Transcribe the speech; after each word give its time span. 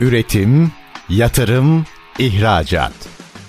Üretim, 0.00 0.72
yatırım, 1.08 1.84
ihracat. 2.18 2.92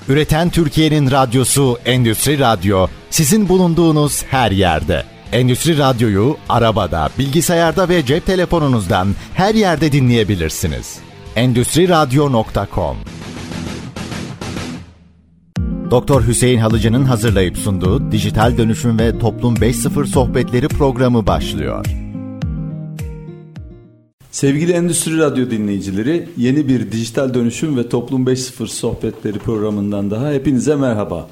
Üreten 0.10 0.50
Türkiye'nin 0.50 1.12
radyosu 1.12 1.78
Endüstri 1.86 2.40
Radyo 2.40 2.88
sizin 3.10 3.50
bulunduğunuz 3.50 4.24
her 4.24 4.52
yerde. 4.52 5.04
Endüstri 5.32 5.78
Radyo'yu 5.78 6.38
arabada, 6.50 7.10
bilgisayarda 7.20 7.90
ve 7.90 8.06
cep 8.06 8.26
telefonunuzdan 8.26 9.16
her 9.34 9.56
yerde 9.56 9.92
dinleyebilirsiniz. 9.92 11.00
Endüstri 11.36 11.89
Radyo.com 11.89 12.97
Doktor 15.91 16.27
Hüseyin 16.27 16.59
Halıcı'nın 16.59 17.05
hazırlayıp 17.05 17.57
sunduğu 17.57 18.11
Dijital 18.11 18.57
Dönüşüm 18.57 18.99
ve 18.99 19.20
Toplum 19.20 19.55
5.0 19.55 20.05
Sohbetleri 20.05 20.68
programı 20.68 21.27
başlıyor. 21.27 21.86
Sevgili 24.32 24.71
Endüstri 24.71 25.18
Radyo 25.18 25.52
dinleyicileri, 25.52 26.29
yeni 26.38 26.68
bir 26.68 26.91
Dijital 26.91 27.34
Dönüşüm 27.34 27.78
ve 27.78 27.89
Toplum 27.89 28.25
5.0 28.25 28.68
Sohbetleri 28.68 29.39
programından 29.39 30.11
daha 30.11 30.32
hepinize 30.32 30.75
merhaba. 30.75 31.29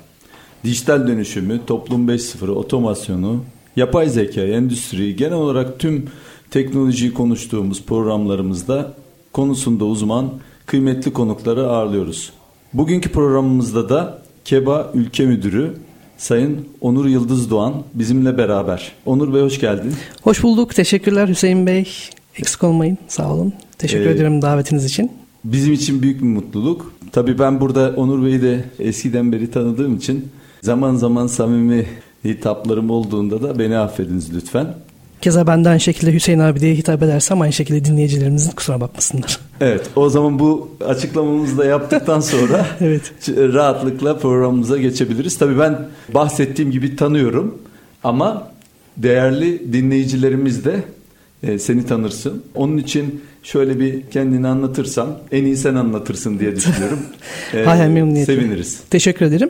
Dijital 0.64 1.08
dönüşümü, 1.08 1.60
Toplum 1.68 2.10
5.0, 2.10 2.50
otomasyonu, 2.50 3.44
yapay 3.76 4.10
zeka, 4.10 4.42
endüstri, 4.42 5.16
genel 5.16 5.34
olarak 5.34 5.80
tüm 5.80 6.06
teknolojiyi 6.52 7.14
konuştuğumuz 7.14 7.84
programlarımızda 7.84 8.94
konusunda 9.34 9.86
uzman, 9.86 10.32
kıymetli 10.66 11.14
konukları 11.14 11.68
ağırlıyoruz. 11.68 12.34
Bugünkü 12.74 13.10
programımızda 13.10 13.90
da 13.90 14.22
KEBA 14.46 14.92
Ülke 14.94 15.26
Müdürü 15.26 15.74
Sayın 16.18 16.68
Onur 16.82 17.06
Yıldız 17.06 17.52
Doğan 17.52 17.74
bizimle 17.94 18.38
beraber. 18.38 18.92
Onur 19.06 19.34
Bey 19.34 19.42
hoş 19.42 19.60
geldin. 19.60 19.94
Hoş 20.22 20.44
bulduk. 20.44 20.76
Teşekkürler 20.76 21.28
Hüseyin 21.28 21.68
Bey. 21.68 21.88
Eksik 22.38 22.64
olmayın. 22.64 22.98
Sağ 23.08 23.34
olun. 23.34 23.54
Teşekkür 23.78 24.06
ee, 24.06 24.12
ederim 24.12 24.42
davetiniz 24.42 24.86
için. 24.86 25.12
Bizim 25.44 25.74
için 25.74 26.02
büyük 26.02 26.22
bir 26.22 26.28
mutluluk. 26.28 26.94
Tabii 27.12 27.40
ben 27.40 27.60
burada 27.60 27.94
Onur 27.96 28.26
Bey'i 28.26 28.42
de 28.42 28.66
eskiden 28.80 29.32
beri 29.32 29.52
tanıdığım 29.52 29.96
için 29.96 30.28
zaman 30.62 30.96
zaman 30.96 31.28
samimi 31.28 31.86
hitaplarım 32.26 32.90
olduğunda 32.90 33.42
da 33.42 33.60
beni 33.60 33.78
affediniz 33.78 34.36
lütfen. 34.36 34.76
Keza 35.22 35.48
benden 35.48 35.78
şekilde 35.78 36.14
Hüseyin 36.14 36.40
abi 36.40 36.60
diye 36.60 36.76
hitap 36.76 37.04
edersem 37.04 37.42
aynı 37.42 37.54
şekilde 37.54 37.86
dinleyicilerimizin 37.86 38.52
kusura 38.52 38.82
bakmasınlar. 38.82 39.40
Evet 39.62 39.90
o 39.96 40.10
zaman 40.10 40.40
bu 40.40 40.70
açıklamamızı 40.86 41.58
da 41.58 41.66
yaptıktan 41.66 42.20
sonra 42.20 42.66
evet. 42.82 43.12
rahatlıkla 43.28 44.18
programımıza 44.18 44.78
geçebiliriz. 44.78 45.38
Tabii 45.38 45.60
ben 45.60 45.88
bahsettiğim 46.14 46.72
gibi 46.72 46.96
tanıyorum 46.96 47.58
ama 48.04 48.52
değerli 48.98 49.74
dinleyicilerimiz 49.74 50.66
de 50.66 50.84
e, 51.44 51.60
seni 51.60 51.86
tanırsın. 51.86 52.44
Onun 52.56 52.78
için 52.78 53.22
şöyle 53.44 53.80
bir 53.80 54.02
kendini 54.12 54.48
anlatırsan 54.48 55.18
en 55.32 55.46
iyi 55.46 55.58
sen 55.58 55.76
anlatırsın 55.76 56.40
diye 56.40 56.56
düşünüyorum. 56.56 57.00
e, 57.54 57.64
Hayır 57.64 57.88
memnuniyetle. 57.88 58.36
Seviniriz. 58.36 58.80
Teşekkür 58.90 59.26
ederim. 59.26 59.50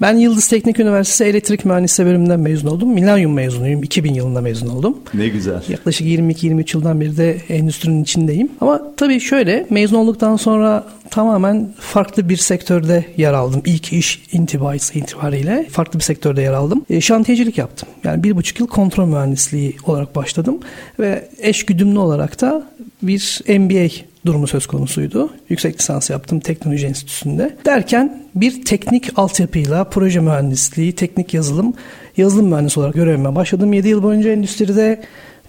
Ben 0.00 0.16
Yıldız 0.16 0.48
Teknik 0.48 0.80
Üniversitesi 0.80 1.24
Elektrik 1.24 1.64
Mühendisliği 1.64 2.08
bölümünden 2.08 2.40
mezun 2.40 2.68
oldum. 2.68 2.92
Milenyum 2.92 3.32
mezunuyum. 3.32 3.82
2000 3.82 4.14
yılında 4.14 4.40
mezun 4.40 4.68
oldum. 4.68 4.98
Ne 5.14 5.28
güzel. 5.28 5.62
Yaklaşık 5.68 6.06
22-23 6.06 6.76
yıldan 6.76 7.00
beri 7.00 7.16
de 7.16 7.36
endüstrinin 7.48 8.02
içindeyim. 8.02 8.48
Ama 8.60 8.82
tabii 8.96 9.20
şöyle 9.20 9.66
mezun 9.70 9.96
olduktan 9.96 10.36
sonra 10.36 10.84
tamamen 11.10 11.68
farklı 11.78 12.28
bir 12.28 12.36
sektörde 12.36 13.04
yer 13.16 13.32
aldım. 13.32 13.62
İlk 13.64 13.92
iş 13.92 14.22
intibası 14.32 14.98
itibariyle 14.98 15.66
farklı 15.70 15.98
bir 15.98 16.04
sektörde 16.04 16.42
yer 16.42 16.52
aldım. 16.52 16.84
E, 16.90 17.00
şantiyecilik 17.00 17.58
yaptım. 17.58 17.88
Yani 18.04 18.22
bir 18.22 18.36
buçuk 18.36 18.60
yıl 18.60 18.66
kontrol 18.66 19.06
mühendisliği 19.06 19.76
olarak 19.86 20.16
başladım. 20.16 20.58
Ve 21.00 21.28
eş 21.38 21.66
güdümlü 21.66 21.98
olarak 21.98 22.40
da 22.40 22.68
bir 23.02 23.40
MBA 23.48 23.88
durumu 24.26 24.46
söz 24.46 24.66
konusuydu. 24.66 25.30
Yüksek 25.48 25.78
lisans 25.78 26.10
yaptım 26.10 26.40
teknoloji 26.40 26.86
enstitüsünde. 26.86 27.56
Derken 27.64 28.22
bir 28.34 28.64
teknik 28.64 29.18
altyapıyla 29.18 29.84
proje 29.84 30.20
mühendisliği, 30.20 30.92
teknik 30.92 31.34
yazılım, 31.34 31.74
yazılım 32.16 32.48
mühendisi 32.48 32.80
olarak 32.80 32.94
görevime 32.94 33.34
başladım. 33.34 33.72
7 33.72 33.88
yıl 33.88 34.02
boyunca 34.02 34.30
endüstride 34.30 35.00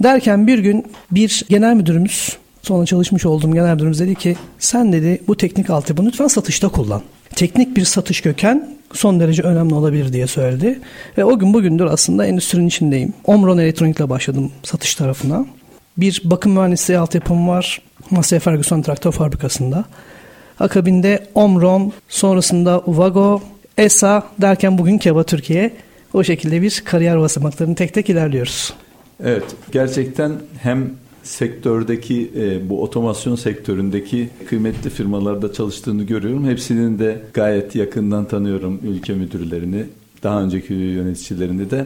derken 0.03 0.47
bir 0.47 0.59
gün 0.59 0.85
bir 1.11 1.43
genel 1.49 1.75
müdürümüz 1.75 2.37
sonra 2.61 2.85
çalışmış 2.85 3.25
olduğum 3.25 3.53
genel 3.53 3.73
müdürümüz 3.73 3.99
dedi 3.99 4.15
ki 4.15 4.35
sen 4.59 4.93
dedi 4.93 5.21
bu 5.27 5.37
teknik 5.37 5.69
altyapını 5.69 6.07
lütfen 6.07 6.27
satışta 6.27 6.69
kullan. 6.69 7.01
Teknik 7.35 7.77
bir 7.77 7.85
satış 7.85 8.21
köken 8.21 8.69
son 8.93 9.19
derece 9.19 9.41
önemli 9.41 9.73
olabilir 9.73 10.13
diye 10.13 10.27
söyledi. 10.27 10.79
Ve 11.17 11.25
o 11.25 11.39
gün 11.39 11.53
bugündür 11.53 11.85
aslında 11.85 12.25
endüstrinin 12.25 12.67
içindeyim. 12.67 13.13
Omron 13.25 13.57
Elektronik'le 13.57 14.09
başladım 14.09 14.51
satış 14.63 14.95
tarafına. 14.95 15.45
Bir 16.01 16.21
bakım 16.23 16.51
mühendisliği 16.51 16.99
altyapım 16.99 17.47
var. 17.47 17.81
Massey 18.11 18.39
Ferguson 18.39 18.81
traktör 18.81 19.11
fabrikasında. 19.11 19.85
Akabinde 20.59 21.27
Omron, 21.35 21.93
sonrasında 22.07 22.79
Uvago, 22.79 23.41
ESA 23.77 24.23
derken 24.41 24.77
bugün 24.77 24.97
Keba 24.97 25.23
Türkiye. 25.23 25.73
O 26.13 26.23
şekilde 26.23 26.61
bir 26.61 26.81
kariyer 26.85 27.19
basamaklarını 27.19 27.75
tek 27.75 27.93
tek 27.93 28.09
ilerliyoruz. 28.09 28.73
Evet, 29.23 29.43
gerçekten 29.71 30.31
hem 30.61 30.91
sektördeki 31.23 32.31
e, 32.35 32.69
bu 32.69 32.83
otomasyon 32.83 33.35
sektöründeki 33.35 34.29
kıymetli 34.49 34.89
firmalarda 34.89 35.53
çalıştığını 35.53 36.03
görüyorum. 36.03 36.47
Hepsinin 36.47 36.99
de 36.99 37.21
gayet 37.33 37.75
yakından 37.75 38.25
tanıyorum 38.25 38.79
ülke 38.83 39.13
müdürlerini, 39.13 39.85
daha 40.23 40.41
önceki 40.41 40.73
yöneticilerini 40.73 41.71
de. 41.71 41.85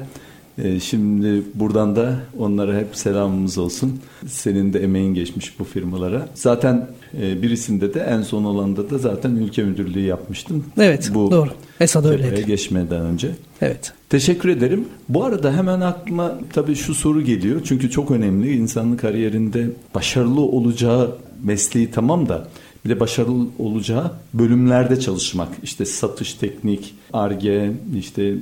E, 0.58 0.80
şimdi 0.80 1.42
buradan 1.56 1.96
da 1.96 2.20
onlara 2.40 2.78
hep 2.78 2.96
selamımız 2.96 3.58
olsun. 3.58 4.00
Senin 4.28 4.74
de 4.74 4.84
emeğin 4.84 5.14
geçmiş 5.14 5.60
bu 5.60 5.64
firmalara. 5.64 6.28
Zaten 6.34 6.88
e, 7.22 7.42
birisinde 7.42 7.94
de 7.94 8.00
en 8.00 8.22
son 8.22 8.44
olanda 8.44 8.90
da 8.90 8.98
zaten 8.98 9.32
ülke 9.36 9.64
müdürlüğü 9.64 10.06
yapmıştın. 10.06 10.64
Evet 10.78 11.12
bu 11.14 11.32
doğru. 11.32 11.50
Esad 11.80 12.06
öyleydi. 12.06 12.46
Geçmeden 12.46 13.02
önce. 13.02 13.32
Evet. 13.62 13.94
Teşekkür 14.10 14.50
ederim. 14.50 14.86
Bu 15.10 15.24
arada 15.24 15.54
hemen 15.54 15.82
aklıma 15.82 16.40
tabii 16.54 16.76
şu 16.76 16.96
soru 16.96 17.22
geliyor. 17.22 17.62
Çünkü 17.64 17.90
çok 17.90 18.12
önemli 18.12 18.56
insanlık 18.56 19.00
kariyerinde 19.00 19.70
başarılı 19.96 20.42
olacağı 20.42 21.16
mesleği 21.44 21.92
tamam 21.92 22.30
da 22.30 22.48
bir 22.86 22.90
de 22.90 23.00
başarılı 23.00 23.48
olacağı 23.60 24.12
bölümlerde 24.34 25.00
çalışmak. 25.00 25.50
İşte 25.64 25.86
satış, 25.86 26.34
teknik, 26.34 26.96
arge, 27.14 27.72
işte 27.98 28.34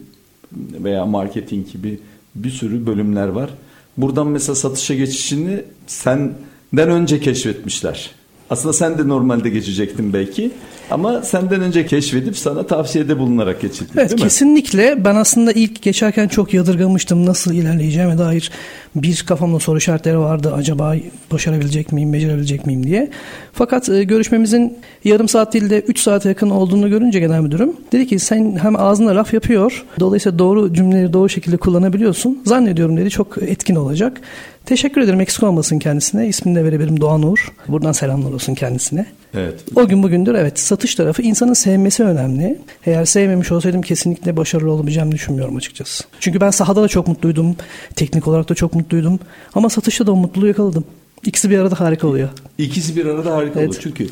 veya 0.53 1.05
marketing 1.05 1.71
gibi 1.71 1.99
bir 2.35 2.49
sürü 2.49 2.85
bölümler 2.85 3.27
var. 3.27 3.49
Buradan 3.97 4.27
mesela 4.27 4.55
satışa 4.55 4.95
geçişini 4.95 5.63
senden 5.87 6.89
önce 6.89 7.19
keşfetmişler. 7.19 8.11
Aslında 8.51 8.73
sen 8.73 8.97
de 8.97 9.07
normalde 9.07 9.49
geçecektin 9.49 10.13
belki. 10.13 10.51
Ama 10.91 11.21
senden 11.21 11.61
önce 11.61 11.85
keşfedip 11.85 12.37
sana 12.37 12.67
tavsiyede 12.67 13.19
bulunarak 13.19 13.61
geçildi 13.61 13.91
evet, 13.95 14.09
değil 14.09 14.21
mi? 14.21 14.23
Kesinlikle. 14.23 15.05
Ben 15.05 15.15
aslında 15.15 15.51
ilk 15.51 15.81
geçerken 15.81 16.27
çok 16.27 16.53
yadırgamıştım 16.53 17.25
nasıl 17.25 17.53
ilerleyeceğime 17.53 18.17
dair 18.17 18.51
bir 18.95 19.23
kafamda 19.27 19.59
soru 19.59 19.77
işaretleri 19.77 20.19
vardı. 20.19 20.53
Acaba 20.55 20.95
başarabilecek 21.31 21.91
miyim, 21.91 22.13
becerebilecek 22.13 22.65
miyim 22.65 22.83
diye. 22.83 23.09
Fakat 23.53 23.89
e, 23.89 24.03
görüşmemizin 24.03 24.77
yarım 25.03 25.27
saat 25.27 25.53
değil 25.53 25.69
de 25.69 25.81
3 25.81 25.99
saate 25.99 26.29
yakın 26.29 26.49
olduğunu 26.49 26.89
görünce 26.89 27.19
genel 27.19 27.41
müdürüm 27.41 27.73
dedi 27.91 28.07
ki 28.07 28.19
sen 28.19 28.57
hem 28.61 28.75
ağzına 28.75 29.15
laf 29.15 29.33
yapıyor. 29.33 29.85
Dolayısıyla 29.99 30.39
doğru 30.39 30.73
cümleleri 30.73 31.13
doğru 31.13 31.29
şekilde 31.29 31.57
kullanabiliyorsun. 31.57 32.41
Zannediyorum 32.45 32.97
dedi 32.97 33.09
çok 33.09 33.37
etkin 33.37 33.75
olacak. 33.75 34.21
Teşekkür 34.65 35.01
ederim 35.01 35.21
eksik 35.21 35.43
olmasın 35.43 35.79
kendisine. 35.79 36.27
İsmini 36.27 36.55
de 36.55 36.63
verebilirim 36.63 37.01
Doğan 37.01 37.23
Uğur. 37.23 37.53
Buradan 37.67 37.91
selamlar 37.91 38.31
olsun 38.31 38.55
kendisine. 38.55 39.05
Evet. 39.33 39.63
O 39.75 39.87
gün 39.87 40.03
bugündür 40.03 40.35
evet 40.35 40.59
satış 40.59 40.95
tarafı 40.95 41.21
insanın 41.21 41.53
sevmesi 41.53 42.03
önemli. 42.03 42.59
Eğer 42.85 43.05
sevmemiş 43.05 43.51
olsaydım 43.51 43.81
kesinlikle 43.81 44.37
başarılı 44.37 44.71
olabileceğimi 44.71 45.11
düşünmüyorum 45.11 45.55
açıkçası. 45.55 46.03
Çünkü 46.19 46.41
ben 46.41 46.49
sahada 46.49 46.83
da 46.83 46.87
çok 46.87 47.07
mutluydum. 47.07 47.55
Teknik 47.95 48.27
olarak 48.27 48.49
da 48.49 48.55
çok 48.55 48.75
mutluydum. 48.75 49.19
Ama 49.55 49.69
satışta 49.69 50.07
da 50.07 50.11
o 50.11 50.15
mutluluğu 50.15 50.47
yakaladım. 50.47 50.83
İkisi 51.25 51.49
bir 51.49 51.59
arada 51.59 51.79
harika 51.79 52.07
oluyor. 52.07 52.29
İkisi 52.57 52.95
bir 52.95 53.05
arada 53.05 53.35
harika 53.35 53.59
evet. 53.59 53.69
oluyor. 53.69 53.81
Çünkü 53.83 54.03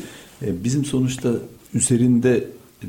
e, 0.42 0.64
bizim 0.64 0.84
sonuçta 0.84 1.30
üzerinde 1.74 2.44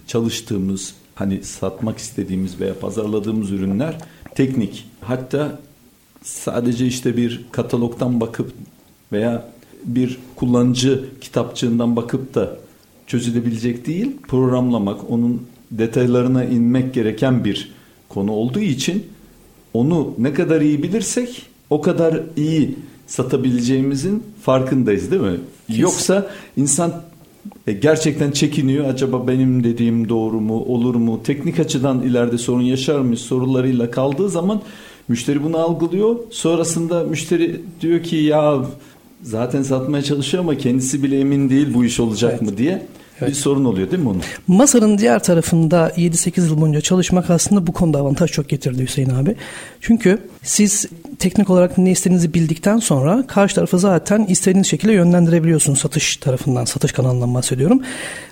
çalıştığımız 0.08 0.94
hani 1.16 1.44
satmak 1.44 1.98
istediğimiz 1.98 2.60
veya 2.60 2.80
pazarladığımız 2.80 3.52
ürünler 3.52 3.98
teknik. 4.36 4.88
Hatta 5.02 5.60
sadece 6.24 6.88
işte 6.88 7.18
bir 7.18 7.46
katalogdan 7.52 8.22
bakıp 8.22 8.54
veya 9.12 9.48
bir 9.86 10.20
kullanıcı 10.36 11.06
kitapçığından 11.22 11.96
bakıp 11.96 12.36
da 12.36 12.58
çözülebilecek 13.08 13.88
değil. 13.88 14.12
Programlamak, 14.28 15.12
onun 15.12 15.42
detaylarına 15.72 16.44
inmek 16.44 16.94
gereken 16.94 17.46
bir 17.46 17.72
konu 18.10 18.32
olduğu 18.32 18.60
için 18.60 19.06
onu 19.74 20.14
ne 20.18 20.34
kadar 20.34 20.62
iyi 20.62 20.84
bilirsek 20.84 21.42
o 21.70 21.82
kadar 21.82 22.22
iyi 22.38 22.76
satabileceğimizin 23.08 24.24
farkındayız 24.42 25.12
değil 25.12 25.22
mi? 25.22 25.40
Kesin. 25.68 25.82
Yoksa 25.82 26.32
insan 26.58 27.02
e, 27.68 27.74
gerçekten 27.74 28.32
çekiniyor. 28.32 28.86
Acaba 28.86 29.28
benim 29.28 29.64
dediğim 29.64 30.10
doğru 30.10 30.42
mu, 30.42 30.60
olur 30.60 30.96
mu? 30.96 31.22
Teknik 31.24 31.60
açıdan 31.60 32.02
ileride 32.02 32.38
sorun 32.38 32.62
yaşar 32.62 33.00
mıyız 33.00 33.22
sorularıyla 33.22 33.92
kaldığı 33.92 34.30
zaman 34.30 34.62
müşteri 35.12 35.44
bunu 35.44 35.58
algılıyor. 35.58 36.16
Sonrasında 36.30 37.04
müşteri 37.04 37.62
diyor 37.82 38.04
ki 38.04 38.16
ya 38.16 38.66
zaten 39.22 39.64
satmaya 39.64 40.04
çalışıyor 40.04 40.44
ama 40.44 40.58
kendisi 40.58 41.04
bile 41.04 41.20
emin 41.20 41.50
değil 41.50 41.74
bu 41.74 41.86
iş 41.86 42.00
olacak 42.00 42.32
evet. 42.32 42.42
mı 42.42 42.58
diye 42.58 42.88
evet. 43.20 43.30
bir 43.30 43.36
sorun 43.36 43.66
oluyor 43.66 43.92
değil 43.92 44.04
mi 44.04 44.10
onun? 44.10 44.22
Masanın 44.48 44.98
diğer 44.98 45.24
tarafında 45.24 45.90
7-8 45.90 46.42
yıl 46.42 46.62
boyunca 46.62 46.82
çalışmak 46.82 47.30
aslında 47.30 47.68
bu 47.68 47.72
konuda 47.72 47.98
avantaj 47.98 48.32
çok 48.32 48.50
getirdi 48.50 48.84
Hüseyin 48.84 49.10
abi. 49.10 49.36
Çünkü 49.82 50.18
siz 50.44 50.86
teknik 51.20 51.50
olarak 51.50 51.78
ne 51.78 51.92
istediğinizi 51.92 52.34
bildikten 52.34 52.78
sonra 52.78 53.28
karşı 53.28 53.56
tarafı 53.56 53.80
zaten 53.80 54.26
istediğiniz 54.26 54.68
şekilde 54.68 54.94
yönlendirebiliyorsunuz 54.94 55.80
satış 55.80 56.18
tarafından, 56.18 56.66
satış 56.66 56.92
kanalından 56.92 57.34
bahsediyorum. 57.34 57.82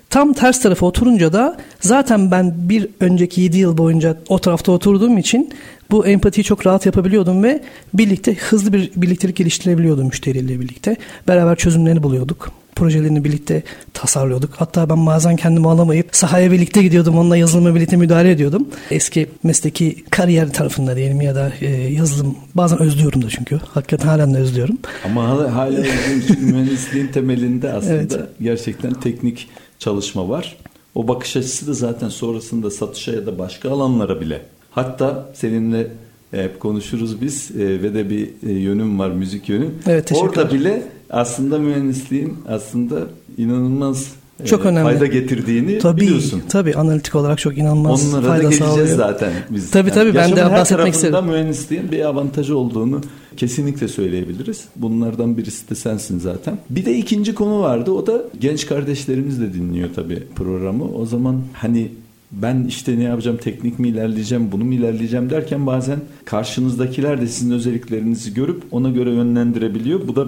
Tam 0.10 0.34
ters 0.34 0.62
tarafa 0.62 0.86
oturunca 0.86 1.34
da 1.34 1.58
zaten 1.80 2.32
ben 2.32 2.70
bir 2.70 2.88
önceki 3.00 3.42
7 3.42 3.58
yıl 3.58 3.78
boyunca 3.78 4.18
o 4.30 4.40
tarafta 4.40 4.72
oturduğum 4.72 5.18
için 5.18 5.54
bu 5.92 6.08
empatiyi 6.08 6.44
çok 6.44 6.68
rahat 6.68 6.86
yapabiliyordum 6.86 7.44
ve 7.44 7.64
birlikte 7.94 8.36
hızlı 8.36 8.74
bir 8.74 8.92
birliktelik 8.96 9.36
geliştirebiliyordum 9.36 10.06
müşteriyle 10.06 10.60
birlikte. 10.60 10.96
Beraber 11.28 11.56
çözümlerini 11.56 12.04
buluyorduk 12.04 12.52
projelerini 12.80 13.24
birlikte 13.24 13.64
tasarlıyorduk. 13.94 14.54
Hatta 14.58 14.90
ben 14.90 15.06
bazen 15.06 15.36
kendimi 15.36 15.68
alamayıp 15.68 16.16
sahaya 16.16 16.52
birlikte 16.52 16.84
gidiyordum. 16.84 17.18
Onunla 17.18 17.38
yazılıma 17.38 17.76
birlikte 17.76 17.98
müdahale 17.98 18.32
ediyordum. 18.32 18.68
Eski 18.92 19.30
mesleki 19.44 20.04
kariyer 20.10 20.54
tarafında 20.54 20.96
diyelim 20.96 21.22
ya 21.22 21.36
da 21.36 21.52
e, 21.62 21.70
yazılım. 21.72 22.36
Bazen 22.56 22.80
özlüyorum 22.82 23.22
da 23.22 23.30
çünkü. 23.30 23.60
Hakikaten 23.74 24.08
halen 24.08 24.34
de 24.34 24.38
özlüyorum. 24.38 24.78
Ama 25.06 25.28
hala, 25.28 25.56
hala 25.56 25.80
mühendisliğin 26.42 27.08
temelinde 27.08 27.74
aslında 27.74 27.96
evet. 27.96 28.20
gerçekten 28.42 28.94
teknik 28.94 29.48
çalışma 29.80 30.30
var. 30.30 30.58
O 30.96 31.08
bakış 31.08 31.36
açısı 31.36 31.68
da 31.68 31.74
zaten 31.74 32.10
sonrasında 32.10 32.72
satışa 32.72 33.12
ya 33.12 33.26
da 33.26 33.40
başka 33.40 33.72
alanlara 33.72 34.22
bile. 34.22 34.42
Hatta 34.72 35.30
seninle 35.34 35.88
hep 36.32 36.60
konuşuruz 36.60 37.22
biz 37.22 37.52
e, 37.52 37.60
ve 37.84 37.94
de 37.94 38.10
bir 38.10 38.30
e, 38.48 38.52
yönüm 38.52 39.00
var 39.00 39.10
müzik 39.10 39.50
yönü. 39.50 39.66
Evet, 39.88 40.12
Orada 40.16 40.52
bile 40.54 40.84
aslında 41.10 41.60
mühendisliğin 41.60 42.34
aslında 42.48 43.00
inanılmaz 43.38 44.12
e, 44.44 44.46
çok 44.46 44.66
önemli. 44.66 44.84
fayda 44.84 45.06
getirdiğini 45.06 45.78
tabii, 45.80 46.02
biliyorsun. 46.02 46.42
Tabii 46.50 46.76
analitik 46.76 47.16
olarak 47.16 47.38
çok 47.40 47.58
inanılmaz 47.58 48.14
Onlara 48.14 48.28
fayda 48.28 48.44
da 48.44 48.50
geleceğiz 48.50 48.72
sağlıyor. 48.74 48.98
zaten 48.98 49.32
biz. 49.50 49.72
Tabii 49.72 49.92
tabii 49.92 50.16
ben 50.16 50.36
de 50.36 50.46
bahsetmek 50.46 50.94
istedim. 50.94 51.26
mühendisliğin 51.26 51.92
bir 51.92 52.06
avantajı 52.06 52.58
olduğunu 52.58 53.02
kesinlikle 53.38 53.88
söyleyebiliriz. 53.88 54.64
Bunlardan 54.76 55.38
birisi 55.38 55.70
de 55.70 55.76
sensin 55.76 56.20
zaten. 56.20 56.58
Bir 56.70 56.86
de 56.86 56.98
ikinci 56.98 57.36
konu 57.36 57.60
vardı. 57.62 57.92
O 57.92 58.08
da 58.08 58.24
genç 58.40 58.66
kardeşlerimiz 58.66 59.42
de 59.42 59.54
dinliyor 59.54 59.90
tabii 59.96 60.24
programı. 60.36 60.84
O 60.96 61.06
zaman 61.06 61.42
hani 61.54 61.92
ben 62.32 62.66
işte 62.68 63.00
ne 63.00 63.04
yapacağım 63.04 63.38
teknik 63.38 63.80
mi 63.80 63.88
ilerleyeceğim 63.88 64.52
bunu 64.52 64.64
mu 64.64 64.74
ilerleyeceğim 64.74 65.30
derken 65.30 65.68
bazen 65.68 66.00
karşınızdakiler 66.26 67.22
de 67.22 67.28
sizin 67.28 67.52
özelliklerinizi 67.52 68.34
görüp 68.34 68.64
ona 68.72 68.90
göre 68.90 69.10
yönlendirebiliyor. 69.10 70.08
Bu 70.08 70.16
da 70.16 70.28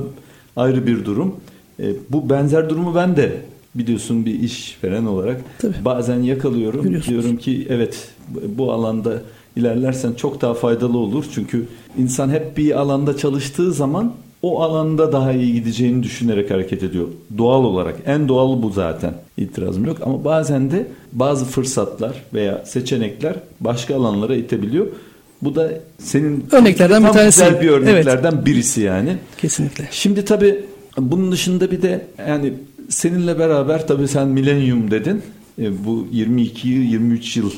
ayrı 0.55 0.87
bir 0.87 1.05
durum. 1.05 1.35
E, 1.79 1.93
bu 2.09 2.29
benzer 2.29 2.69
durumu 2.69 2.95
ben 2.95 3.15
de 3.15 3.41
biliyorsun 3.75 4.25
bir 4.25 4.39
iş 4.39 4.77
veren 4.83 5.05
olarak 5.05 5.41
Tabii. 5.59 5.85
bazen 5.85 6.19
yakalıyorum. 6.19 7.01
Diyorum 7.07 7.37
ki 7.37 7.67
evet 7.69 8.09
bu 8.57 8.71
alanda 8.71 9.21
ilerlersen 9.55 10.13
çok 10.13 10.41
daha 10.41 10.53
faydalı 10.53 10.97
olur. 10.97 11.25
Çünkü 11.33 11.67
insan 11.97 12.29
hep 12.29 12.57
bir 12.57 12.79
alanda 12.79 13.17
çalıştığı 13.17 13.73
zaman 13.73 14.13
o 14.41 14.61
alanda 14.61 15.11
daha 15.11 15.31
iyi 15.33 15.53
gideceğini 15.53 16.03
düşünerek 16.03 16.51
hareket 16.51 16.83
ediyor. 16.83 17.07
Doğal 17.37 17.63
olarak. 17.63 17.95
En 18.05 18.27
doğal 18.27 18.61
bu 18.61 18.69
zaten. 18.69 19.13
İtirazım 19.37 19.85
yok. 19.85 19.97
Ama 20.01 20.23
bazen 20.23 20.71
de 20.71 20.87
bazı 21.13 21.45
fırsatlar 21.45 22.23
veya 22.33 22.65
seçenekler 22.65 23.35
başka 23.59 23.95
alanlara 23.95 24.35
itebiliyor. 24.35 24.87
Bu 25.41 25.55
da 25.55 25.71
senin 25.97 26.45
örneklerden 26.51 27.03
bir 27.03 27.09
tanesi. 27.09 27.43
Güzel 27.43 27.61
bir 27.61 27.69
örneklerden 27.69 28.33
evet. 28.35 28.45
birisi 28.45 28.81
yani. 28.81 29.17
Kesinlikle. 29.37 29.87
Şimdi 29.91 30.25
tabii 30.25 30.63
bunun 30.97 31.31
dışında 31.31 31.71
bir 31.71 31.81
de 31.81 32.05
yani 32.27 32.53
seninle 32.89 33.39
beraber 33.39 33.87
tabii 33.87 34.07
sen 34.07 34.27
milenyum 34.27 34.91
dedin. 34.91 35.21
E, 35.59 35.85
bu 35.85 36.07
22 36.11 36.69
yıl 36.69 36.81
23 36.81 37.37
yıl 37.37 37.51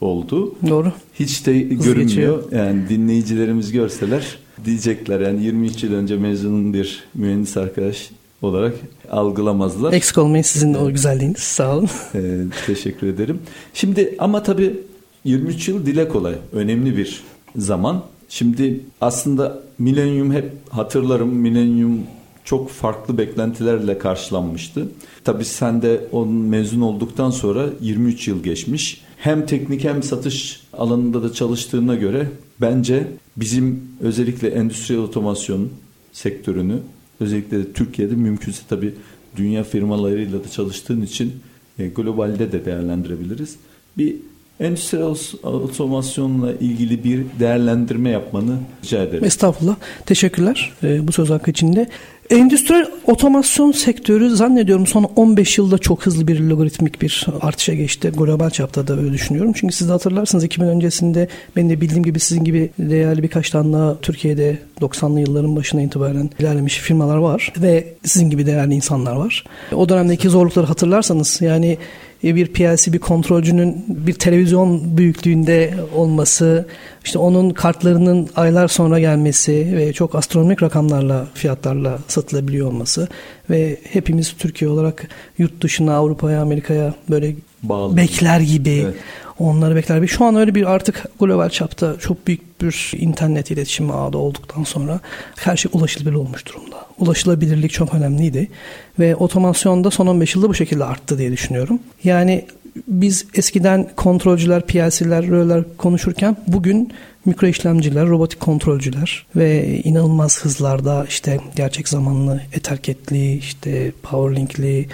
oldu. 0.00 0.54
Doğru. 0.68 0.92
Hiç 1.14 1.46
de 1.46 1.64
Hızlı 1.64 1.84
görünmüyor. 1.84 2.06
Geçiyor. 2.06 2.52
Yani 2.52 2.88
dinleyicilerimiz 2.88 3.72
görseler 3.72 4.38
diyecekler. 4.64 5.20
Yani 5.20 5.44
23 5.44 5.84
yıl 5.84 5.94
önce 5.94 6.16
mezun 6.16 6.74
bir 6.74 7.04
mühendis 7.14 7.56
arkadaş 7.56 8.10
olarak 8.42 8.74
algılamazlar. 9.10 9.92
Eksik 9.92 10.18
olmayın 10.18 10.42
sizin 10.42 10.74
de 10.74 10.78
o 10.78 10.92
güzelliğiniz. 10.92 11.38
Sağ 11.38 11.76
olun. 11.76 11.88
Ee, 12.14 12.40
teşekkür 12.66 13.06
ederim. 13.06 13.40
Şimdi 13.74 14.14
ama 14.18 14.42
tabii 14.42 14.80
23 15.24 15.68
yıl 15.68 15.86
dile 15.86 16.08
kolay. 16.08 16.34
Önemli 16.52 16.96
bir 16.96 17.22
zaman. 17.56 18.04
Şimdi 18.28 18.80
aslında 19.00 19.62
milenyum 19.78 20.32
hep 20.32 20.52
hatırlarım. 20.70 21.28
Milenyum 21.28 22.00
çok 22.44 22.70
farklı 22.70 23.18
beklentilerle 23.18 23.98
karşılanmıştı. 23.98 24.88
Tabii 25.24 25.44
sen 25.44 25.82
de 25.82 26.00
onun 26.12 26.32
mezun 26.32 26.80
olduktan 26.80 27.30
sonra 27.30 27.66
23 27.80 28.28
yıl 28.28 28.42
geçmiş. 28.42 29.00
Hem 29.16 29.46
teknik 29.46 29.84
hem 29.84 30.02
satış 30.02 30.60
alanında 30.72 31.22
da 31.22 31.32
çalıştığına 31.32 31.94
göre 31.94 32.28
bence 32.60 33.06
bizim 33.36 33.82
özellikle 34.00 34.48
endüstriyel 34.48 35.02
otomasyon 35.02 35.68
sektörünü 36.12 36.78
özellikle 37.20 37.58
de 37.58 37.72
Türkiye'de 37.72 38.14
mümkünse 38.14 38.62
tabii 38.68 38.94
dünya 39.36 39.64
firmalarıyla 39.64 40.44
da 40.44 40.48
çalıştığın 40.48 41.02
için 41.02 41.32
e, 41.78 41.88
globalde 41.88 42.52
de 42.52 42.64
değerlendirebiliriz. 42.64 43.56
Bir 43.98 44.16
endüstriyel 44.60 45.16
otomasyonla 45.42 46.52
ilgili 46.52 47.04
bir 47.04 47.24
değerlendirme 47.40 48.10
yapmanı 48.10 48.58
rica 48.84 49.02
ederim. 49.02 49.24
Estağfurullah. 49.24 49.76
Teşekkürler 50.06 50.72
e, 50.82 51.08
bu 51.08 51.12
söz 51.12 51.30
hakkı 51.30 51.50
içinde. 51.50 51.88
Endüstriyel 52.30 52.86
otomasyon 53.06 53.72
sektörü 53.72 54.30
zannediyorum 54.30 54.86
son 54.86 55.04
15 55.16 55.58
yılda 55.58 55.78
çok 55.78 56.06
hızlı 56.06 56.28
bir 56.28 56.40
logaritmik 56.40 57.02
bir 57.02 57.26
artışa 57.40 57.74
geçti. 57.74 58.12
Global 58.16 58.50
çapta 58.50 58.86
da 58.86 58.96
öyle 58.96 59.12
düşünüyorum. 59.12 59.52
Çünkü 59.56 59.74
siz 59.74 59.88
de 59.88 59.92
hatırlarsınız 59.92 60.44
2000 60.44 60.66
öncesinde 60.66 61.28
ben 61.56 61.70
de 61.70 61.80
bildiğim 61.80 62.04
gibi 62.04 62.20
sizin 62.20 62.44
gibi 62.44 62.70
değerli 62.78 63.22
birkaç 63.22 63.50
tane 63.50 63.72
daha 63.72 64.00
Türkiye'de 64.00 64.58
90'lı 64.80 65.20
yılların 65.20 65.56
başına 65.56 65.82
itibaren 65.82 66.30
ilerlemiş 66.38 66.78
firmalar 66.78 67.16
var 67.16 67.52
ve 67.58 67.94
sizin 68.04 68.30
gibi 68.30 68.46
değerli 68.46 68.74
insanlar 68.74 69.16
var. 69.16 69.44
O 69.72 69.88
dönemdeki 69.88 70.28
zorlukları 70.28 70.66
hatırlarsanız 70.66 71.40
yani 71.40 71.78
bir 72.22 72.46
PLC 72.46 72.92
bir 72.92 72.98
kontrolcünün 72.98 73.84
bir 73.88 74.14
televizyon 74.14 74.96
büyüklüğünde 74.96 75.74
olması, 75.94 76.66
işte 77.04 77.18
onun 77.18 77.50
kartlarının 77.50 78.28
aylar 78.36 78.68
sonra 78.68 79.00
gelmesi 79.00 79.76
ve 79.76 79.92
çok 79.92 80.14
astronomik 80.14 80.62
rakamlarla 80.62 81.26
fiyatlarla 81.34 81.98
satılabiliyor 82.08 82.66
olması 82.66 83.08
ve 83.50 83.76
hepimiz 83.92 84.32
Türkiye 84.38 84.70
olarak 84.70 85.08
yurt 85.38 85.62
dışına 85.62 85.94
Avrupa'ya 85.94 86.42
Amerika'ya 86.42 86.94
böyle 87.10 87.34
Bağlı. 87.62 87.96
bekler 87.96 88.40
gibi 88.40 88.82
evet. 88.84 88.94
onları 89.38 89.76
bekler. 89.76 90.06
Şu 90.06 90.24
an 90.24 90.36
öyle 90.36 90.54
bir 90.54 90.70
artık 90.70 91.04
global 91.20 91.48
çapta 91.48 91.96
çok 91.98 92.26
büyük 92.26 92.62
bir 92.62 92.92
internet 92.98 93.50
iletişim 93.50 93.90
ağı 93.90 94.08
olduktan 94.08 94.64
sonra 94.64 95.00
her 95.36 95.56
şey 95.56 95.70
ulaşılabilir 95.74 96.14
olmuş 96.14 96.46
durumda. 96.46 96.76
Ulaşılabilirlik 96.98 97.72
çok 97.72 97.94
önemliydi 97.94 98.50
ve 98.98 99.16
otomasyonda 99.16 99.90
son 99.90 100.06
15 100.06 100.34
yılda 100.34 100.48
bu 100.48 100.54
şekilde 100.54 100.84
arttı 100.84 101.18
diye 101.18 101.32
düşünüyorum. 101.32 101.80
Yani 102.04 102.44
biz 102.88 103.26
eskiden 103.34 103.88
kontrolcüler, 103.96 104.66
PLC'ler, 104.66 105.26
röler 105.26 105.64
konuşurken 105.76 106.36
bugün 106.46 106.92
mikro 107.24 107.46
işlemciler, 107.46 108.06
robotik 108.06 108.40
kontrolcüler 108.40 109.26
ve 109.36 109.80
inanılmaz 109.84 110.44
hızlarda 110.44 111.04
işte 111.08 111.40
gerçek 111.56 111.88
zamanlı 111.88 112.40
Ethercat'li, 112.52 113.36
işte 113.36 113.92
PowerLink'li 114.02 114.88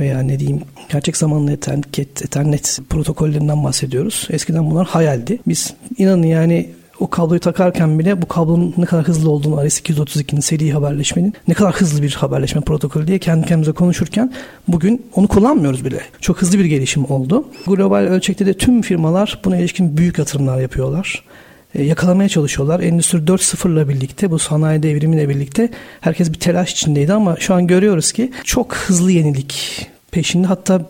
veya 0.00 0.20
ne 0.20 0.38
diyeyim 0.38 0.62
gerçek 0.92 1.16
zamanlı 1.16 1.52
Ethernet, 1.52 1.98
Ethernet 1.98 2.78
protokollerinden 2.90 3.64
bahsediyoruz. 3.64 4.28
Eskiden 4.30 4.70
bunlar 4.70 4.86
hayaldi. 4.86 5.38
Biz 5.46 5.74
inanın 5.98 6.22
yani 6.22 6.70
o 7.00 7.10
kabloyu 7.10 7.40
takarken 7.40 7.98
bile 7.98 8.22
bu 8.22 8.28
kablonun 8.28 8.74
ne 8.76 8.84
kadar 8.84 9.08
hızlı 9.08 9.30
olduğunu 9.30 9.54
RS-232'nin 9.54 10.40
seri 10.40 10.72
haberleşmenin 10.72 11.34
ne 11.48 11.54
kadar 11.54 11.74
hızlı 11.74 12.02
bir 12.02 12.14
haberleşme 12.14 12.60
protokolü 12.60 13.06
diye 13.06 13.18
kendi 13.18 13.46
kendimize 13.46 13.72
konuşurken 13.72 14.32
bugün 14.68 15.06
onu 15.14 15.28
kullanmıyoruz 15.28 15.84
bile. 15.84 16.00
Çok 16.20 16.42
hızlı 16.42 16.58
bir 16.58 16.64
gelişim 16.64 17.04
oldu. 17.04 17.44
Global 17.66 18.02
ölçekte 18.02 18.46
de 18.46 18.54
tüm 18.54 18.82
firmalar 18.82 19.40
buna 19.44 19.56
ilişkin 19.56 19.96
büyük 19.96 20.18
yatırımlar 20.18 20.60
yapıyorlar 20.60 21.24
yakalamaya 21.74 22.28
çalışıyorlar. 22.28 22.80
Endüstri 22.80 23.18
4.0 23.18 23.72
ile 23.72 23.88
birlikte 23.88 24.30
bu 24.30 24.38
sanayi 24.38 24.82
devrimiyle 24.82 25.28
birlikte 25.28 25.70
herkes 26.00 26.32
bir 26.32 26.38
telaş 26.38 26.72
içindeydi 26.72 27.12
ama 27.12 27.36
şu 27.36 27.54
an 27.54 27.66
görüyoruz 27.66 28.12
ki 28.12 28.32
çok 28.44 28.74
hızlı 28.74 29.12
yenilik 29.12 29.86
peşinde 30.10 30.46
hatta 30.46 30.86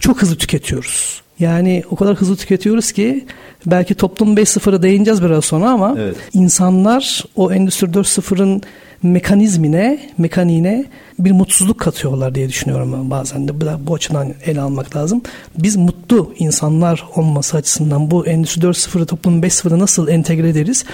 çok 0.00 0.22
hızlı 0.22 0.36
tüketiyoruz. 0.36 1.22
Yani 1.38 1.82
o 1.90 1.96
kadar 1.96 2.16
hızlı 2.16 2.36
tüketiyoruz 2.36 2.92
ki 2.92 3.24
belki 3.66 3.94
toplum 3.94 4.36
5.0'a 4.36 4.82
değineceğiz 4.82 5.22
biraz 5.22 5.44
sonra 5.44 5.70
ama 5.70 5.94
evet. 5.98 6.16
insanlar 6.32 7.24
o 7.36 7.52
Endüstri 7.52 7.86
4.0'ın 7.86 8.62
mekanizmine, 9.02 10.00
mekaniğine 10.18 10.84
bir 11.18 11.30
mutsuzluk 11.30 11.80
katıyorlar 11.80 12.34
diye 12.34 12.48
düşünüyorum 12.48 13.10
bazen 13.10 13.48
de. 13.48 13.86
Bu 13.86 13.94
açıdan 13.94 14.34
ele 14.44 14.60
almak 14.60 14.96
lazım. 14.96 15.22
Biz 15.58 15.76
mutlu 15.76 16.34
insanlar 16.38 17.04
olması 17.16 17.56
açısından 17.56 18.10
bu 18.10 18.26
Endüstri 18.26 18.62
4.0'ı 18.62 19.06
toplum 19.06 19.42
5.0'ı 19.42 19.78
nasıl 19.78 20.08
entegre 20.08 20.48
ederiz? 20.48 20.84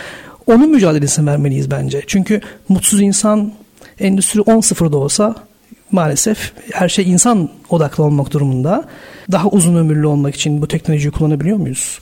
Onun 0.46 0.70
mücadelesini 0.70 1.26
vermeliyiz 1.26 1.70
bence. 1.70 2.02
Çünkü 2.06 2.40
mutsuz 2.68 3.00
insan 3.00 3.52
Endüstri 4.00 4.40
10.0'da 4.40 4.96
olsa 4.96 5.34
maalesef 5.92 6.52
her 6.72 6.88
şey 6.88 7.10
insan 7.10 7.48
odaklı 7.70 8.04
olmak 8.04 8.32
durumunda. 8.32 8.84
Daha 9.32 9.48
uzun 9.48 9.76
ömürlü 9.76 10.06
olmak 10.06 10.34
için 10.34 10.62
bu 10.62 10.68
teknolojiyi 10.68 11.12
kullanabiliyor 11.12 11.56
muyuz? 11.56 12.00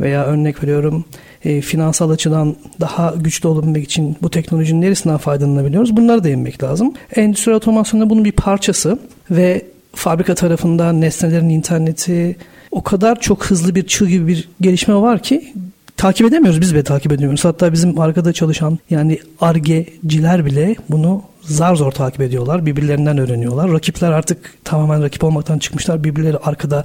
Veya 0.00 0.24
örnek 0.24 0.62
veriyorum 0.64 1.04
e, 1.44 1.60
finansal 1.60 2.10
açıdan 2.10 2.56
daha 2.80 3.14
güçlü 3.16 3.48
olabilmek 3.48 3.84
için 3.84 4.16
bu 4.22 4.30
teknolojinin 4.30 4.80
neresinden 4.80 5.16
faydalanabiliyoruz? 5.16 5.96
Bunları 5.96 6.24
değinmek 6.24 6.62
lazım. 6.62 6.92
Endüstri 7.14 7.54
otomasyonu 7.54 8.10
bunun 8.10 8.24
bir 8.24 8.32
parçası 8.32 8.98
ve 9.30 9.62
fabrika 9.94 10.34
tarafında 10.34 10.92
nesnelerin 10.92 11.48
interneti 11.48 12.36
o 12.70 12.82
kadar 12.82 13.20
çok 13.20 13.46
hızlı 13.46 13.74
bir 13.74 13.86
çığ 13.86 14.06
gibi 14.06 14.26
bir 14.26 14.48
gelişme 14.60 14.94
var 14.94 15.18
ki 15.22 15.52
takip 15.96 16.26
edemiyoruz 16.26 16.60
biz 16.60 16.74
bile 16.74 16.82
takip 16.82 17.12
edemiyoruz. 17.12 17.44
Hatta 17.44 17.72
bizim 17.72 18.00
arkada 18.00 18.32
çalışan 18.32 18.78
yani 18.90 19.18
argeciler 19.40 20.46
bile 20.46 20.76
bunu 20.90 21.22
zar 21.40 21.74
zor 21.74 21.92
takip 21.92 22.20
ediyorlar. 22.20 22.66
Birbirlerinden 22.66 23.18
öğreniyorlar. 23.18 23.72
Rakipler 23.72 24.12
artık 24.12 24.54
tamamen 24.64 25.02
rakip 25.02 25.24
olmaktan 25.24 25.58
çıkmışlar. 25.58 26.04
Birbirleri 26.04 26.38
arkada 26.38 26.84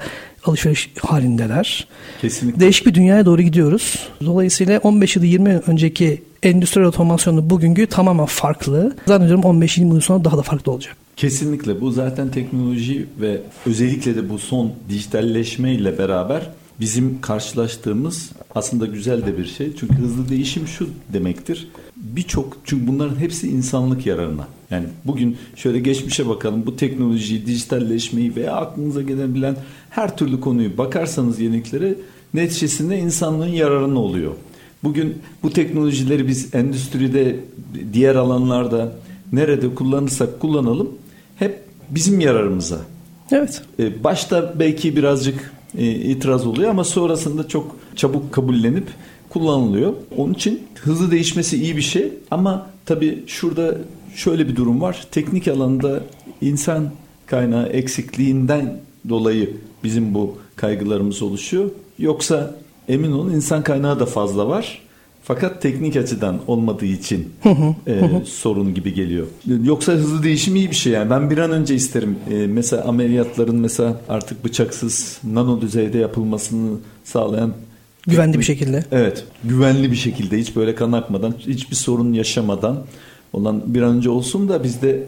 alışveriş 0.49 0.89
halindeler. 1.01 1.87
Kesinlikle. 2.21 2.59
Değişik 2.59 2.85
bir 2.85 2.93
dünyaya 2.93 3.25
doğru 3.25 3.41
gidiyoruz. 3.41 3.99
Dolayısıyla 4.25 4.79
15 4.79 5.15
yıl 5.15 5.23
20 5.23 5.49
yıl 5.49 5.61
önceki 5.67 6.21
endüstriyel 6.43 6.87
otomasyonu 6.87 7.49
bugünkü 7.49 7.87
tamamen 7.87 8.25
farklı. 8.25 8.95
Zannediyorum 9.07 9.43
15-20 9.43 9.93
yıl 9.93 10.01
sonra 10.01 10.25
daha 10.25 10.37
da 10.37 10.41
farklı 10.41 10.71
olacak. 10.71 10.95
Kesinlikle 11.15 11.81
bu 11.81 11.91
zaten 11.91 12.31
teknoloji 12.31 13.05
ve 13.21 13.41
özellikle 13.65 14.15
de 14.15 14.29
bu 14.29 14.39
son 14.39 14.73
dijitalleşme 14.89 15.73
ile 15.73 15.97
beraber 15.97 16.49
bizim 16.79 17.21
karşılaştığımız 17.21 18.31
aslında 18.55 18.85
güzel 18.85 19.25
de 19.25 19.37
bir 19.37 19.45
şey. 19.45 19.75
Çünkü 19.79 19.95
hızlı 19.95 20.29
değişim 20.29 20.67
şu 20.67 20.89
demektir. 21.13 21.67
Birçok 21.95 22.57
çünkü 22.63 22.87
bunların 22.87 23.19
hepsi 23.19 23.47
insanlık 23.47 24.05
yararına. 24.05 24.47
Yani 24.71 24.85
bugün 25.05 25.37
şöyle 25.55 25.79
geçmişe 25.79 26.29
bakalım. 26.29 26.65
Bu 26.65 26.75
teknolojiyi, 26.75 27.45
dijitalleşmeyi 27.45 28.35
veya 28.35 28.53
aklınıza 28.53 29.01
gelebilen 29.01 29.55
her 29.89 30.17
türlü 30.17 30.39
konuyu 30.39 30.77
bakarsanız 30.77 31.39
yeniliklere 31.39 31.95
neticesinde 32.33 32.97
insanlığın 32.97 33.47
yararına 33.47 33.99
oluyor. 33.99 34.31
Bugün 34.83 35.17
bu 35.43 35.49
teknolojileri 35.49 36.27
biz 36.27 36.55
endüstride, 36.55 37.39
diğer 37.93 38.15
alanlarda 38.15 38.95
nerede 39.31 39.75
kullanırsak 39.75 40.39
kullanalım 40.39 40.89
hep 41.35 41.59
bizim 41.89 42.19
yararımıza. 42.19 42.77
Evet. 43.31 43.61
Ee, 43.79 44.03
başta 44.03 44.53
belki 44.59 44.95
birazcık 44.95 45.53
e, 45.77 45.85
itiraz 45.91 46.47
oluyor 46.47 46.69
ama 46.69 46.83
sonrasında 46.83 47.47
çok 47.47 47.75
çabuk 47.95 48.31
kabullenip 48.31 48.87
kullanılıyor. 49.29 49.93
Onun 50.17 50.33
için 50.33 50.63
hızlı 50.75 51.11
değişmesi 51.11 51.63
iyi 51.63 51.77
bir 51.77 51.81
şey 51.81 52.13
ama 52.31 52.69
tabii 52.85 53.23
şurada 53.27 53.77
şöyle 54.17 54.47
bir 54.47 54.55
durum 54.55 54.81
var. 54.81 55.07
Teknik 55.11 55.47
alanda 55.47 56.03
insan 56.41 56.91
kaynağı 57.27 57.67
eksikliğinden 57.67 58.79
dolayı 59.09 59.57
bizim 59.83 60.13
bu 60.13 60.37
kaygılarımız 60.55 61.21
oluşuyor. 61.21 61.69
Yoksa 61.99 62.55
emin 62.87 63.11
olun 63.11 63.33
insan 63.33 63.63
kaynağı 63.63 63.99
da 63.99 64.05
fazla 64.05 64.47
var. 64.47 64.81
Fakat 65.23 65.61
teknik 65.61 65.95
açıdan 65.95 66.39
olmadığı 66.47 66.85
için 66.85 67.33
e, 67.87 68.01
sorun 68.25 68.73
gibi 68.73 68.93
geliyor. 68.93 69.27
Yoksa 69.63 69.91
hızlı 69.91 70.23
değişim 70.23 70.55
iyi 70.55 70.69
bir 70.71 70.75
şey 70.75 70.93
yani. 70.93 71.09
Ben 71.09 71.29
bir 71.29 71.37
an 71.37 71.51
önce 71.51 71.75
isterim. 71.75 72.15
E, 72.31 72.47
mesela 72.47 72.83
ameliyatların 72.83 73.55
mesela 73.55 74.01
artık 74.09 74.45
bıçaksız 74.45 75.19
nano 75.23 75.61
düzeyde 75.61 75.97
yapılmasını 75.97 76.77
sağlayan 77.03 77.53
güvenli 78.07 78.39
bir 78.39 78.43
şekilde. 78.43 78.85
Evet, 78.91 79.23
güvenli 79.43 79.91
bir 79.91 79.95
şekilde 79.95 80.37
hiç 80.37 80.55
böyle 80.55 80.75
kan 80.75 80.91
akmadan, 80.91 81.33
hiçbir 81.47 81.75
sorun 81.75 82.13
yaşamadan 82.13 82.83
olan 83.33 83.61
bir 83.65 83.81
an 83.81 83.95
önce 83.95 84.09
olsun 84.09 84.49
da 84.49 84.63
biz 84.63 84.81
de 84.81 85.03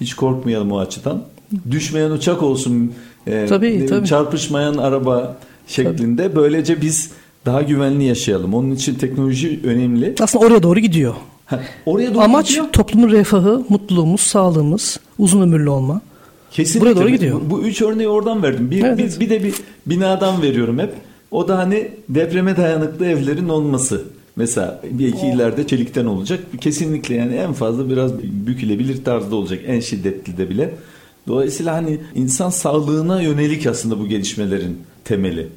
hiç 0.00 0.14
korkmayalım 0.14 0.72
o 0.72 0.78
açıdan. 0.78 1.22
Düşmeyen 1.70 2.10
uçak 2.10 2.42
olsun, 2.42 2.92
e, 3.26 3.46
tabii, 3.48 3.86
tabii. 3.86 4.06
çarpışmayan 4.06 4.74
araba 4.74 5.36
şeklinde. 5.66 6.22
Tabii. 6.22 6.36
Böylece 6.36 6.80
biz 6.80 7.10
daha 7.46 7.62
güvenli 7.62 8.04
yaşayalım. 8.04 8.54
Onun 8.54 8.70
için 8.70 8.94
teknoloji 8.94 9.60
önemli. 9.64 10.14
Aslında 10.20 10.46
oraya 10.46 10.62
doğru 10.62 10.80
gidiyor. 10.80 11.14
Ha, 11.46 11.60
oraya 11.86 12.14
doğru 12.14 12.22
Amaç 12.22 12.48
gidiyor. 12.48 12.66
toplumun 12.72 13.10
refahı, 13.10 13.64
mutluluğumuz, 13.68 14.20
sağlığımız, 14.20 15.00
uzun 15.18 15.42
ömürlü 15.42 15.70
olma. 15.70 16.00
Kesinlikle. 16.50 16.90
Buraya 16.90 17.00
doğru 17.00 17.08
gidiyor. 17.08 17.40
Bu, 17.46 17.50
bu 17.50 17.62
üç 17.62 17.82
örneği 17.82 18.08
oradan 18.08 18.42
verdim. 18.42 18.70
Bir, 18.70 18.84
evet. 18.84 18.98
bir, 18.98 19.20
bir 19.20 19.30
de 19.30 19.44
bir 19.44 19.54
binadan 19.86 20.42
veriyorum 20.42 20.78
hep. 20.78 20.92
O 21.30 21.48
da 21.48 21.58
hani 21.58 21.90
depreme 22.08 22.56
dayanıklı 22.56 23.06
evlerin 23.06 23.48
olması. 23.48 24.04
Mesela 24.36 24.82
bir 24.90 25.08
iki 25.08 25.26
ileride 25.26 25.66
çelikten 25.66 26.06
olacak. 26.06 26.44
Kesinlikle 26.60 27.14
yani 27.14 27.34
en 27.34 27.52
fazla 27.52 27.90
biraz 27.90 28.22
bükülebilir 28.22 29.04
tarzda 29.04 29.36
olacak. 29.36 29.60
En 29.66 29.80
şiddetli 29.80 30.36
de 30.36 30.50
bile. 30.50 30.74
Dolayısıyla 31.28 31.74
hani 31.74 31.98
insan 32.14 32.50
sağlığına 32.50 33.22
yönelik 33.22 33.66
aslında 33.66 33.98
bu 33.98 34.06
gelişmelerin 34.06 34.78
temeli. 35.04 35.48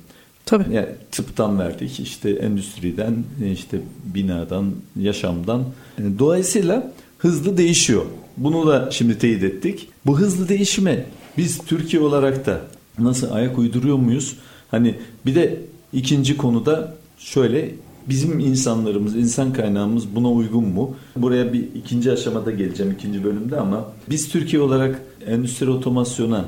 Tabii. 0.45 0.73
Yani 0.73 0.87
tıptan 1.11 1.59
verdik, 1.59 1.99
işte 1.99 2.29
endüstriden, 2.29 3.23
işte 3.53 3.79
binadan, 4.05 4.71
yaşamdan. 4.99 5.63
Yani 5.99 6.19
dolayısıyla 6.19 6.93
hızlı 7.17 7.57
değişiyor. 7.57 8.05
Bunu 8.37 8.67
da 8.67 8.89
şimdi 8.91 9.17
teyit 9.17 9.43
ettik. 9.43 9.89
Bu 10.05 10.19
hızlı 10.19 10.49
değişime 10.49 11.05
biz 11.37 11.57
Türkiye 11.57 12.01
olarak 12.01 12.45
da 12.45 12.61
nasıl 12.99 13.31
ayak 13.31 13.57
uyduruyor 13.57 13.97
muyuz? 13.97 14.35
Hani 14.71 14.95
bir 15.25 15.35
de 15.35 15.59
ikinci 15.93 16.37
konuda 16.37 16.95
şöyle 17.17 17.71
bizim 18.09 18.39
insanlarımız, 18.39 19.15
insan 19.15 19.53
kaynağımız 19.53 20.15
buna 20.15 20.31
uygun 20.31 20.63
mu? 20.63 20.95
Buraya 21.15 21.53
bir 21.53 21.63
ikinci 21.75 22.11
aşamada 22.11 22.51
geleceğim 22.51 22.91
ikinci 22.91 23.23
bölümde 23.23 23.59
ama 23.59 23.85
biz 24.09 24.29
Türkiye 24.29 24.61
olarak 24.61 25.01
endüstri 25.27 25.69
otomasyona 25.69 26.45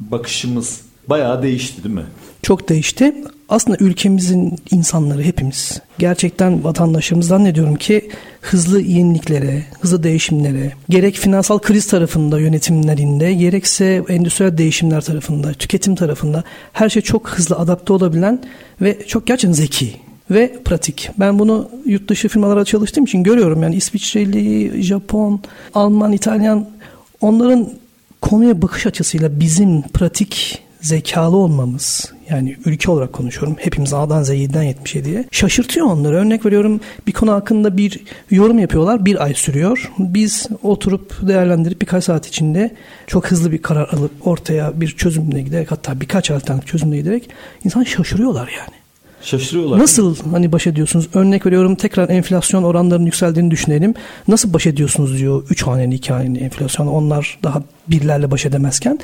bakışımız 0.00 0.80
bayağı 1.08 1.42
değişti 1.42 1.84
değil 1.84 1.94
mi? 1.94 2.06
Çok 2.42 2.68
değişti. 2.68 3.14
Aslında 3.48 3.76
ülkemizin 3.80 4.58
insanları 4.70 5.22
hepimiz 5.22 5.80
gerçekten 5.98 6.64
vatandaşlarımızdan 6.64 7.44
ne 7.44 7.54
diyorum 7.54 7.76
ki 7.76 8.10
hızlı 8.40 8.80
yeniliklere, 8.80 9.64
hızlı 9.80 10.02
değişimlere, 10.02 10.72
gerek 10.88 11.14
finansal 11.14 11.58
kriz 11.58 11.86
tarafında 11.86 12.40
yönetimlerinde, 12.40 13.34
gerekse 13.34 14.04
endüstriyel 14.08 14.58
değişimler 14.58 15.00
tarafında, 15.00 15.52
tüketim 15.52 15.94
tarafında 15.94 16.44
her 16.72 16.88
şey 16.88 17.02
çok 17.02 17.28
hızlı 17.28 17.56
adapte 17.56 17.92
olabilen 17.92 18.42
ve 18.80 19.06
çok 19.06 19.26
gerçekten 19.26 19.52
zeki 19.52 19.96
ve 20.30 20.58
pratik. 20.64 21.10
Ben 21.18 21.38
bunu 21.38 21.68
yurt 21.86 22.08
dışı 22.08 22.28
firmalara 22.28 22.64
çalıştığım 22.64 23.04
için 23.04 23.22
görüyorum. 23.22 23.62
Yani 23.62 23.76
İsviçreli, 23.76 24.82
Japon, 24.82 25.40
Alman, 25.74 26.12
İtalyan 26.12 26.66
onların 27.20 27.68
konuya 28.20 28.62
bakış 28.62 28.86
açısıyla 28.86 29.40
bizim 29.40 29.82
pratik 29.82 30.62
zekalı 30.80 31.36
olmamız 31.36 32.12
yani 32.30 32.56
ülke 32.64 32.90
olarak 32.90 33.12
konuşuyorum 33.12 33.56
hepimiz 33.60 33.92
A'dan 33.92 34.22
Z'den 34.22 34.64
77'ye 34.64 35.24
şaşırtıyor 35.30 35.86
onları. 35.86 36.16
Örnek 36.16 36.46
veriyorum 36.46 36.80
bir 37.06 37.12
konu 37.12 37.32
hakkında 37.32 37.76
bir 37.76 38.00
yorum 38.30 38.58
yapıyorlar 38.58 39.04
bir 39.04 39.24
ay 39.24 39.34
sürüyor. 39.34 39.92
Biz 39.98 40.48
oturup 40.62 41.28
değerlendirip 41.28 41.82
birkaç 41.82 42.04
saat 42.04 42.26
içinde 42.26 42.74
çok 43.06 43.26
hızlı 43.26 43.52
bir 43.52 43.62
karar 43.62 43.88
alıp 43.88 44.26
ortaya 44.26 44.80
bir 44.80 44.88
çözümle 44.88 45.42
giderek 45.42 45.70
hatta 45.70 46.00
birkaç 46.00 46.30
alternatif 46.30 46.68
çözümle 46.68 46.96
giderek 46.96 47.30
insan 47.64 47.82
şaşırıyorlar 47.82 48.52
yani. 48.58 48.79
Şaşırıyorlar. 49.22 49.78
Nasıl 49.78 50.16
hani 50.30 50.52
baş 50.52 50.66
ediyorsunuz? 50.66 51.08
Örnek 51.14 51.46
veriyorum 51.46 51.74
tekrar 51.74 52.08
enflasyon 52.08 52.62
oranlarının 52.62 53.06
yükseldiğini 53.06 53.50
düşünelim. 53.50 53.94
Nasıl 54.28 54.52
baş 54.52 54.66
ediyorsunuz 54.66 55.18
diyor 55.18 55.42
3 55.50 55.62
haneli 55.62 55.94
2 55.94 56.12
haneli 56.12 56.38
enflasyon 56.38 56.86
onlar 56.86 57.38
daha 57.42 57.62
birlerle 57.88 58.30
baş 58.30 58.46
edemezken. 58.46 58.98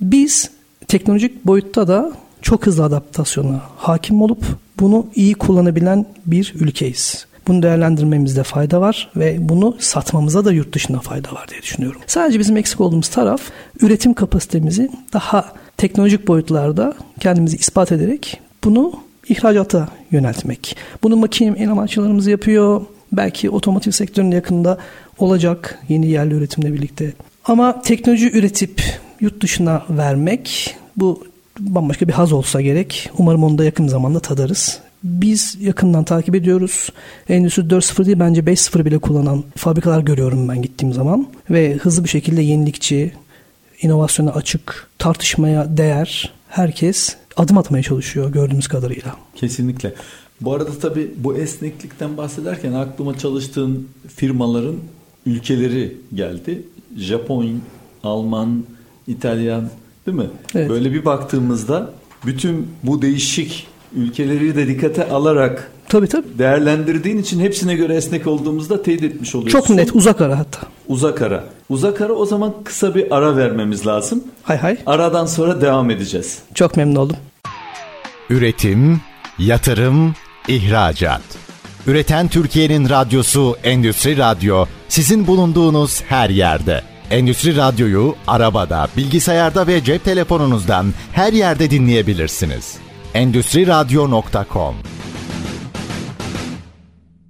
Biz 0.00 0.50
teknolojik 0.88 1.46
boyutta 1.46 1.88
da 1.88 2.12
çok 2.42 2.66
hızlı 2.66 2.84
adaptasyona 2.84 3.60
hakim 3.76 4.22
olup 4.22 4.44
bunu 4.80 5.06
iyi 5.14 5.34
kullanabilen 5.34 6.06
bir 6.26 6.52
ülkeyiz. 6.56 7.26
Bunu 7.48 7.62
değerlendirmemizde 7.62 8.42
fayda 8.42 8.80
var 8.80 9.10
ve 9.16 9.36
bunu 9.40 9.76
satmamıza 9.78 10.44
da 10.44 10.52
yurt 10.52 10.74
dışında 10.74 11.00
fayda 11.00 11.32
var 11.32 11.48
diye 11.48 11.62
düşünüyorum. 11.62 12.00
Sadece 12.06 12.38
bizim 12.38 12.56
eksik 12.56 12.80
olduğumuz 12.80 13.08
taraf 13.08 13.40
üretim 13.80 14.14
kapasitemizi 14.14 14.90
daha 15.12 15.52
teknolojik 15.76 16.28
boyutlarda 16.28 16.94
kendimizi 17.20 17.56
ispat 17.56 17.92
ederek 17.92 18.40
bunu 18.64 18.92
ihracata 19.28 19.88
yöneltmek. 20.10 20.76
Bunu 21.02 21.16
makine 21.16 21.58
elemançılarımız 21.58 22.26
yapıyor. 22.26 22.80
Belki 23.12 23.50
otomotiv 23.50 23.90
sektöründe 23.90 24.34
yakında 24.34 24.78
olacak 25.18 25.78
yeni 25.88 26.06
yerli 26.06 26.34
üretimle 26.34 26.72
birlikte. 26.72 27.12
Ama 27.44 27.82
teknoloji 27.82 28.30
üretip 28.30 28.82
yurt 29.20 29.42
dışına 29.42 29.82
vermek 29.90 30.76
bu 30.96 31.24
bambaşka 31.58 32.08
bir 32.08 32.12
haz 32.12 32.32
olsa 32.32 32.60
gerek. 32.60 33.10
Umarım 33.18 33.44
onu 33.44 33.58
da 33.58 33.64
yakın 33.64 33.88
zamanda 33.88 34.20
tadarız. 34.20 34.80
Biz 35.04 35.56
yakından 35.60 36.04
takip 36.04 36.34
ediyoruz. 36.34 36.88
Endüstri 37.28 37.62
4.0 37.62 38.06
değil 38.06 38.20
bence 38.20 38.40
5.0 38.40 38.84
bile 38.84 38.98
kullanan 38.98 39.44
fabrikalar 39.56 40.00
görüyorum 40.00 40.48
ben 40.48 40.62
gittiğim 40.62 40.94
zaman. 40.94 41.26
Ve 41.50 41.74
hızlı 41.74 42.04
bir 42.04 42.08
şekilde 42.08 42.42
yenilikçi, 42.42 43.12
inovasyona 43.82 44.30
açık, 44.30 44.88
tartışmaya 44.98 45.76
değer 45.76 46.32
herkes 46.48 47.16
adım 47.36 47.58
atmaya 47.58 47.82
çalışıyor 47.82 48.32
gördüğümüz 48.32 48.68
kadarıyla. 48.68 49.16
Kesinlikle. 49.36 49.94
Bu 50.40 50.54
arada 50.54 50.70
tabii 50.80 51.10
bu 51.16 51.36
esneklikten 51.36 52.16
bahsederken 52.16 52.72
aklıma 52.72 53.18
çalıştığın 53.18 53.88
firmaların 54.16 54.76
ülkeleri 55.26 55.96
geldi. 56.14 56.62
Japon, 56.96 57.60
Alman, 58.02 58.64
İtalyan 59.06 59.70
değil 60.06 60.18
mi? 60.18 60.30
Evet. 60.54 60.70
Böyle 60.70 60.92
bir 60.92 61.04
baktığımızda 61.04 61.92
bütün 62.26 62.68
bu 62.82 63.02
değişik 63.02 63.66
ülkeleri 63.96 64.56
de 64.56 64.66
dikkate 64.66 65.08
alarak 65.08 65.70
Tabii 65.88 66.06
tabii. 66.06 66.38
değerlendirdiğin 66.38 67.18
için 67.18 67.40
hepsine 67.40 67.74
göre 67.74 67.94
esnek 67.94 68.26
olduğumuzda 68.26 68.82
teyit 68.82 69.02
etmiş 69.02 69.34
oluyorsun. 69.34 69.58
Çok 69.58 69.70
net 69.70 69.96
uzak 69.96 70.20
ara 70.20 70.38
hatta. 70.38 70.60
Uzak 70.88 71.22
ara. 71.22 71.44
Uzak 71.72 72.00
ara 72.00 72.12
o 72.12 72.26
zaman 72.26 72.54
kısa 72.64 72.94
bir 72.94 73.16
ara 73.16 73.36
vermemiz 73.36 73.86
lazım. 73.86 74.24
Hay 74.42 74.56
hay. 74.56 74.76
Aradan 74.86 75.26
sonra 75.26 75.60
devam 75.60 75.90
edeceğiz. 75.90 76.38
Çok 76.54 76.76
memnun 76.76 76.96
oldum. 76.96 77.16
Üretim, 78.30 79.00
yatırım, 79.38 80.14
ihracat. 80.48 81.22
Üreten 81.86 82.28
Türkiye'nin 82.28 82.88
radyosu 82.88 83.56
Endüstri 83.64 84.16
Radyo 84.16 84.66
sizin 84.88 85.26
bulunduğunuz 85.26 86.02
her 86.02 86.30
yerde. 86.30 86.82
Endüstri 87.10 87.56
Radyo'yu 87.56 88.14
arabada, 88.26 88.88
bilgisayarda 88.96 89.66
ve 89.66 89.84
cep 89.84 90.04
telefonunuzdan 90.04 90.86
her 91.12 91.32
yerde 91.32 91.70
dinleyebilirsiniz. 91.70 92.76
Endüstri 93.14 93.66
Radyo.com 93.66 94.74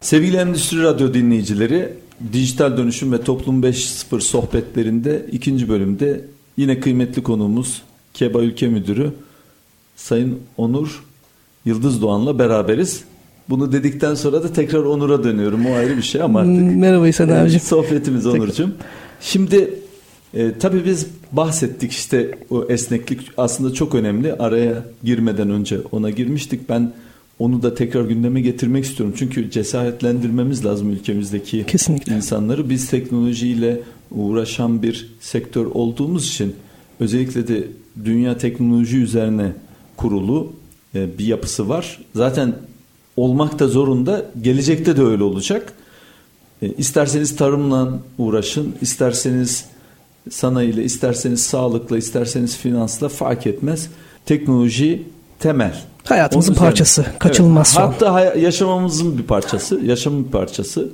Sevgili 0.00 0.37
Endüstri 0.37 0.82
Radyo 0.82 1.14
dinleyicileri, 1.14 2.01
Dijital 2.32 2.76
Dönüşüm 2.76 3.12
ve 3.12 3.20
Toplum 3.20 3.62
5.0 3.62 4.20
sohbetlerinde 4.20 5.26
ikinci 5.32 5.68
bölümde 5.68 6.24
yine 6.56 6.80
kıymetli 6.80 7.22
konuğumuz 7.22 7.82
KEBA 8.14 8.40
Ülke 8.40 8.68
Müdürü 8.68 9.12
Sayın 9.96 10.38
Onur 10.56 11.04
Yıldız 11.64 12.02
Doğan'la 12.02 12.38
beraberiz. 12.38 13.04
Bunu 13.48 13.72
dedikten 13.72 14.14
sonra 14.14 14.42
da 14.42 14.52
tekrar 14.52 14.78
Onur'a 14.78 15.24
dönüyorum. 15.24 15.66
O 15.66 15.74
ayrı 15.74 15.96
bir 15.96 16.02
şey 16.02 16.22
ama 16.22 16.40
artık 16.40 16.76
Merhaba 16.76 17.08
İhsan 17.08 17.28
abicim. 17.28 17.60
sohbetimiz 17.60 18.26
Onur'cum. 18.26 18.74
Şimdi 19.20 19.74
e, 20.34 20.58
tabii 20.58 20.84
biz 20.84 21.06
bahsettik 21.32 21.92
işte 21.92 22.38
o 22.50 22.64
esneklik 22.64 23.20
aslında 23.36 23.74
çok 23.74 23.94
önemli. 23.94 24.32
Araya 24.32 24.84
girmeden 25.04 25.50
önce 25.50 25.78
ona 25.92 26.10
girmiştik. 26.10 26.68
Ben 26.68 26.92
onu 27.42 27.62
da 27.62 27.75
tekrar 27.75 28.04
gündeme 28.04 28.40
getirmek 28.40 28.84
istiyorum. 28.84 29.14
Çünkü 29.18 29.50
cesaretlendirmemiz 29.50 30.64
lazım 30.64 30.90
ülkemizdeki 30.90 31.66
Kesinlikle. 31.66 32.16
insanları. 32.16 32.70
Biz 32.70 32.90
teknolojiyle 32.90 33.80
uğraşan 34.11 34.82
bir 34.82 35.08
sektör 35.20 35.66
olduğumuz 35.66 36.28
için 36.28 36.54
özellikle 37.00 37.49
de 37.49 37.66
dünya 38.04 38.38
teknoloji 38.38 38.96
üzerine 38.96 39.52
kurulu 39.96 40.52
e, 40.94 41.18
bir 41.18 41.26
yapısı 41.26 41.68
var. 41.68 41.99
Zaten 42.14 42.54
olmak 43.16 43.58
da 43.58 43.68
zorunda. 43.68 44.30
Gelecekte 44.42 44.96
de 44.96 45.02
öyle 45.02 45.22
olacak. 45.22 45.72
E, 46.62 46.72
İsterseniz 46.72 47.37
tarımla 47.37 47.99
uğraşın, 48.18 48.75
isterseniz 48.80 49.64
sanayiyle, 50.30 50.84
isterseniz 50.84 51.42
sağlıkla, 51.42 51.99
isterseniz 51.99 52.56
finansla 52.56 53.08
fark 53.08 53.46
etmez. 53.46 53.88
Teknoloji 54.26 55.02
temel. 55.42 55.75
Hayatımızın 56.04 56.54
parçası, 56.54 57.06
kaçınılmaz 57.18 57.75
Evet, 57.78 57.84
son. 57.84 57.92
Hatta 57.92 58.14
hay- 58.14 58.42
yaşamamızın 58.42 59.18
bir 59.18 59.22
parçası, 59.22 59.80
yaşamın 59.84 60.25
bir 60.25 60.30
parçası. 60.30 60.88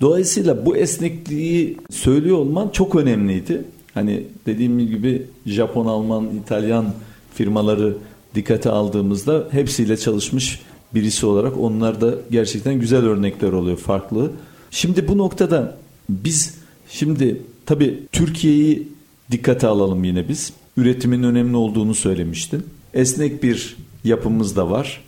Dolayısıyla 0.00 0.66
bu 0.66 0.76
esnekliği 0.76 1.78
söylüyor 1.90 2.36
olman 2.36 2.68
çok 2.68 2.94
önemliydi. 2.94 3.64
Hani 3.94 4.24
dediğim 4.46 4.78
gibi 4.78 5.26
Japon, 5.46 5.86
Alman, 5.86 6.28
İtalyan 6.42 6.86
firmaları 7.34 7.96
dikkate 8.34 8.70
aldığımızda 8.70 9.44
hepsiyle 9.50 9.96
çalışmış 9.96 10.60
birisi 10.94 11.26
olarak 11.26 11.60
onlar 11.60 12.00
da 12.00 12.14
gerçekten 12.30 12.74
güzel 12.74 13.04
örnekler 13.04 13.52
oluyor 13.52 13.76
farklı. 13.76 14.30
Şimdi 14.70 15.08
bu 15.08 15.18
noktada 15.18 15.76
biz 16.08 16.54
şimdi 16.88 17.40
tabii 17.66 18.02
Türkiye'yi 18.12 18.88
dikkate 19.30 19.66
alalım 19.66 20.04
yine 20.04 20.28
biz. 20.28 20.52
Üretimin 20.76 21.22
önemli 21.22 21.56
olduğunu 21.56 21.94
söylemiştin. 21.94 22.66
Esnek 22.94 23.42
bir 23.42 23.76
yapımız 24.04 24.56
da 24.56 24.70
var. 24.70 25.04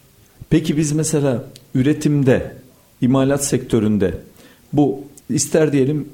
Peki 0.51 0.77
biz 0.77 0.93
mesela 0.93 1.45
üretimde, 1.75 2.57
imalat 3.01 3.45
sektöründe 3.45 4.19
bu 4.73 5.05
ister 5.31 5.73
diyelim 5.73 6.09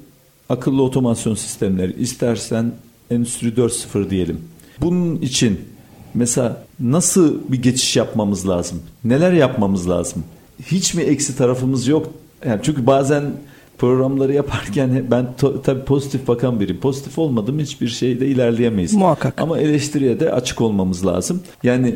akıllı 0.49 0.83
otomasyon 0.83 1.35
sistemleri, 1.35 2.01
istersen 2.01 2.71
Endüstri 3.11 3.47
4.0 3.47 4.09
diyelim. 4.09 4.41
Bunun 4.81 5.15
için 5.15 5.59
mesela 6.13 6.63
nasıl 6.79 7.51
bir 7.51 7.61
geçiş 7.61 7.95
yapmamız 7.95 8.47
lazım? 8.49 8.81
Neler 9.03 9.33
yapmamız 9.33 9.89
lazım? 9.89 10.23
Hiç 10.65 10.93
mi 10.93 11.03
eksi 11.03 11.37
tarafımız 11.37 11.87
yok? 11.87 12.13
Yani 12.45 12.59
çünkü 12.63 12.85
bazen 12.85 13.23
programları 13.83 14.33
yaparken 14.33 15.03
ben 15.11 15.27
tabii 15.63 15.83
pozitif 15.83 16.27
bakan 16.27 16.59
biriyim. 16.59 16.79
Pozitif 16.79 17.19
olmadım 17.19 17.59
hiçbir 17.59 17.87
şeyde 17.87 18.27
ilerleyemeyiz. 18.27 18.93
Muhakkak. 18.93 19.41
Ama 19.41 19.59
eleştiriye 19.59 20.19
de 20.19 20.31
açık 20.31 20.61
olmamız 20.61 21.05
lazım. 21.05 21.41
Yani 21.63 21.95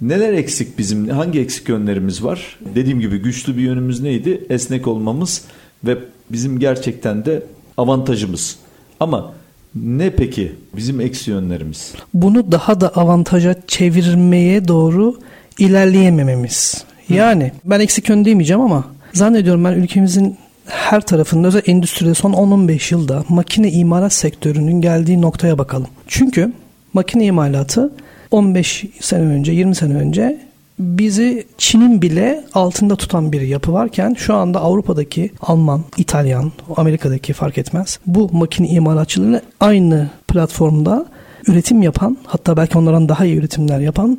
neler 0.00 0.32
eksik 0.32 0.78
bizim? 0.78 1.08
Hangi 1.08 1.40
eksik 1.40 1.68
yönlerimiz 1.68 2.24
var? 2.24 2.58
Dediğim 2.74 3.00
gibi 3.00 3.18
güçlü 3.18 3.56
bir 3.56 3.62
yönümüz 3.62 4.00
neydi? 4.00 4.46
Esnek 4.50 4.86
olmamız 4.86 5.44
ve 5.84 5.98
bizim 6.30 6.58
gerçekten 6.58 7.24
de 7.24 7.42
avantajımız. 7.76 8.56
Ama 9.00 9.32
ne 9.74 10.10
peki 10.10 10.52
bizim 10.76 11.00
eksi 11.00 11.30
yönlerimiz? 11.30 11.94
Bunu 12.14 12.52
daha 12.52 12.80
da 12.80 12.88
avantaja 12.88 13.54
çevirmeye 13.66 14.68
doğru 14.68 15.18
ilerleyemememiz. 15.58 16.84
Yani 17.08 17.52
ben 17.64 17.80
eksik 17.80 18.08
yön 18.08 18.24
demeyeceğim 18.24 18.60
ama 18.60 18.84
zannediyorum 19.12 19.64
ben 19.64 19.72
ülkemizin 19.72 20.36
her 20.66 21.00
tarafında 21.00 21.48
özel 21.48 21.62
endüstride 21.66 22.14
son 22.14 22.32
10-15 22.32 22.94
yılda 22.94 23.24
makine 23.28 23.70
imalat 23.70 24.12
sektörünün 24.12 24.80
geldiği 24.80 25.20
noktaya 25.22 25.58
bakalım. 25.58 25.88
Çünkü 26.06 26.52
makine 26.92 27.24
imalatı 27.24 27.92
15 28.30 28.84
sene 29.00 29.22
önce 29.22 29.52
20 29.52 29.74
sene 29.74 29.94
önce 29.94 30.40
bizi 30.78 31.46
Çin'in 31.58 32.02
bile 32.02 32.44
altında 32.54 32.96
tutan 32.96 33.32
bir 33.32 33.40
yapı 33.40 33.72
varken 33.72 34.14
şu 34.18 34.34
anda 34.34 34.60
Avrupa'daki 34.60 35.30
Alman, 35.40 35.84
İtalyan, 35.96 36.52
Amerika'daki 36.76 37.32
fark 37.32 37.58
etmez. 37.58 37.98
Bu 38.06 38.30
makine 38.32 38.68
imalatçılarıyla 38.68 39.40
aynı 39.60 40.10
platformda 40.28 41.06
üretim 41.46 41.82
yapan 41.82 42.16
hatta 42.26 42.56
belki 42.56 42.78
onlardan 42.78 43.08
daha 43.08 43.24
iyi 43.24 43.36
üretimler 43.36 43.80
yapan 43.80 44.18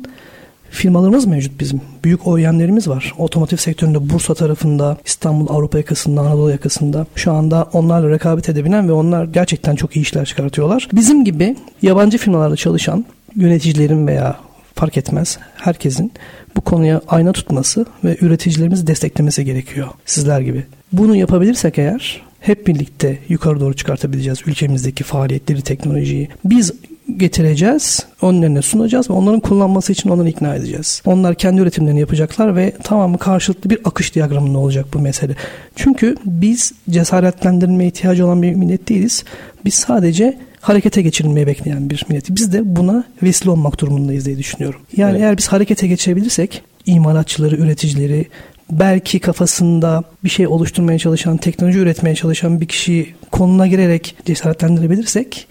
firmalarımız 0.70 1.26
mevcut 1.26 1.60
bizim. 1.60 1.80
Büyük 2.04 2.26
OEM'lerimiz 2.26 2.88
var. 2.88 3.14
Otomotiv 3.18 3.56
sektöründe 3.56 4.10
Bursa 4.10 4.34
tarafında, 4.34 4.96
İstanbul 5.04 5.48
Avrupa 5.48 5.78
yakasında, 5.78 6.20
Anadolu 6.20 6.50
yakasında. 6.50 7.06
Şu 7.14 7.32
anda 7.32 7.68
onlarla 7.72 8.10
rekabet 8.10 8.48
edebilen 8.48 8.88
ve 8.88 8.92
onlar 8.92 9.24
gerçekten 9.24 9.76
çok 9.76 9.96
iyi 9.96 10.00
işler 10.00 10.24
çıkartıyorlar. 10.24 10.88
Bizim 10.92 11.24
gibi 11.24 11.56
yabancı 11.82 12.18
firmalarda 12.18 12.56
çalışan 12.56 13.04
yöneticilerin 13.36 14.06
veya 14.06 14.36
fark 14.74 14.96
etmez 14.96 15.38
herkesin 15.56 16.12
bu 16.56 16.60
konuya 16.60 17.00
ayna 17.08 17.32
tutması 17.32 17.86
ve 18.04 18.16
üreticilerimizi 18.20 18.86
desteklemesi 18.86 19.44
gerekiyor. 19.44 19.88
Sizler 20.06 20.40
gibi. 20.40 20.64
Bunu 20.92 21.16
yapabilirsek 21.16 21.78
eğer 21.78 22.22
hep 22.40 22.66
birlikte 22.66 23.18
yukarı 23.28 23.60
doğru 23.60 23.76
çıkartabileceğiz 23.76 24.38
ülkemizdeki 24.46 25.04
faaliyetleri, 25.04 25.62
teknolojiyi. 25.62 26.28
Biz 26.44 26.72
getireceğiz, 27.16 28.06
önlerine 28.22 28.62
sunacağız 28.62 29.10
ve 29.10 29.14
onların 29.14 29.40
kullanması 29.40 29.92
için 29.92 30.10
onları 30.10 30.28
ikna 30.28 30.54
edeceğiz. 30.54 31.02
Onlar 31.04 31.34
kendi 31.34 31.60
üretimlerini 31.60 32.00
yapacaklar 32.00 32.56
ve 32.56 32.72
tamamı 32.82 33.18
karşılıklı 33.18 33.70
bir 33.70 33.78
akış 33.84 34.14
diyagramında 34.14 34.58
olacak 34.58 34.86
bu 34.94 34.98
mesele. 34.98 35.36
Çünkü 35.76 36.16
biz 36.24 36.72
cesaretlendirilmeye 36.90 37.88
ihtiyacı 37.88 38.26
olan 38.26 38.42
bir 38.42 38.54
millet 38.54 38.88
değiliz. 38.88 39.24
Biz 39.64 39.74
sadece 39.74 40.38
harekete 40.60 41.02
geçirilmeyi 41.02 41.46
bekleyen 41.46 41.90
bir 41.90 42.04
milleti. 42.08 42.36
Biz 42.36 42.52
de 42.52 42.76
buna 42.76 43.04
vesile 43.22 43.50
olmak 43.50 43.80
durumundayız 43.80 44.26
diye 44.26 44.38
düşünüyorum. 44.38 44.80
Yani 44.96 45.10
Evet. 45.10 45.20
eğer 45.22 45.36
biz 45.36 45.48
harekete 45.48 45.86
geçebilirsek 45.86 46.62
imalatçıları, 46.86 47.56
üreticileri, 47.56 48.26
belki 48.70 49.18
kafasında 49.18 50.04
bir 50.24 50.28
şey 50.28 50.46
oluşturmaya 50.46 50.98
çalışan, 50.98 51.36
teknoloji 51.36 51.78
üretmeye 51.78 52.14
çalışan 52.14 52.60
bir 52.60 52.66
kişiyi 52.66 53.14
konuna 53.30 53.66
girerek 53.66 54.16
cesaretlendirebilirsek 54.24 55.46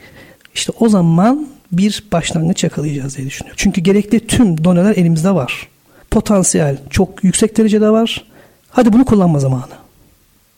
işte 0.55 0.71
o 0.79 0.89
zaman 0.89 1.47
bir 1.71 2.03
başlangıç 2.11 2.63
yakalayacağız 2.63 3.17
diye 3.17 3.27
düşünüyorum. 3.27 3.55
Çünkü 3.57 3.81
gerekli 3.81 4.27
tüm 4.27 4.63
doneler 4.63 4.95
elimizde 4.95 5.31
var. 5.35 5.67
Potansiyel 6.11 6.77
çok 6.89 7.23
yüksek 7.23 7.57
derecede 7.57 7.89
var. 7.89 8.25
Hadi 8.69 8.93
bunu 8.93 9.05
kullanma 9.05 9.39
zamanı. 9.39 9.63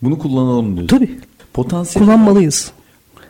Bunu 0.02 0.20
kullanalım 0.20 0.78
diyorsun. 0.78 0.98
Tabii. 0.98 1.20
Potansiyel 1.54 2.06
Kullanmalıyız. 2.06 2.72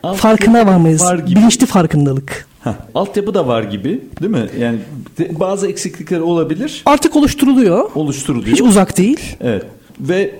Altyapı 0.02 0.22
Farkına 0.22 0.66
varmayız. 0.66 1.02
var 1.02 1.18
gibi. 1.18 1.40
Bilinçli 1.40 1.66
farkındalık. 1.66 2.46
Heh, 2.64 2.72
altyapı 2.94 3.34
da 3.34 3.46
var 3.46 3.62
gibi 3.62 4.00
değil 4.20 4.32
mi? 4.32 4.46
Yani 4.58 4.78
bazı 5.30 5.68
eksiklikler 5.68 6.20
olabilir. 6.20 6.82
Artık 6.86 7.16
oluşturuluyor. 7.16 7.90
Oluşturuluyor. 7.94 8.52
Hiç 8.52 8.60
uzak 8.60 8.98
değil. 8.98 9.36
Evet. 9.40 9.62
Ve 10.00 10.34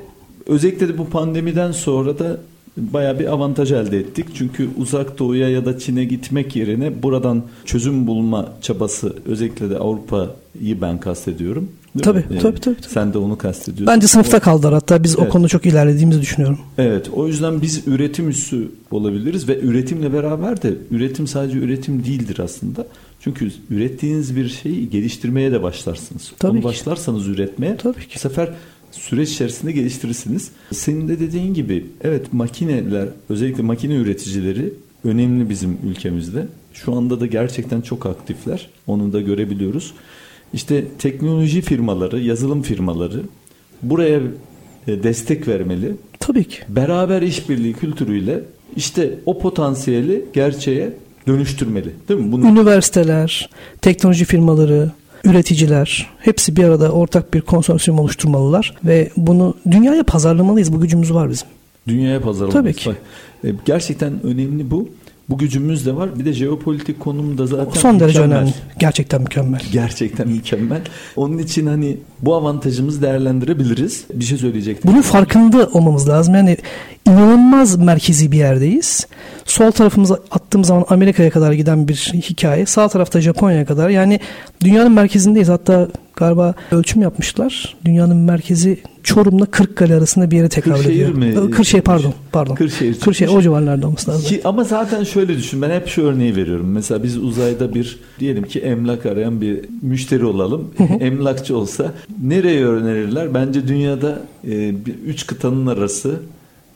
özellikle 0.46 0.88
de 0.88 0.98
bu 0.98 1.08
pandemiden 1.08 1.72
sonra 1.72 2.18
da 2.18 2.36
baya 2.78 3.18
bir 3.18 3.26
avantaj 3.26 3.72
elde 3.72 3.98
ettik. 3.98 4.26
Çünkü 4.34 4.68
uzak 4.78 5.18
doğuya 5.18 5.48
ya 5.48 5.64
da 5.64 5.78
Çin'e 5.78 6.04
gitmek 6.04 6.56
yerine 6.56 7.02
buradan 7.02 7.42
çözüm 7.64 8.06
bulma 8.06 8.52
çabası 8.62 9.16
özellikle 9.26 9.70
de 9.70 9.78
Avrupa'yı 9.78 10.80
ben 10.80 11.00
kastediyorum. 11.00 11.68
Tabii, 12.02 12.22
tabii, 12.22 12.38
tabii, 12.38 12.60
tabii. 12.60 12.76
Sen 12.88 13.12
de 13.12 13.18
onu 13.18 13.38
kastediyorsun. 13.38 13.86
Bence 13.86 14.06
sınıfta 14.06 14.40
kaldılar 14.40 14.74
hatta 14.74 15.02
biz 15.04 15.16
evet. 15.18 15.28
o 15.28 15.32
konuda 15.32 15.48
çok 15.48 15.66
ilerlediğimizi 15.66 16.20
düşünüyorum. 16.20 16.58
Evet 16.78 17.10
o 17.14 17.26
yüzden 17.26 17.62
biz 17.62 17.88
üretim 17.88 18.28
üssü 18.28 18.68
olabiliriz 18.90 19.48
ve 19.48 19.60
üretimle 19.60 20.12
beraber 20.12 20.62
de 20.62 20.74
üretim 20.90 21.26
sadece 21.26 21.58
üretim 21.58 22.04
değildir 22.04 22.38
aslında. 22.44 22.86
Çünkü 23.20 23.52
ürettiğiniz 23.70 24.36
bir 24.36 24.48
şeyi 24.48 24.90
geliştirmeye 24.90 25.52
de 25.52 25.62
başlarsınız. 25.62 26.32
Tabii 26.38 26.52
Onu 26.52 26.58
ki. 26.60 26.64
başlarsanız 26.64 27.28
üretmeye 27.28 27.76
Tabii 27.76 28.00
ki. 28.00 28.14
bu 28.14 28.18
sefer 28.18 28.50
süreç 29.00 29.30
içerisinde 29.30 29.72
geliştirirsiniz. 29.72 30.50
Senin 30.72 31.08
de 31.08 31.20
dediğin 31.20 31.54
gibi 31.54 31.86
evet 32.00 32.32
makineler 32.32 33.08
özellikle 33.28 33.62
makine 33.62 33.94
üreticileri 33.94 34.72
önemli 35.04 35.50
bizim 35.50 35.78
ülkemizde. 35.86 36.46
Şu 36.72 36.94
anda 36.94 37.20
da 37.20 37.26
gerçekten 37.26 37.80
çok 37.80 38.06
aktifler. 38.06 38.68
Onu 38.86 39.12
da 39.12 39.20
görebiliyoruz. 39.20 39.92
İşte 40.52 40.84
teknoloji 40.98 41.60
firmaları, 41.60 42.20
yazılım 42.20 42.62
firmaları 42.62 43.22
buraya 43.82 44.20
e, 44.86 45.02
destek 45.02 45.48
vermeli. 45.48 45.92
Tabii 46.20 46.44
ki. 46.44 46.58
Beraber 46.68 47.22
işbirliği 47.22 47.72
kültürüyle 47.72 48.40
işte 48.76 49.18
o 49.26 49.38
potansiyeli 49.38 50.24
gerçeğe 50.32 50.92
dönüştürmeli. 51.26 51.90
Değil 52.08 52.20
mi? 52.20 52.32
Bunu... 52.32 52.46
Üniversiteler, 52.46 53.50
teknoloji 53.80 54.24
firmaları, 54.24 54.90
üreticiler 55.28 56.06
hepsi 56.18 56.56
bir 56.56 56.64
arada 56.64 56.90
ortak 56.92 57.34
bir 57.34 57.40
konsorsiyum 57.40 58.00
oluşturmalılar 58.00 58.74
ve 58.84 59.10
bunu 59.16 59.54
dünyaya 59.70 60.02
pazarlamalıyız. 60.02 60.72
Bu 60.72 60.80
gücümüz 60.80 61.14
var 61.14 61.30
bizim. 61.30 61.48
Dünyaya 61.88 62.20
pazarlamalıyız. 62.20 62.76
Tabii 62.76 62.94
ki. 62.94 63.00
E, 63.48 63.52
gerçekten 63.64 64.22
önemli 64.22 64.70
bu. 64.70 64.88
Bu 65.28 65.38
gücümüz 65.38 65.86
de 65.86 65.96
var. 65.96 66.18
Bir 66.18 66.24
de 66.24 66.32
jeopolitik 66.32 67.00
konum 67.00 67.38
da 67.38 67.46
zaten 67.46 67.80
Son 67.80 68.00
derece 68.00 68.18
mükemmel. 68.18 68.38
önemli. 68.38 68.54
Gerçekten 68.78 69.22
mükemmel. 69.22 69.60
Gerçekten 69.72 70.28
mükemmel. 70.28 70.80
Onun 71.16 71.38
için 71.38 71.66
hani 71.66 71.96
bu 72.22 72.34
avantajımızı 72.34 73.02
değerlendirebiliriz. 73.02 74.04
Bir 74.14 74.24
şey 74.24 74.38
söyleyecektim. 74.38 74.90
Bunun 74.92 75.02
farkında 75.02 75.66
olmamız 75.72 76.08
lazım. 76.08 76.34
Yani 76.34 76.56
inanılmaz 77.08 77.76
merkezi 77.76 78.32
bir 78.32 78.38
yerdeyiz. 78.38 79.06
Sol 79.44 79.70
tarafımıza 79.70 80.18
attığımız 80.30 80.68
zaman 80.68 80.84
Amerika'ya 80.88 81.30
kadar 81.30 81.52
giden 81.52 81.88
bir 81.88 82.12
hikaye. 82.14 82.66
Sağ 82.66 82.88
tarafta 82.88 83.20
Japonya'ya 83.20 83.66
kadar. 83.66 83.88
Yani 83.88 84.20
dünyanın 84.64 84.92
merkezindeyiz. 84.92 85.48
Hatta 85.48 85.88
galiba 86.16 86.54
ölçüm 86.72 87.02
yapmışlar. 87.02 87.76
Dünyanın 87.84 88.16
merkezi 88.16 88.78
Çorum'la 89.02 89.46
Kırıkkale 89.46 89.94
arasında 89.94 90.30
bir 90.30 90.36
yere 90.36 90.48
tekabül 90.48 90.84
ediyor. 90.84 91.14
Mi? 91.14 91.50
Kırşehir 91.50 91.82
pardon. 91.82 92.14
pardon. 92.32 92.54
Kırşehir. 92.54 93.00
Kırşehir 93.00 93.30
o 93.30 93.42
civarlarda 93.42 93.86
olması 93.86 94.10
lazım. 94.10 94.28
Ki, 94.28 94.40
ama 94.44 94.64
zaten 94.64 95.04
şöyle 95.04 95.36
düşün. 95.36 95.62
Ben 95.62 95.70
hep 95.70 95.88
şu 95.88 96.02
örneği 96.02 96.36
veriyorum. 96.36 96.70
Mesela 96.70 97.02
biz 97.02 97.16
uzayda 97.16 97.74
bir 97.74 97.98
diyelim 98.20 98.44
ki 98.44 98.60
emlak 98.60 99.06
arayan 99.06 99.40
bir 99.40 99.60
müşteri 99.82 100.24
olalım. 100.24 100.70
Emlakçı 101.00 101.56
olsa 101.56 101.92
nereye 102.22 102.66
önerirler? 102.66 103.34
Bence 103.34 103.68
dünyada 103.68 104.22
e, 104.50 104.74
üç 105.06 105.26
kıtanın 105.26 105.66
arası 105.66 106.20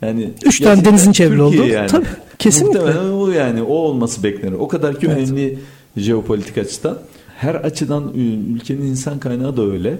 yani 0.02 0.30
üç 0.44 0.60
tane 0.60 0.84
denizin 0.84 1.12
çevrili 1.12 1.42
oldu. 1.42 1.66
Yani. 1.66 1.88
Tabii 1.88 2.06
kesinlikle. 2.38 2.80
Muhtemelen 2.80 3.10
o 3.12 3.30
yani 3.30 3.62
o 3.62 3.74
olması 3.74 4.22
beklenir. 4.22 4.52
O 4.52 4.68
kadar 4.68 5.00
ki 5.00 5.06
evet. 5.06 5.16
önemli 5.16 5.58
jeopolitik 5.96 6.58
açıdan. 6.58 6.98
Her 7.36 7.54
açıdan 7.54 8.12
ülkenin 8.54 8.82
insan 8.82 9.18
kaynağı 9.18 9.56
da 9.56 9.62
öyle 9.62 9.98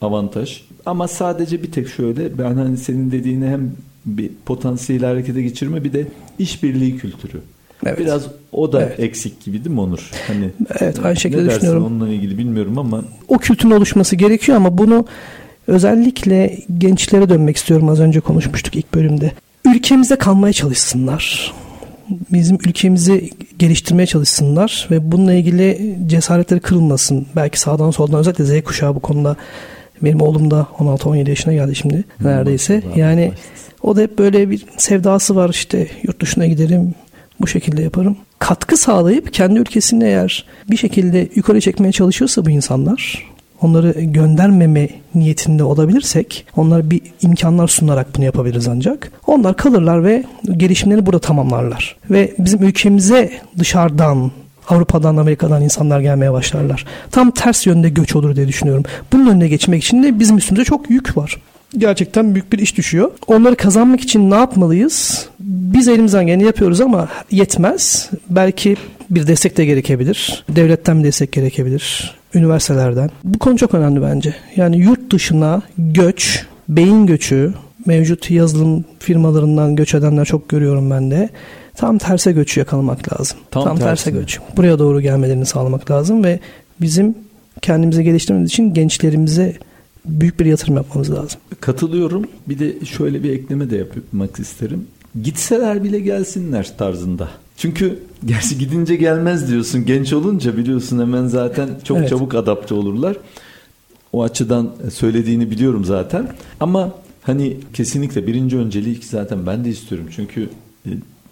avantaj. 0.00 0.62
Ama 0.86 1.08
sadece 1.08 1.62
bir 1.62 1.72
tek 1.72 1.88
şöyle 1.88 2.38
ben 2.38 2.54
hani 2.54 2.76
senin 2.76 3.12
dediğine 3.12 3.48
hem 3.48 3.72
bir 4.06 4.30
potansiyeli 4.46 5.06
harekete 5.06 5.42
geçirme 5.42 5.84
bir 5.84 5.92
de 5.92 6.06
işbirliği 6.38 6.96
kültürü. 6.96 7.40
Evet. 7.86 7.98
Biraz 7.98 8.26
o 8.52 8.72
da 8.72 8.82
evet. 8.82 9.00
eksik 9.00 9.44
gibi 9.44 9.64
değil 9.64 9.74
mi 9.74 9.80
Onur? 9.80 10.10
Hani 10.26 10.50
evet 10.80 11.04
aynı 11.04 11.16
şekilde 11.16 11.44
ne 11.44 11.50
düşünüyorum. 11.50 11.84
onunla 11.84 12.08
ilgili 12.08 12.38
bilmiyorum 12.38 12.78
ama 12.78 13.04
o 13.28 13.38
kültürün 13.38 13.70
oluşması 13.70 14.16
gerekiyor 14.16 14.56
ama 14.56 14.78
bunu 14.78 15.06
özellikle 15.66 16.58
gençlere 16.78 17.28
dönmek 17.28 17.56
istiyorum. 17.56 17.88
Az 17.88 18.00
önce 18.00 18.20
konuşmuştuk 18.20 18.76
ilk 18.76 18.94
bölümde. 18.94 19.32
Ülkemizde 19.64 20.16
kalmaya 20.16 20.52
çalışsınlar 20.52 21.52
bizim 22.32 22.58
ülkemizi 22.66 23.30
geliştirmeye 23.58 24.06
çalışsınlar 24.06 24.88
ve 24.90 25.12
bununla 25.12 25.32
ilgili 25.32 25.96
cesaretleri 26.06 26.60
kırılmasın. 26.60 27.26
Belki 27.36 27.60
sağdan 27.60 27.90
soldan 27.90 28.20
özellikle 28.20 28.44
Z 28.44 28.64
kuşağı 28.64 28.94
bu 28.94 29.00
konuda 29.00 29.36
benim 30.02 30.20
oğlum 30.20 30.50
da 30.50 30.66
16-17 30.78 31.28
yaşına 31.28 31.52
geldi 31.52 31.74
şimdi 31.76 32.04
neredeyse. 32.20 32.82
Yani 32.96 33.32
o 33.82 33.96
da 33.96 34.00
hep 34.00 34.18
böyle 34.18 34.50
bir 34.50 34.66
sevdası 34.76 35.36
var 35.36 35.48
işte 35.48 35.88
yurt 36.02 36.20
dışına 36.20 36.46
giderim 36.46 36.94
bu 37.40 37.46
şekilde 37.46 37.82
yaparım. 37.82 38.16
Katkı 38.38 38.76
sağlayıp 38.76 39.32
kendi 39.34 39.58
ülkesini 39.58 40.04
eğer 40.04 40.44
bir 40.70 40.76
şekilde 40.76 41.28
yukarı 41.34 41.60
çekmeye 41.60 41.92
çalışıyorsa 41.92 42.44
bu 42.44 42.50
insanlar 42.50 43.31
onları 43.62 43.92
göndermeme 44.00 44.88
niyetinde 45.14 45.64
olabilirsek 45.64 46.46
onlara 46.56 46.90
bir 46.90 47.00
imkanlar 47.22 47.68
sunarak 47.68 48.16
bunu 48.16 48.24
yapabiliriz 48.24 48.68
ancak. 48.68 49.12
Onlar 49.26 49.56
kalırlar 49.56 50.04
ve 50.04 50.24
gelişimleri 50.56 51.06
burada 51.06 51.18
tamamlarlar. 51.18 51.96
Ve 52.10 52.34
bizim 52.38 52.62
ülkemize 52.62 53.30
dışarıdan 53.58 54.30
Avrupa'dan, 54.68 55.16
Amerika'dan 55.16 55.62
insanlar 55.62 56.00
gelmeye 56.00 56.32
başlarlar. 56.32 56.84
Tam 57.10 57.30
ters 57.30 57.66
yönde 57.66 57.88
göç 57.88 58.16
olur 58.16 58.36
diye 58.36 58.48
düşünüyorum. 58.48 58.84
Bunun 59.12 59.26
önüne 59.26 59.48
geçmek 59.48 59.84
için 59.84 60.02
de 60.02 60.18
bizim 60.18 60.36
üstümüzde 60.36 60.64
çok 60.64 60.90
yük 60.90 61.16
var. 61.16 61.36
Gerçekten 61.78 62.34
büyük 62.34 62.52
bir 62.52 62.58
iş 62.58 62.76
düşüyor. 62.76 63.10
Onları 63.26 63.56
kazanmak 63.56 64.00
için 64.00 64.30
ne 64.30 64.34
yapmalıyız? 64.34 65.28
Biz 65.40 65.88
elimizden 65.88 66.26
geleni 66.26 66.44
yapıyoruz 66.44 66.80
ama 66.80 67.08
yetmez. 67.30 68.10
Belki 68.30 68.76
bir 69.10 69.26
destek 69.26 69.56
de 69.56 69.64
gerekebilir. 69.64 70.44
Devletten 70.48 70.98
bir 70.98 71.04
destek 71.04 71.32
gerekebilir. 71.32 72.14
Üniversitelerden. 72.34 73.10
Bu 73.24 73.38
konu 73.38 73.56
çok 73.56 73.74
önemli 73.74 74.02
bence. 74.02 74.34
Yani 74.56 74.76
yurt 74.78 75.12
dışına 75.12 75.62
göç, 75.78 76.46
beyin 76.68 77.06
göçü, 77.06 77.54
mevcut 77.86 78.30
yazılım 78.30 78.84
firmalarından 78.98 79.76
göç 79.76 79.94
edenler 79.94 80.24
çok 80.24 80.48
görüyorum 80.48 80.90
ben 80.90 81.10
de. 81.10 81.28
Tam 81.74 81.98
terse 81.98 82.32
göçü 82.32 82.60
yakalamak 82.60 83.12
lazım. 83.12 83.38
Tam, 83.50 83.64
Tam 83.64 83.78
terse 83.78 84.10
göç. 84.10 84.38
Buraya 84.56 84.78
doğru 84.78 85.00
gelmelerini 85.00 85.46
sağlamak 85.46 85.90
lazım 85.90 86.24
ve 86.24 86.40
bizim 86.80 87.14
kendimizi 87.62 88.04
geliştirmemiz 88.04 88.50
için 88.50 88.74
gençlerimize 88.74 89.56
büyük 90.04 90.40
bir 90.40 90.46
yatırım 90.46 90.76
yapmamız 90.76 91.12
lazım. 91.12 91.40
Katılıyorum. 91.60 92.24
Bir 92.48 92.58
de 92.58 92.84
şöyle 92.84 93.22
bir 93.22 93.30
ekleme 93.32 93.70
de 93.70 93.76
yapmak 93.76 94.38
isterim. 94.38 94.86
Gitseler 95.22 95.84
bile 95.84 96.00
gelsinler 96.00 96.76
tarzında. 96.78 97.28
Çünkü 97.56 97.98
gerçi 98.24 98.58
gidince 98.58 98.96
gelmez 98.96 99.50
diyorsun. 99.50 99.86
Genç 99.86 100.12
olunca 100.12 100.56
biliyorsun 100.56 100.98
hemen 100.98 101.26
zaten 101.26 101.68
çok 101.84 101.98
evet. 101.98 102.08
çabuk 102.08 102.34
adapte 102.34 102.74
olurlar. 102.74 103.16
O 104.12 104.22
açıdan 104.22 104.72
söylediğini 104.92 105.50
biliyorum 105.50 105.84
zaten. 105.84 106.28
Ama 106.60 106.94
hani 107.22 107.56
kesinlikle 107.74 108.26
birinci 108.26 108.58
önceliği 108.58 108.98
zaten 109.02 109.46
ben 109.46 109.64
de 109.64 109.70
istiyorum. 109.70 110.08
Çünkü 110.16 110.48
e, 110.86 110.90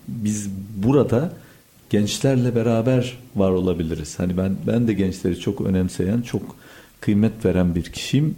biz 0.08 0.48
burada 0.76 1.32
gençlerle 1.90 2.54
beraber 2.54 3.18
var 3.36 3.50
olabiliriz. 3.50 4.18
Hani 4.18 4.36
ben 4.36 4.56
ben 4.66 4.88
de 4.88 4.92
gençleri 4.92 5.40
çok 5.40 5.60
önemseyen, 5.60 6.22
çok 6.22 6.56
kıymet 7.00 7.44
veren 7.44 7.74
bir 7.74 7.82
kişiyim 7.82 8.36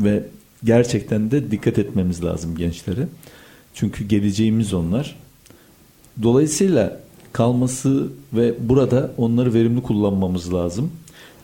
ve 0.00 0.24
gerçekten 0.64 1.30
de 1.30 1.50
dikkat 1.50 1.78
etmemiz 1.78 2.24
lazım 2.24 2.56
gençlere. 2.56 3.08
Çünkü 3.74 4.04
geleceğimiz 4.04 4.74
onlar. 4.74 5.16
Dolayısıyla 6.22 7.00
kalması 7.32 8.08
ve 8.32 8.54
burada 8.68 9.10
onları 9.16 9.54
verimli 9.54 9.82
kullanmamız 9.82 10.54
lazım. 10.54 10.90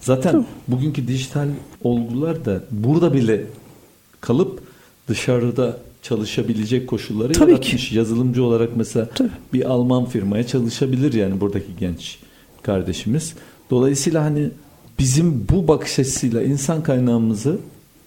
Zaten 0.00 0.46
bugünkü 0.68 1.08
dijital 1.08 1.48
olgular 1.82 2.44
da 2.44 2.60
burada 2.70 3.14
bile 3.14 3.44
kalıp 4.20 4.60
dışarıda 5.08 5.78
çalışabilecek 6.02 6.88
koşulları 6.88 7.32
Tabii 7.32 7.50
yaratmış. 7.50 7.88
Ki. 7.88 7.96
Yazılımcı 7.96 8.44
olarak 8.44 8.76
mesela 8.76 9.08
Tabii. 9.14 9.30
bir 9.52 9.70
Alman 9.70 10.04
firmaya 10.04 10.46
çalışabilir 10.46 11.12
yani 11.12 11.40
buradaki 11.40 11.76
genç 11.80 12.18
kardeşimiz. 12.62 13.34
Dolayısıyla 13.70 14.24
hani 14.24 14.48
bizim 14.98 15.46
bu 15.50 15.68
bakış 15.68 15.98
açısıyla 15.98 16.42
insan 16.42 16.82
kaynağımızı 16.82 17.58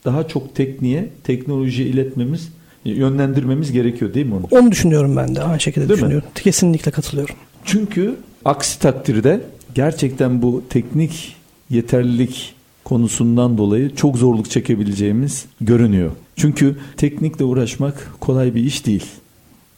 daha 0.06 0.28
çok 0.28 0.56
tekniğe, 0.56 1.10
teknolojiye 1.24 1.88
iletmemiz, 1.88 2.50
yönlendirmemiz 2.86 3.72
gerekiyor 3.72 4.14
değil 4.14 4.26
mi 4.26 4.36
onu? 4.36 4.48
Onu 4.52 4.72
düşünüyorum 4.72 5.16
ben 5.16 5.36
de. 5.36 5.44
Aynı 5.44 5.60
şekilde 5.60 5.90
değil 5.90 5.98
düşünüyorum. 5.98 6.28
Mi? 6.36 6.44
Kesinlikle 6.44 6.92
katılıyorum. 6.92 7.36
Çünkü 7.66 8.16
aksi 8.46 8.80
takdirde 8.80 9.42
gerçekten 9.76 10.42
bu 10.42 10.64
teknik 10.70 11.36
yeterlilik 11.70 12.54
konusundan 12.84 13.58
dolayı 13.58 13.96
çok 13.96 14.18
zorluk 14.18 14.50
çekebileceğimiz 14.50 15.46
görünüyor. 15.62 16.12
Çünkü 16.36 16.76
teknikle 16.98 17.46
uğraşmak 17.46 18.12
kolay 18.20 18.56
bir 18.56 18.64
iş 18.64 18.86
değil. 18.86 19.06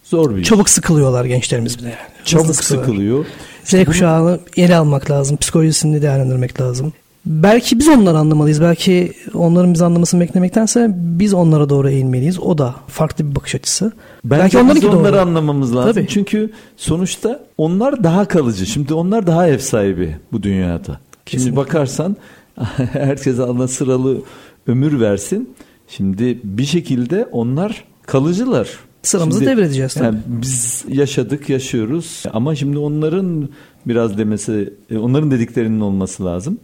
Zor 0.03 0.35
bir 0.35 0.43
Çabuk 0.43 0.67
iş. 0.67 0.73
sıkılıyorlar 0.73 1.25
gençlerimiz 1.25 1.79
bile 1.79 1.87
yani. 1.87 2.25
Çabuk 2.25 2.55
sıkılıyor. 2.55 3.25
Z 3.63 3.85
kuşağını 3.85 4.39
ele 4.57 4.75
almak 4.75 5.11
lazım. 5.11 5.37
Psikolojisini 5.37 6.01
değerlendirmek 6.01 6.61
lazım. 6.61 6.93
Belki 7.25 7.79
biz 7.79 7.87
onları 7.87 8.17
anlamalıyız. 8.17 8.61
Belki 8.61 9.13
onların 9.33 9.73
biz 9.73 9.81
anlamasını 9.81 10.21
beklemektense 10.21 10.91
biz 10.95 11.33
onlara 11.33 11.69
doğru 11.69 11.89
eğilmeliyiz. 11.89 12.39
O 12.39 12.57
da 12.57 12.75
farklı 12.87 13.29
bir 13.29 13.35
bakış 13.35 13.55
açısı. 13.55 13.91
Bence 14.25 14.43
Belki 14.43 14.57
onları 14.57 14.75
biz 14.75 14.85
onları 14.85 15.13
doğru. 15.13 15.21
anlamamız 15.21 15.75
lazım. 15.75 15.93
Tabii. 15.93 16.07
Çünkü 16.07 16.51
sonuçta 16.77 17.39
onlar 17.57 18.03
daha 18.03 18.27
kalıcı. 18.27 18.65
Şimdi 18.65 18.93
onlar 18.93 19.27
daha 19.27 19.47
ev 19.47 19.57
sahibi 19.57 20.15
bu 20.31 20.43
dünyada. 20.43 20.99
Kesinlikle. 21.25 21.45
Şimdi 21.45 21.55
bakarsan 21.55 22.15
herkese 22.75 23.43
Allah 23.43 23.67
sıralı 23.67 24.21
ömür 24.67 24.99
versin. 24.99 25.49
Şimdi 25.87 26.39
bir 26.43 26.65
şekilde 26.65 27.27
onlar 27.31 27.83
kalıcılar. 28.05 28.69
Sıramızı 29.03 29.39
şimdi, 29.39 29.51
devredeceğiz 29.51 29.93
tabii. 29.93 30.05
Yani 30.05 30.17
biz 30.27 30.85
yaşadık, 30.87 31.49
yaşıyoruz 31.49 32.23
ama 32.33 32.55
şimdi 32.55 32.77
onların 32.77 33.49
biraz 33.85 34.17
demesi, 34.17 34.73
e, 34.89 34.97
onların 34.97 35.31
dediklerinin 35.31 35.79
olması 35.79 36.25
lazım. 36.25 36.57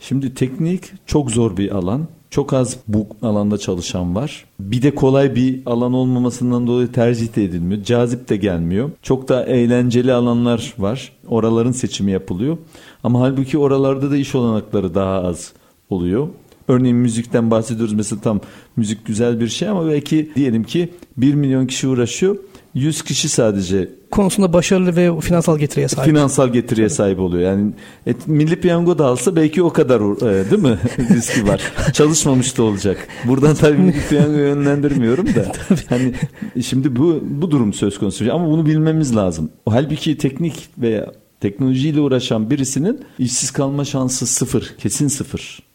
Şimdi 0.00 0.34
teknik 0.34 0.82
çok 1.06 1.30
zor 1.30 1.56
bir 1.56 1.70
alan. 1.70 2.06
Çok 2.30 2.52
az 2.52 2.76
bu 2.88 3.06
alanda 3.22 3.58
çalışan 3.58 4.14
var. 4.14 4.44
Bir 4.60 4.82
de 4.82 4.94
kolay 4.94 5.34
bir 5.34 5.62
alan 5.66 5.92
olmamasından 5.92 6.66
dolayı 6.66 6.92
tercih 6.92 7.36
de 7.36 7.44
edilmiyor. 7.44 7.82
Cazip 7.82 8.28
de 8.28 8.36
gelmiyor. 8.36 8.90
Çok 9.02 9.28
da 9.28 9.44
eğlenceli 9.44 10.12
alanlar 10.12 10.74
var. 10.78 11.12
Oraların 11.28 11.72
seçimi 11.72 12.12
yapılıyor. 12.12 12.58
Ama 13.04 13.20
halbuki 13.20 13.58
oralarda 13.58 14.10
da 14.10 14.16
iş 14.16 14.34
olanakları 14.34 14.94
daha 14.94 15.22
az 15.22 15.52
oluyor. 15.90 16.28
Örneğin 16.68 16.96
müzikten 16.96 17.50
bahsediyoruz. 17.50 17.94
Mesela 17.94 18.20
tam 18.20 18.40
müzik 18.76 19.06
güzel 19.06 19.40
bir 19.40 19.48
şey 19.48 19.68
ama 19.68 19.86
belki 19.88 20.30
diyelim 20.36 20.64
ki 20.64 20.88
1 21.16 21.34
milyon 21.34 21.66
kişi 21.66 21.88
uğraşıyor. 21.88 22.36
100 22.74 23.02
kişi 23.02 23.28
sadece 23.28 23.88
konusunda 24.14 24.52
başarılı 24.52 24.96
ve 24.96 25.20
finansal 25.20 25.58
getiriye 25.58 25.88
sahip. 25.88 26.10
Finansal 26.10 26.48
getiriye 26.48 26.86
Tabii. 26.86 26.96
sahip 26.96 27.18
oluyor. 27.18 27.50
Yani 27.50 27.72
et, 28.06 28.16
milli 28.26 28.60
piyango 28.60 28.98
da 28.98 29.06
alsa 29.06 29.36
belki 29.36 29.62
o 29.62 29.72
kadar 29.72 30.00
e, 30.00 30.50
değil 30.50 30.62
mi 30.62 30.78
riski 31.14 31.48
var. 31.48 31.60
Çalışmamış 31.92 32.58
da 32.58 32.62
olacak. 32.62 33.08
Buradan 33.24 33.54
tabii 33.54 33.78
milli 33.78 34.08
piyango 34.08 34.38
yönlendirmiyorum 34.38 35.26
da. 35.26 35.52
hani 35.88 36.12
şimdi 36.62 36.96
bu 36.96 37.20
bu 37.22 37.50
durum 37.50 37.72
söz 37.72 37.98
konusu 37.98 38.32
ama 38.32 38.50
bunu 38.50 38.66
bilmemiz 38.66 39.16
lazım. 39.16 39.50
Halbuki 39.68 40.18
teknik 40.18 40.68
veya 40.78 41.12
teknolojiyle 41.40 42.00
uğraşan 42.00 42.50
birisinin 42.50 43.00
işsiz 43.18 43.50
kalma 43.50 43.84
şansı 43.84 44.26
sıfır, 44.26 44.74
kesin 44.78 45.08
sıfır. 45.08 45.73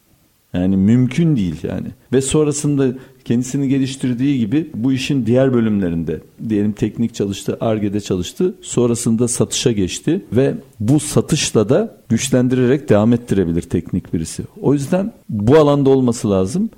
Yani 0.53 0.77
mümkün 0.77 1.35
değil 1.35 1.55
yani. 1.63 1.87
Ve 2.13 2.21
sonrasında 2.21 2.93
kendisini 3.25 3.69
geliştirdiği 3.69 4.39
gibi 4.39 4.69
bu 4.75 4.93
işin 4.93 5.25
diğer 5.25 5.53
bölümlerinde 5.53 6.21
diyelim 6.49 6.71
teknik 6.71 7.15
çalıştı, 7.15 7.57
ARGE'de 7.61 8.01
çalıştı. 8.01 8.55
Sonrasında 8.61 9.27
satışa 9.27 9.71
geçti 9.71 10.25
ve 10.33 10.55
bu 10.79 10.99
satışla 10.99 11.69
da 11.69 11.97
güçlendirerek 12.09 12.89
devam 12.89 13.13
ettirebilir 13.13 13.61
teknik 13.61 14.13
birisi. 14.13 14.43
O 14.61 14.73
yüzden 14.73 15.13
bu 15.29 15.57
alanda 15.57 15.89
olması 15.89 16.29
lazım. 16.29 16.69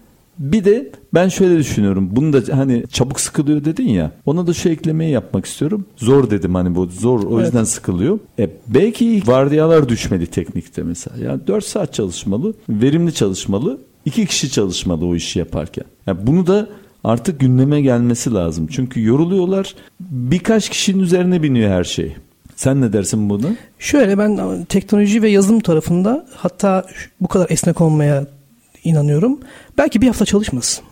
Bir 0.41 0.65
de 0.65 0.91
ben 1.13 1.27
şöyle 1.27 1.57
düşünüyorum. 1.57 2.09
Bunu 2.11 2.33
da 2.33 2.57
hani 2.57 2.83
çabuk 2.91 3.19
sıkılıyor 3.19 3.65
dedin 3.65 3.89
ya. 3.89 4.11
Ona 4.25 4.47
da 4.47 4.53
şu 4.53 4.69
eklemeyi 4.69 5.11
yapmak 5.11 5.45
istiyorum. 5.45 5.85
Zor 5.97 6.29
dedim 6.29 6.55
hani 6.55 6.75
bu 6.75 6.85
zor 6.85 7.23
o 7.23 7.39
yüzden 7.39 7.57
evet. 7.57 7.67
sıkılıyor. 7.67 8.19
E, 8.39 8.49
belki 8.67 9.23
vardiyalar 9.25 9.89
düşmedi 9.89 10.25
teknikte 10.25 10.83
mesela. 10.83 11.17
Yani 11.23 11.47
4 11.47 11.65
saat 11.65 11.93
çalışmalı, 11.93 12.53
verimli 12.69 13.13
çalışmalı. 13.13 13.77
iki 14.05 14.25
kişi 14.25 14.51
çalışmalı 14.51 15.05
o 15.05 15.15
işi 15.15 15.39
yaparken. 15.39 15.85
Yani 16.07 16.17
bunu 16.27 16.47
da 16.47 16.67
artık 17.03 17.39
gündeme 17.39 17.81
gelmesi 17.81 18.33
lazım. 18.33 18.67
Çünkü 18.71 19.03
yoruluyorlar. 19.03 19.75
Birkaç 19.99 20.69
kişinin 20.69 20.99
üzerine 20.99 21.43
biniyor 21.43 21.69
her 21.69 21.83
şey. 21.83 22.15
Sen 22.55 22.81
ne 22.81 22.93
dersin 22.93 23.29
bunu? 23.29 23.47
Şöyle 23.79 24.17
ben 24.17 24.63
teknoloji 24.65 25.21
ve 25.21 25.29
yazılım 25.29 25.59
tarafında 25.59 26.27
hatta 26.35 26.85
bu 27.21 27.27
kadar 27.27 27.47
esnek 27.49 27.81
olmaya 27.81 28.25
inanıyorum. 28.83 29.39
Belki 29.77 30.01
bir 30.01 30.07
hafta 30.07 30.25
çalışmasın. 30.25 30.85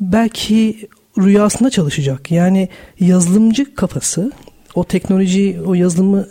Belki 0.00 0.88
rüyasında 1.18 1.70
çalışacak. 1.70 2.30
Yani 2.30 2.68
yazılımcı 3.00 3.74
kafası 3.74 4.32
o 4.74 4.84
teknoloji, 4.84 5.60
o 5.66 5.74
yazılımı 5.74 6.26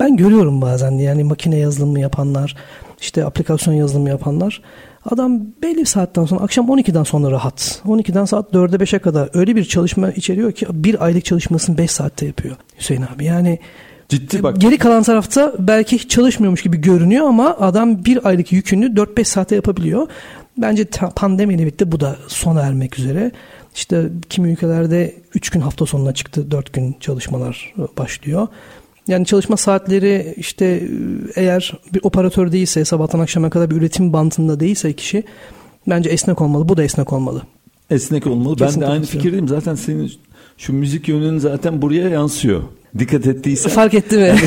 ben 0.00 0.16
görüyorum 0.16 0.62
bazen 0.62 0.90
yani 0.90 1.24
makine 1.24 1.56
yazılımı 1.56 2.00
yapanlar, 2.00 2.56
işte 3.00 3.24
aplikasyon 3.24 3.74
yazılımı 3.74 4.08
yapanlar. 4.08 4.62
Adam 5.10 5.40
belli 5.62 5.78
bir 5.78 5.84
saatten 5.84 6.24
sonra 6.24 6.40
akşam 6.40 6.66
12'den 6.66 7.02
sonra 7.02 7.30
rahat. 7.30 7.82
12'den 7.86 8.24
saat 8.24 8.52
4'e 8.52 8.76
5'e 8.76 8.98
kadar 8.98 9.30
öyle 9.34 9.56
bir 9.56 9.64
çalışma 9.64 10.10
içeriyor 10.10 10.52
ki 10.52 10.66
bir 10.70 11.04
aylık 11.04 11.24
çalışmasını 11.24 11.78
5 11.78 11.90
saatte 11.90 12.26
yapıyor 12.26 12.56
Hüseyin 12.78 13.02
abi. 13.02 13.24
Yani 13.24 13.58
Ciddi 14.08 14.42
bak. 14.42 14.60
Geri 14.60 14.78
kalan 14.78 15.02
tarafta 15.02 15.54
belki 15.58 15.98
hiç 15.98 16.10
çalışmıyormuş 16.10 16.62
gibi 16.62 16.80
görünüyor 16.80 17.26
ama 17.26 17.56
adam 17.60 18.04
bir 18.04 18.28
aylık 18.28 18.52
yükünü 18.52 18.86
4-5 18.86 19.24
saate 19.24 19.54
yapabiliyor. 19.54 20.08
Bence 20.58 20.84
pandemiyle 21.16 21.62
birlikte 21.62 21.92
bu 21.92 22.00
da 22.00 22.16
sona 22.28 22.60
ermek 22.60 22.98
üzere. 22.98 23.30
İşte 23.74 24.08
kimi 24.28 24.52
ülkelerde 24.52 25.14
3 25.34 25.50
gün 25.50 25.60
hafta 25.60 25.86
sonuna 25.86 26.14
çıktı, 26.14 26.50
4 26.50 26.72
gün 26.72 26.96
çalışmalar 27.00 27.74
başlıyor. 27.98 28.48
Yani 29.08 29.26
çalışma 29.26 29.56
saatleri 29.56 30.34
işte 30.36 30.64
e, 30.66 31.40
eğer 31.40 31.72
bir 31.94 32.00
operatör 32.02 32.52
değilse, 32.52 32.84
sabahtan 32.84 33.20
akşama 33.20 33.50
kadar 33.50 33.70
bir 33.70 33.76
üretim 33.76 34.12
bantında 34.12 34.60
değilse 34.60 34.92
kişi 34.92 35.24
bence 35.86 36.10
esnek 36.10 36.40
olmalı. 36.40 36.68
Bu 36.68 36.76
da 36.76 36.82
esnek 36.82 37.12
olmalı. 37.12 37.42
Esnek 37.90 38.26
olmalı. 38.26 38.56
Kesinlikle 38.56 38.80
ben 38.80 38.88
de 38.88 38.92
aynı 38.92 39.04
fikirdeyim. 39.04 39.48
Zaten 39.48 39.74
senin 39.74 40.12
şu 40.58 40.72
müzik 40.72 41.08
yönün 41.08 41.38
zaten 41.38 41.82
buraya 41.82 42.08
yansıyor. 42.08 42.62
Dikkat 42.98 43.26
ettiysen. 43.26 43.70
Fark 43.70 43.94
etti 43.94 44.16
mi? 44.18 44.34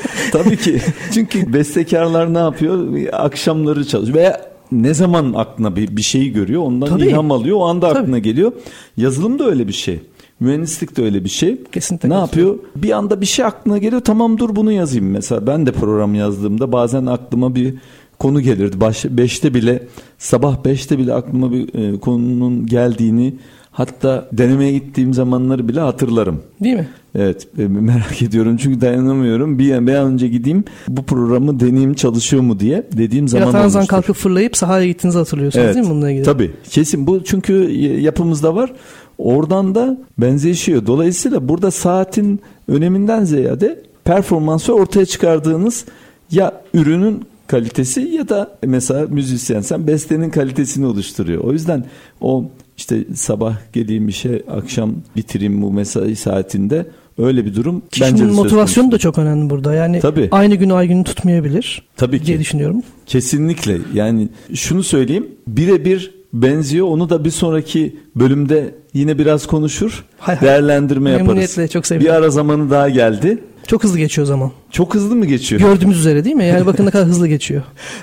Tabii 0.32 0.56
ki. 0.56 0.80
Çünkü 1.14 1.52
bestekarlar 1.52 2.34
ne 2.34 2.38
yapıyor? 2.38 3.06
Akşamları 3.12 3.86
çalışıyor. 3.86 4.18
Veya 4.18 4.50
ne 4.72 4.94
zaman 4.94 5.32
aklına 5.36 5.76
bir, 5.76 5.96
bir 5.96 6.02
şeyi 6.02 6.32
görüyor 6.32 6.62
ondan 6.62 6.88
Tabii. 6.88 7.06
ilham 7.06 7.30
alıyor 7.30 7.56
o 7.56 7.64
anda 7.64 7.88
aklına 7.88 8.06
Tabii. 8.06 8.22
geliyor. 8.22 8.52
Yazılım 8.96 9.38
da 9.38 9.44
öyle 9.44 9.68
bir 9.68 9.72
şey. 9.72 10.00
Mühendislik 10.40 10.96
de 10.96 11.02
öyle 11.02 11.24
bir 11.24 11.28
şey. 11.28 11.64
Kesinlikle. 11.72 12.08
Ne 12.08 12.14
yapıyor? 12.14 12.58
Bir 12.76 12.90
anda 12.90 13.20
bir 13.20 13.26
şey 13.26 13.44
aklına 13.44 13.78
geliyor. 13.78 14.00
Tamam 14.04 14.38
dur 14.38 14.56
bunu 14.56 14.72
yazayım. 14.72 15.10
Mesela 15.10 15.46
ben 15.46 15.66
de 15.66 15.72
program 15.72 16.14
yazdığımda 16.14 16.72
bazen 16.72 17.06
aklıma 17.06 17.54
bir 17.54 17.74
konu 18.18 18.40
gelirdi. 18.40 18.80
Baş, 18.80 19.04
beşte 19.04 19.54
bile 19.54 19.82
sabah 20.18 20.64
beşte 20.64 20.98
bile 20.98 21.14
aklıma 21.14 21.52
bir 21.52 21.74
e, 21.74 22.00
konunun 22.00 22.66
geldiğini 22.66 23.34
Hatta 23.70 24.28
denemeye 24.32 24.72
gittiğim 24.72 25.14
zamanları 25.14 25.68
bile 25.68 25.80
hatırlarım. 25.80 26.42
Değil 26.60 26.76
mi? 26.76 26.88
Evet 27.14 27.48
e, 27.58 27.62
merak 27.68 28.22
ediyorum 28.22 28.56
çünkü 28.56 28.80
dayanamıyorum. 28.80 29.58
Bir, 29.58 29.86
bir 29.86 29.94
an 29.94 30.12
önce 30.12 30.28
gideyim 30.28 30.64
bu 30.88 31.02
programı 31.02 31.60
deneyeyim 31.60 31.94
çalışıyor 31.94 32.42
mu 32.42 32.60
diye 32.60 32.86
dediğim 32.96 33.28
zaman 33.28 33.46
Yatağınızdan 33.46 33.86
kalkıp 33.86 34.16
fırlayıp 34.16 34.56
sahaya 34.56 34.86
gittiğinizi 34.86 35.18
hatırlıyorsunuz 35.18 35.64
evet, 35.64 35.74
değil 35.74 35.86
mi 35.86 35.90
bununla 35.90 36.10
ilgili? 36.10 36.24
Tabii 36.24 36.50
kesin 36.70 37.06
bu 37.06 37.24
çünkü 37.24 37.70
yapımızda 38.00 38.54
var. 38.54 38.72
Oradan 39.18 39.74
da 39.74 39.98
benzeşiyor. 40.18 40.86
Dolayısıyla 40.86 41.48
burada 41.48 41.70
saatin 41.70 42.40
öneminden 42.68 43.24
ziyade 43.24 43.82
performansı 44.04 44.74
ortaya 44.74 45.06
çıkardığınız 45.06 45.84
ya 46.30 46.62
ürünün 46.74 47.24
kalitesi 47.46 48.00
ya 48.00 48.28
da 48.28 48.58
mesela 48.64 49.06
müzisyensen 49.06 49.86
bestenin 49.86 50.30
kalitesini 50.30 50.86
oluşturuyor. 50.86 51.44
O 51.44 51.52
yüzden 51.52 51.84
o 52.20 52.44
işte 52.80 53.04
sabah 53.14 53.56
geleyim 53.72 54.08
işe 54.08 54.42
akşam 54.50 54.94
bitireyim 55.16 55.62
bu 55.62 55.72
mesai 55.72 56.16
saatinde 56.16 56.86
öyle 57.18 57.46
bir 57.46 57.54
durum. 57.54 57.82
Kişinin 57.90 58.12
bence 58.12 58.24
motivasyonu 58.24 58.92
da 58.92 58.98
çok 58.98 59.18
önemli 59.18 59.50
burada. 59.50 59.74
Yani 59.74 60.00
Tabii. 60.00 60.28
aynı 60.30 60.54
günü 60.54 60.74
ay 60.74 60.88
günü 60.88 61.04
tutmayabilir 61.04 61.82
Tabii 61.96 62.20
ki. 62.20 62.26
diye 62.26 62.40
düşünüyorum. 62.40 62.82
Kesinlikle. 63.06 63.78
Yani 63.94 64.28
şunu 64.54 64.82
söyleyeyim. 64.82 65.26
Birebir 65.46 66.14
benziyor. 66.32 66.86
Onu 66.86 67.10
da 67.10 67.24
bir 67.24 67.30
sonraki 67.30 67.96
bölümde 68.16 68.74
yine 68.94 69.18
biraz 69.18 69.46
konuşur. 69.46 70.04
Hay 70.18 70.36
hay. 70.36 70.48
Değerlendirme 70.48 71.10
yaparız. 71.10 71.58
çok 71.72 71.86
sevinirim. 71.86 72.10
Bir 72.12 72.16
ara 72.16 72.30
zamanı 72.30 72.70
daha 72.70 72.88
geldi. 72.88 73.38
Çok 73.66 73.84
hızlı 73.84 73.98
geçiyor 73.98 74.26
zaman. 74.26 74.52
Çok 74.70 74.94
hızlı 74.94 75.16
mı 75.16 75.26
geçiyor? 75.26 75.60
Gördüğümüz 75.60 75.98
üzere 75.98 76.24
değil 76.24 76.36
mi? 76.36 76.44
Yani 76.44 76.66
bakın 76.66 76.86
ne 76.86 76.90
kadar 76.90 77.06
hızlı 77.06 77.28
geçiyor. 77.28 77.62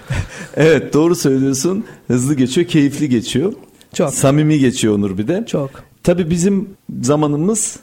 evet 0.57 0.93
doğru 0.93 1.15
söylüyorsun. 1.15 1.83
Hızlı 2.07 2.33
geçiyor, 2.33 2.67
keyifli 2.67 3.09
geçiyor. 3.09 3.53
Çok. 3.93 4.13
Samimi 4.13 4.60
geçiyor 4.60 4.95
Onur 4.95 5.17
bir 5.17 5.28
de. 5.28 5.45
Çok. 5.47 5.69
Tabii 6.04 6.30
bizim 6.30 6.69
zamanımız 7.02 7.80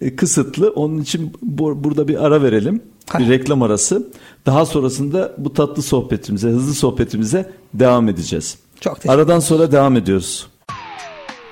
e, 0.00 0.16
kısıtlı. 0.16 0.70
Onun 0.70 1.00
için 1.00 1.32
bu, 1.42 1.84
burada 1.84 2.08
bir 2.08 2.26
ara 2.26 2.42
verelim. 2.42 2.82
Bir 3.18 3.28
reklam 3.28 3.62
arası. 3.62 4.08
Daha 4.46 4.66
sonrasında 4.66 5.34
bu 5.38 5.54
tatlı 5.54 5.82
sohbetimize, 5.82 6.48
hızlı 6.48 6.74
sohbetimize 6.74 7.50
devam 7.74 8.08
edeceğiz. 8.08 8.58
Çok 8.80 8.98
Aradan 9.08 9.40
sonra 9.40 9.72
devam 9.72 9.96
ediyoruz. 9.96 10.46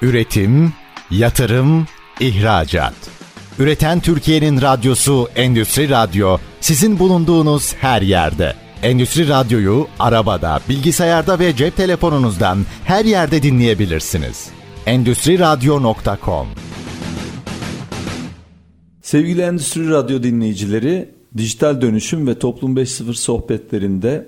Üretim, 0.02 0.72
yatırım, 1.10 1.86
ihracat. 2.20 2.94
Üreten 3.58 4.00
Türkiye'nin 4.00 4.60
radyosu 4.60 5.28
Endüstri 5.36 5.88
Radyo 5.88 6.38
sizin 6.60 6.98
bulunduğunuz 6.98 7.74
her 7.74 8.02
yerde. 8.02 8.63
Endüstri 8.84 9.28
Radyo'yu 9.28 9.86
arabada, 9.98 10.60
bilgisayarda 10.68 11.38
ve 11.38 11.56
cep 11.56 11.76
telefonunuzdan 11.76 12.58
her 12.84 13.04
yerde 13.04 13.42
dinleyebilirsiniz. 13.42 14.48
Endüstri 14.86 15.38
Radyo.com 15.38 16.46
Sevgili 19.02 19.40
Endüstri 19.40 19.90
Radyo 19.90 20.22
dinleyicileri, 20.22 21.08
dijital 21.36 21.80
dönüşüm 21.80 22.26
ve 22.26 22.38
toplum 22.38 22.76
5.0 22.76 23.14
sohbetlerinde 23.14 24.26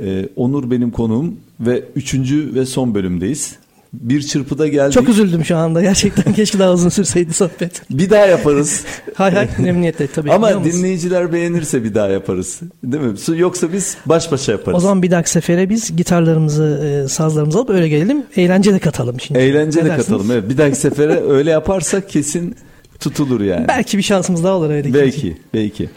Ee, 0.00 0.28
Onur 0.36 0.70
benim 0.70 0.90
konuğum 0.90 1.36
ve 1.60 1.84
üçüncü 1.96 2.54
ve 2.54 2.66
son 2.66 2.94
bölümdeyiz. 2.94 3.58
Bir 3.92 4.22
çırpıda 4.22 4.68
geldik. 4.68 4.92
Çok 4.92 5.08
üzüldüm 5.08 5.44
şu 5.44 5.56
anda. 5.56 5.82
Gerçekten 5.82 6.34
keşke 6.34 6.58
daha 6.58 6.72
uzun 6.72 6.88
sürseydi 6.88 7.32
sohbet. 7.32 7.82
Bir 7.90 8.10
daha 8.10 8.26
yaparız. 8.26 8.84
hay 9.14 9.32
hay 9.34 9.48
memnuniyetle 9.58 10.06
tabii. 10.06 10.32
Ama 10.32 10.64
dinleyiciler 10.64 11.32
beğenirse 11.32 11.84
bir 11.84 11.94
daha 11.94 12.08
yaparız. 12.08 12.60
Değil 12.84 13.02
mi? 13.02 13.38
Yoksa 13.40 13.72
biz 13.72 13.96
baş 14.06 14.32
başa 14.32 14.52
yaparız. 14.52 14.76
O 14.76 14.80
zaman 14.80 15.02
bir 15.02 15.10
dahaki 15.10 15.30
sefere 15.30 15.70
biz 15.70 15.96
gitarlarımızı, 15.96 17.02
e, 17.04 17.08
sazlarımızı 17.08 17.58
alıp 17.58 17.70
öyle 17.70 17.88
gelelim. 17.88 18.22
Eğlence 18.36 18.72
de 18.72 18.78
katalım 18.78 19.20
şimdi. 19.20 19.40
Eğlence 19.40 19.84
de 19.84 19.96
katalım. 19.96 20.30
Evet. 20.30 20.50
Bir 20.50 20.58
dahaki 20.58 20.76
sefere 20.76 21.20
öyle 21.28 21.50
yaparsak 21.50 22.08
kesin 22.08 22.56
tutulur 23.00 23.40
yani. 23.40 23.68
Belki 23.68 23.98
bir 23.98 24.02
şansımız 24.02 24.44
daha 24.44 24.54
olur 24.54 24.70
öyle. 24.70 24.94
Belki, 24.94 25.18
için. 25.18 25.40
belki. 25.54 25.90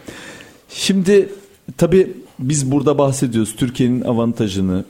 Şimdi 0.69 1.29
tabii 1.77 2.11
biz 2.39 2.71
burada 2.71 2.97
bahsediyoruz 2.97 3.55
Türkiye'nin 3.55 4.01
avantajını 4.01 4.85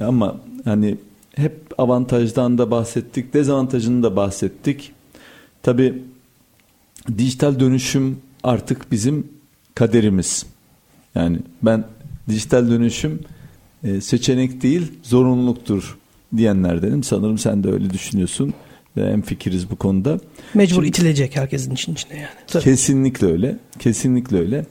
ama 0.00 0.36
hani 0.64 0.96
hep 1.36 1.52
avantajdan 1.78 2.58
da 2.58 2.70
bahsettik, 2.70 3.34
dezavantajını 3.34 4.02
da 4.02 4.16
bahsettik. 4.16 4.92
Tabii 5.62 6.02
dijital 7.18 7.60
dönüşüm 7.60 8.18
artık 8.42 8.92
bizim 8.92 9.28
kaderimiz. 9.74 10.46
Yani 11.14 11.38
ben 11.62 11.84
dijital 12.28 12.70
dönüşüm 12.70 13.20
e, 13.84 14.00
seçenek 14.00 14.62
değil 14.62 14.92
zorunluluktur 15.02 15.98
diyenlerdenim. 16.36 17.02
Sanırım 17.02 17.38
sen 17.38 17.64
de 17.64 17.70
öyle 17.70 17.90
düşünüyorsun 17.90 18.54
en 18.96 19.22
fikiriz 19.22 19.70
bu 19.70 19.76
konuda. 19.76 20.20
Mecbur 20.54 20.74
Şimdi, 20.74 20.88
itilecek 20.88 21.36
herkesin 21.36 21.74
için 21.74 21.92
içine 21.92 22.16
yani. 22.16 22.28
Tabii. 22.46 22.64
Kesinlikle 22.64 23.26
öyle. 23.26 23.58
Kesinlikle 23.78 24.38
öyle. 24.38 24.66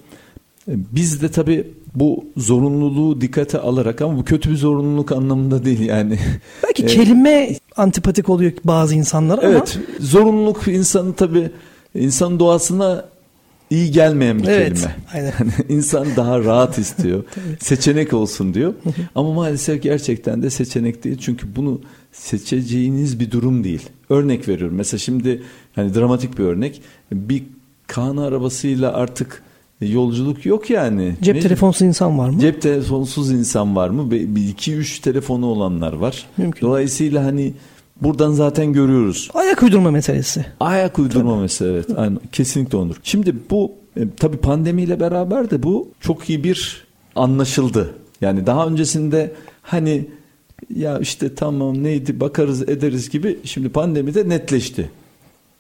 Biz 0.67 1.21
de 1.21 1.32
tabii 1.32 1.67
bu 1.95 2.26
zorunluluğu 2.38 3.21
dikkate 3.21 3.60
alarak 3.60 4.02
ama 4.02 4.17
bu 4.17 4.23
kötü 4.23 4.52
bir 4.52 4.56
zorunluluk 4.56 5.12
anlamında 5.12 5.65
değil 5.65 5.80
yani. 5.80 6.19
Belki 6.63 6.86
kelime 6.86 7.56
antipatik 7.78 8.30
oluyor 8.30 8.52
bazı 8.63 8.95
insanlara 8.95 9.41
ama. 9.41 9.49
Evet 9.49 9.80
zorunluluk 9.99 10.67
insanı 10.67 11.13
tabii 11.13 11.52
insan 11.95 12.39
doğasına 12.39 13.06
iyi 13.69 13.91
gelmeyen 13.91 14.39
bir 14.39 14.47
evet, 14.47 14.73
kelime. 14.73 14.95
Aynen. 15.13 15.34
Yani 15.39 15.52
insan 15.69 16.08
daha 16.15 16.39
rahat 16.39 16.78
istiyor. 16.78 17.23
seçenek 17.60 18.13
olsun 18.13 18.54
diyor. 18.54 18.73
Ama 19.15 19.34
maalesef 19.34 19.84
gerçekten 19.84 20.43
de 20.43 20.49
seçenek 20.49 21.04
değil. 21.04 21.17
Çünkü 21.21 21.56
bunu 21.56 21.82
seçeceğiniz 22.12 23.19
bir 23.19 23.32
durum 23.32 23.63
değil. 23.63 23.89
Örnek 24.10 24.47
veriyorum. 24.47 24.76
Mesela 24.76 24.99
şimdi 24.99 25.43
hani 25.76 25.95
dramatik 25.95 26.38
bir 26.38 26.43
örnek. 26.43 26.82
Bir 27.12 27.43
Kaan 27.88 28.17
arabasıyla 28.17 28.93
artık 28.93 29.43
yolculuk 29.91 30.45
yok 30.45 30.69
yani. 30.69 31.15
Cep 31.21 31.35
ne? 31.35 31.41
telefonsuz 31.41 31.81
insan 31.81 32.17
var 32.17 32.29
mı? 32.29 32.39
Cep 32.39 32.61
telefonsuz 32.61 33.31
insan 33.31 33.75
var 33.75 33.89
mı? 33.89 34.11
Bir 34.11 34.47
iki 34.47 34.73
üç 34.73 34.99
telefonu 34.99 35.45
olanlar 35.45 35.93
var. 35.93 36.25
Mümkün. 36.37 36.67
Dolayısıyla 36.67 37.25
hani 37.25 37.53
buradan 38.01 38.31
zaten 38.31 38.73
görüyoruz. 38.73 39.29
Ayak 39.33 39.63
uydurma 39.63 39.91
meselesi. 39.91 40.45
Ayak 40.59 40.99
uydurma 40.99 41.31
tabii. 41.31 41.41
meselesi 41.41 41.87
evet. 41.89 41.99
Aynen. 41.99 42.19
Kesinlikle 42.31 42.77
onur. 42.77 42.95
Şimdi 43.03 43.35
bu 43.49 43.71
e, 43.97 44.01
tabii 44.17 44.37
pandemiyle 44.37 44.99
beraber 44.99 45.51
de 45.51 45.63
bu 45.63 45.87
çok 45.99 46.29
iyi 46.29 46.43
bir 46.43 46.85
anlaşıldı. 47.15 47.93
Yani 48.21 48.45
daha 48.45 48.67
öncesinde 48.67 49.33
hani 49.61 50.07
ya 50.75 50.99
işte 50.99 51.35
tamam 51.35 51.83
neydi 51.83 52.19
bakarız 52.19 52.61
ederiz 52.61 53.09
gibi 53.09 53.39
şimdi 53.43 53.69
pandemide 53.69 54.29
netleşti. 54.29 54.89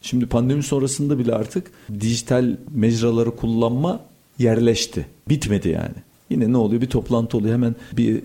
Şimdi 0.01 0.25
pandemi 0.25 0.63
sonrasında 0.63 1.19
bile 1.19 1.35
artık 1.35 1.71
dijital 1.99 2.57
mecraları 2.71 3.35
kullanma 3.35 3.99
yerleşti. 4.39 5.05
Bitmedi 5.29 5.69
yani. 5.69 5.95
Yine 6.29 6.51
ne 6.51 6.57
oluyor? 6.57 6.81
Bir 6.81 6.89
toplantı 6.89 7.37
oluyor 7.37 7.53
hemen 7.53 7.75
bir 7.97 8.21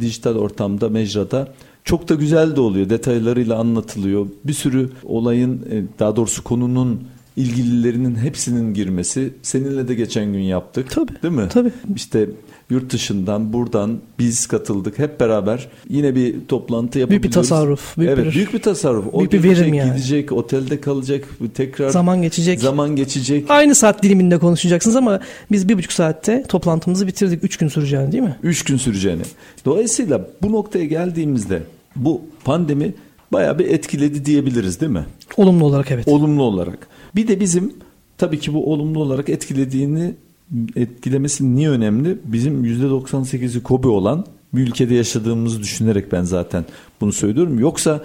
dijital 0.00 0.36
ortamda, 0.36 0.88
mecrada. 0.88 1.48
Çok 1.84 2.08
da 2.08 2.14
güzel 2.14 2.56
de 2.56 2.60
oluyor. 2.60 2.90
Detaylarıyla 2.90 3.58
anlatılıyor. 3.58 4.26
Bir 4.44 4.52
sürü 4.52 4.90
olayın 5.04 5.66
e, 5.70 5.82
daha 5.98 6.16
doğrusu 6.16 6.44
konunun 6.44 7.02
ilgililerinin 7.38 8.14
hepsinin 8.14 8.74
girmesi. 8.74 9.34
Seninle 9.42 9.88
de 9.88 9.94
geçen 9.94 10.32
gün 10.32 10.40
yaptık. 10.40 10.90
Tabii. 10.90 11.22
Değil 11.22 11.34
mi? 11.34 11.48
Tabii. 11.50 11.70
İşte 11.96 12.28
yurt 12.70 12.92
dışından 12.92 13.52
buradan 13.52 13.98
biz 14.18 14.46
katıldık 14.46 14.98
hep 14.98 15.20
beraber 15.20 15.68
yine 15.88 16.14
bir 16.14 16.46
toplantı 16.48 16.98
yapabiliyoruz. 16.98 17.10
Büyük 17.10 17.24
bir 17.24 17.30
tasarruf. 17.30 17.98
Büyük 17.98 18.10
evet 18.10 18.26
bir, 18.26 18.34
büyük 18.34 18.54
bir 18.54 18.62
tasarruf. 18.62 19.06
O 19.12 19.18
büyük 19.18 19.32
bir 19.32 19.44
verim 19.44 19.74
yani. 19.74 19.92
Gidecek, 19.92 20.32
otelde 20.32 20.80
kalacak, 20.80 21.24
tekrar 21.54 21.90
zaman 21.90 22.22
geçecek. 22.22 22.60
Zaman 22.60 22.96
geçecek. 22.96 23.44
Aynı 23.48 23.74
saat 23.74 24.02
diliminde 24.02 24.38
konuşacaksınız 24.38 24.96
ama 24.96 25.20
biz 25.52 25.68
bir 25.68 25.78
buçuk 25.78 25.92
saatte 25.92 26.44
toplantımızı 26.48 27.06
bitirdik. 27.06 27.44
Üç 27.44 27.56
gün 27.56 27.68
süreceğini 27.68 28.12
değil 28.12 28.22
mi? 28.22 28.36
Üç 28.42 28.64
gün 28.64 28.76
süreceğini. 28.76 29.22
Dolayısıyla 29.64 30.28
bu 30.42 30.52
noktaya 30.52 30.84
geldiğimizde 30.84 31.62
bu 31.96 32.22
pandemi 32.44 32.94
bayağı 33.32 33.58
bir 33.58 33.66
etkiledi 33.66 34.24
diyebiliriz 34.24 34.80
değil 34.80 34.92
mi? 34.92 35.06
Olumlu 35.36 35.64
olarak 35.64 35.90
evet. 35.90 36.08
Olumlu 36.08 36.42
olarak. 36.42 36.88
Bir 37.16 37.28
de 37.28 37.40
bizim 37.40 37.72
tabii 38.18 38.38
ki 38.38 38.54
bu 38.54 38.72
olumlu 38.72 39.00
olarak 39.00 39.28
etkilediğini 39.28 40.14
etkilemesi 40.76 41.56
niye 41.56 41.70
önemli? 41.70 42.18
Bizim 42.24 42.64
%98'i 42.64 43.62
Kobe 43.62 43.88
olan 43.88 44.26
bir 44.54 44.60
ülkede 44.60 44.94
yaşadığımızı 44.94 45.60
düşünerek 45.60 46.12
ben 46.12 46.22
zaten 46.22 46.64
bunu 47.00 47.12
söylüyorum. 47.12 47.58
Yoksa 47.58 48.04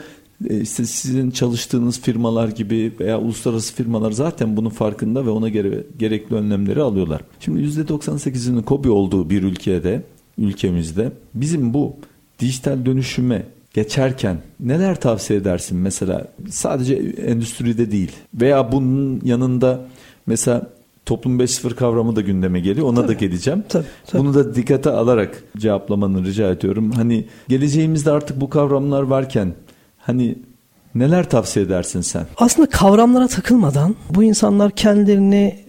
e, 0.49 0.61
işte 0.61 0.85
sizin 0.85 1.31
çalıştığınız 1.31 2.01
firmalar 2.01 2.47
gibi 2.47 2.93
veya 2.99 3.19
uluslararası 3.19 3.75
firmalar 3.75 4.11
zaten 4.11 4.57
bunun 4.57 4.69
farkında 4.69 5.25
ve 5.25 5.29
ona 5.29 5.49
gere 5.49 5.83
gerekli 5.99 6.35
önlemleri 6.35 6.81
alıyorlar. 6.81 7.21
Şimdi 7.39 7.61
%98'inin 7.61 8.61
Kobe 8.61 8.89
olduğu 8.89 9.29
bir 9.29 9.43
ülkede, 9.43 10.03
ülkemizde 10.37 11.11
bizim 11.33 11.73
bu 11.73 11.95
dijital 12.39 12.85
dönüşüme 12.85 13.45
geçerken 13.73 14.37
neler 14.59 15.01
tavsiye 15.01 15.39
edersin 15.39 15.77
mesela 15.77 16.27
sadece 16.49 16.95
endüstride 17.27 17.91
değil 17.91 18.11
veya 18.33 18.71
bunun 18.71 19.21
yanında 19.23 19.81
mesela 20.25 20.67
toplum 21.05 21.39
5.0 21.39 21.75
kavramı 21.75 22.15
da 22.15 22.21
gündeme 22.21 22.59
geliyor. 22.59 22.87
Ona 22.87 23.01
tabii, 23.01 23.07
da 23.07 23.13
geleceğim. 23.13 23.63
Tabii, 23.69 23.85
tabii. 24.07 24.21
Bunu 24.21 24.33
da 24.33 24.55
dikkate 24.55 24.89
alarak 24.89 25.43
cevaplamanı 25.57 26.25
rica 26.25 26.49
ediyorum. 26.49 26.91
Hani 26.91 27.25
geleceğimizde 27.47 28.11
artık 28.11 28.41
bu 28.41 28.49
kavramlar 28.49 29.01
varken 29.01 29.53
hani 29.97 30.35
neler 30.95 31.29
tavsiye 31.29 31.65
edersin 31.65 32.01
sen? 32.01 32.25
Aslında 32.37 32.69
kavramlara 32.69 33.27
takılmadan 33.27 33.95
bu 34.09 34.23
insanlar 34.23 34.71
kendilerini 34.71 35.65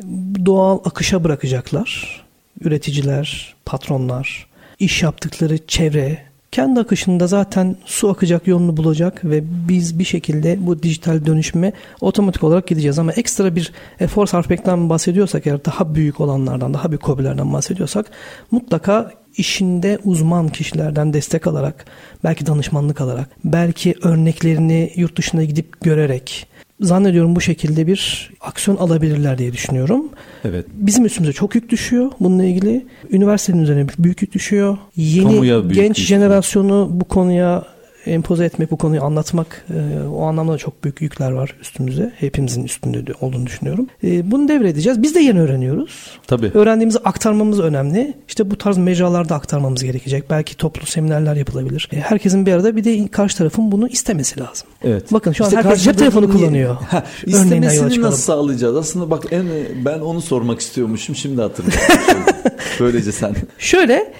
doğal 0.46 0.78
akışa 0.84 1.24
bırakacaklar. 1.24 2.24
Üreticiler, 2.60 3.54
patronlar, 3.64 4.46
iş 4.78 5.02
yaptıkları 5.02 5.66
çevre, 5.66 6.22
kendi 6.54 6.80
akışında 6.80 7.26
zaten 7.26 7.76
su 7.84 8.08
akacak 8.10 8.46
yolunu 8.46 8.76
bulacak 8.76 9.24
ve 9.24 9.42
biz 9.68 9.98
bir 9.98 10.04
şekilde 10.04 10.66
bu 10.66 10.82
dijital 10.82 11.26
dönüşüme 11.26 11.72
otomatik 12.00 12.44
olarak 12.44 12.66
gideceğiz. 12.66 12.98
Ama 12.98 13.12
ekstra 13.12 13.56
bir 13.56 13.72
efor 14.00 14.26
sarf 14.26 14.44
etmekten 14.44 14.90
bahsediyorsak 14.90 15.46
eğer 15.46 15.64
daha 15.64 15.94
büyük 15.94 16.20
olanlardan, 16.20 16.74
daha 16.74 16.90
büyük 16.90 17.02
kobilerden 17.02 17.52
bahsediyorsak 17.52 18.10
mutlaka 18.50 19.10
işinde 19.36 19.98
uzman 20.04 20.48
kişilerden 20.48 21.12
destek 21.12 21.46
alarak, 21.46 21.84
belki 22.24 22.46
danışmanlık 22.46 23.00
alarak, 23.00 23.28
belki 23.44 23.94
örneklerini 24.02 24.92
yurt 24.96 25.18
dışına 25.18 25.44
gidip 25.44 25.80
görerek, 25.80 26.46
zannediyorum 26.80 27.36
bu 27.36 27.40
şekilde 27.40 27.86
bir 27.86 28.30
aksiyon 28.40 28.76
alabilirler 28.76 29.38
diye 29.38 29.52
düşünüyorum. 29.52 30.08
Evet. 30.44 30.66
Bizim 30.72 31.04
üstümüze 31.04 31.32
çok 31.32 31.54
yük 31.54 31.70
düşüyor 31.70 32.12
bununla 32.20 32.44
ilgili. 32.44 32.86
Üniversitenin 33.10 33.62
üzerine 33.62 33.86
büyük 33.98 34.22
yük 34.22 34.32
düşüyor. 34.32 34.78
Yeni 34.96 35.72
genç 35.72 35.98
jenerasyonu 35.98 36.88
bu 36.90 37.04
konuya 37.04 37.73
empoze 38.06 38.44
etmek, 38.44 38.70
bu 38.70 38.76
konuyu 38.76 39.02
anlatmak 39.02 39.64
e, 39.70 40.08
o 40.08 40.22
anlamda 40.22 40.58
çok 40.58 40.84
büyük 40.84 41.00
yükler 41.00 41.30
var 41.30 41.56
üstümüze. 41.60 42.12
Hepimizin 42.16 42.64
üstünde 42.64 43.12
olduğunu 43.20 43.46
düşünüyorum. 43.46 43.86
E, 44.04 44.30
bunu 44.30 44.48
devredeceğiz. 44.48 45.02
Biz 45.02 45.14
de 45.14 45.20
yeni 45.20 45.40
öğreniyoruz. 45.40 46.18
Tabii. 46.26 46.50
Öğrendiğimizi 46.54 46.98
aktarmamız 46.98 47.60
önemli. 47.60 48.14
İşte 48.28 48.50
bu 48.50 48.58
tarz 48.58 48.78
mecralarda 48.78 49.34
aktarmamız 49.34 49.84
gerekecek. 49.84 50.30
Belki 50.30 50.56
toplu 50.56 50.86
seminerler 50.86 51.36
yapılabilir. 51.36 51.88
E, 51.92 51.96
herkesin 51.96 52.46
bir 52.46 52.52
arada 52.52 52.76
bir 52.76 52.84
de 52.84 53.08
karşı 53.08 53.38
tarafın 53.38 53.72
bunu 53.72 53.88
istemesi 53.88 54.40
lazım. 54.40 54.68
Evet. 54.84 55.12
Bakın 55.12 55.32
şu 55.32 55.44
işte 55.44 55.58
an 55.58 55.62
herkes 55.62 55.84
cep 55.84 55.98
telefonu 55.98 56.32
kullanıyor. 56.32 56.76
Ha, 56.94 57.04
istemesini 57.26 58.02
nasıl 58.02 58.22
sağlayacağız? 58.22 58.76
Aslında 58.76 59.10
bak 59.10 59.24
en 59.30 59.46
ben 59.84 59.98
onu 59.98 60.20
sormak 60.20 60.60
istiyormuşum. 60.60 61.16
Şimdi 61.16 61.40
hatırladım. 61.40 61.78
Böylece 62.80 63.12
sen. 63.12 63.34
Şöyle 63.58 64.12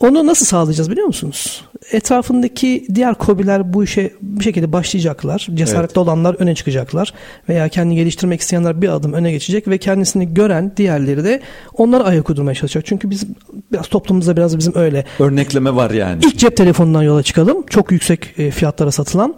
onu 0.00 0.26
nasıl 0.26 0.46
sağlayacağız 0.46 0.90
biliyor 0.90 1.06
musunuz? 1.06 1.64
Etrafındaki 1.92 2.86
diğer 2.94 3.14
kobiler 3.14 3.72
bu 3.74 3.84
işe 3.84 4.12
bir 4.20 4.44
şekilde 4.44 4.72
başlayacaklar. 4.72 5.48
Cesaretli 5.54 5.86
evet. 5.86 5.98
olanlar 5.98 6.36
öne 6.38 6.54
çıkacaklar. 6.54 7.14
Veya 7.48 7.68
kendini 7.68 7.96
geliştirmek 7.96 8.40
isteyenler 8.40 8.82
bir 8.82 8.88
adım 8.88 9.12
öne 9.12 9.32
geçecek 9.32 9.68
ve 9.68 9.78
kendisini 9.78 10.34
gören 10.34 10.72
diğerleri 10.76 11.24
de 11.24 11.40
onları 11.74 12.04
ayak 12.04 12.30
uydurmaya 12.30 12.54
çalışacak. 12.54 12.86
Çünkü 12.86 13.10
biz 13.10 13.26
biraz 13.72 13.88
toplumumuzda 13.88 14.36
biraz 14.36 14.58
bizim 14.58 14.76
öyle. 14.76 15.04
Örnekleme 15.18 15.74
var 15.74 15.90
yani. 15.90 16.24
İlk 16.24 16.38
cep 16.38 16.56
telefonundan 16.56 17.02
yola 17.02 17.22
çıkalım. 17.22 17.66
Çok 17.66 17.92
yüksek 17.92 18.38
e, 18.38 18.50
fiyatlara 18.50 18.92
satılan. 18.92 19.34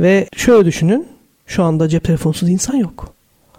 Ve 0.00 0.28
şöyle 0.36 0.64
düşünün. 0.64 1.06
Şu 1.46 1.62
anda 1.62 1.88
cep 1.88 2.04
telefonsuz 2.04 2.48
insan 2.48 2.76
yok. 2.76 3.14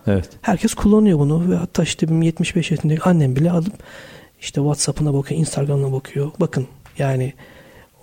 Evet. 0.08 0.30
Herkes 0.42 0.74
kullanıyor 0.74 1.20
bunu 1.20 1.52
ve 1.52 1.56
hatta 1.56 1.84
işte 1.84 2.08
benim 2.08 2.22
75 2.22 2.72
yaşındaki 2.72 3.02
annem 3.04 3.36
bile 3.36 3.52
alıp 3.52 3.74
işte 4.46 4.62
WhatsApp'ına 4.62 5.14
bakıyor, 5.14 5.40
Instagram'ına 5.40 5.92
bakıyor. 5.92 6.32
Bakın 6.40 6.68
Yani 6.98 7.34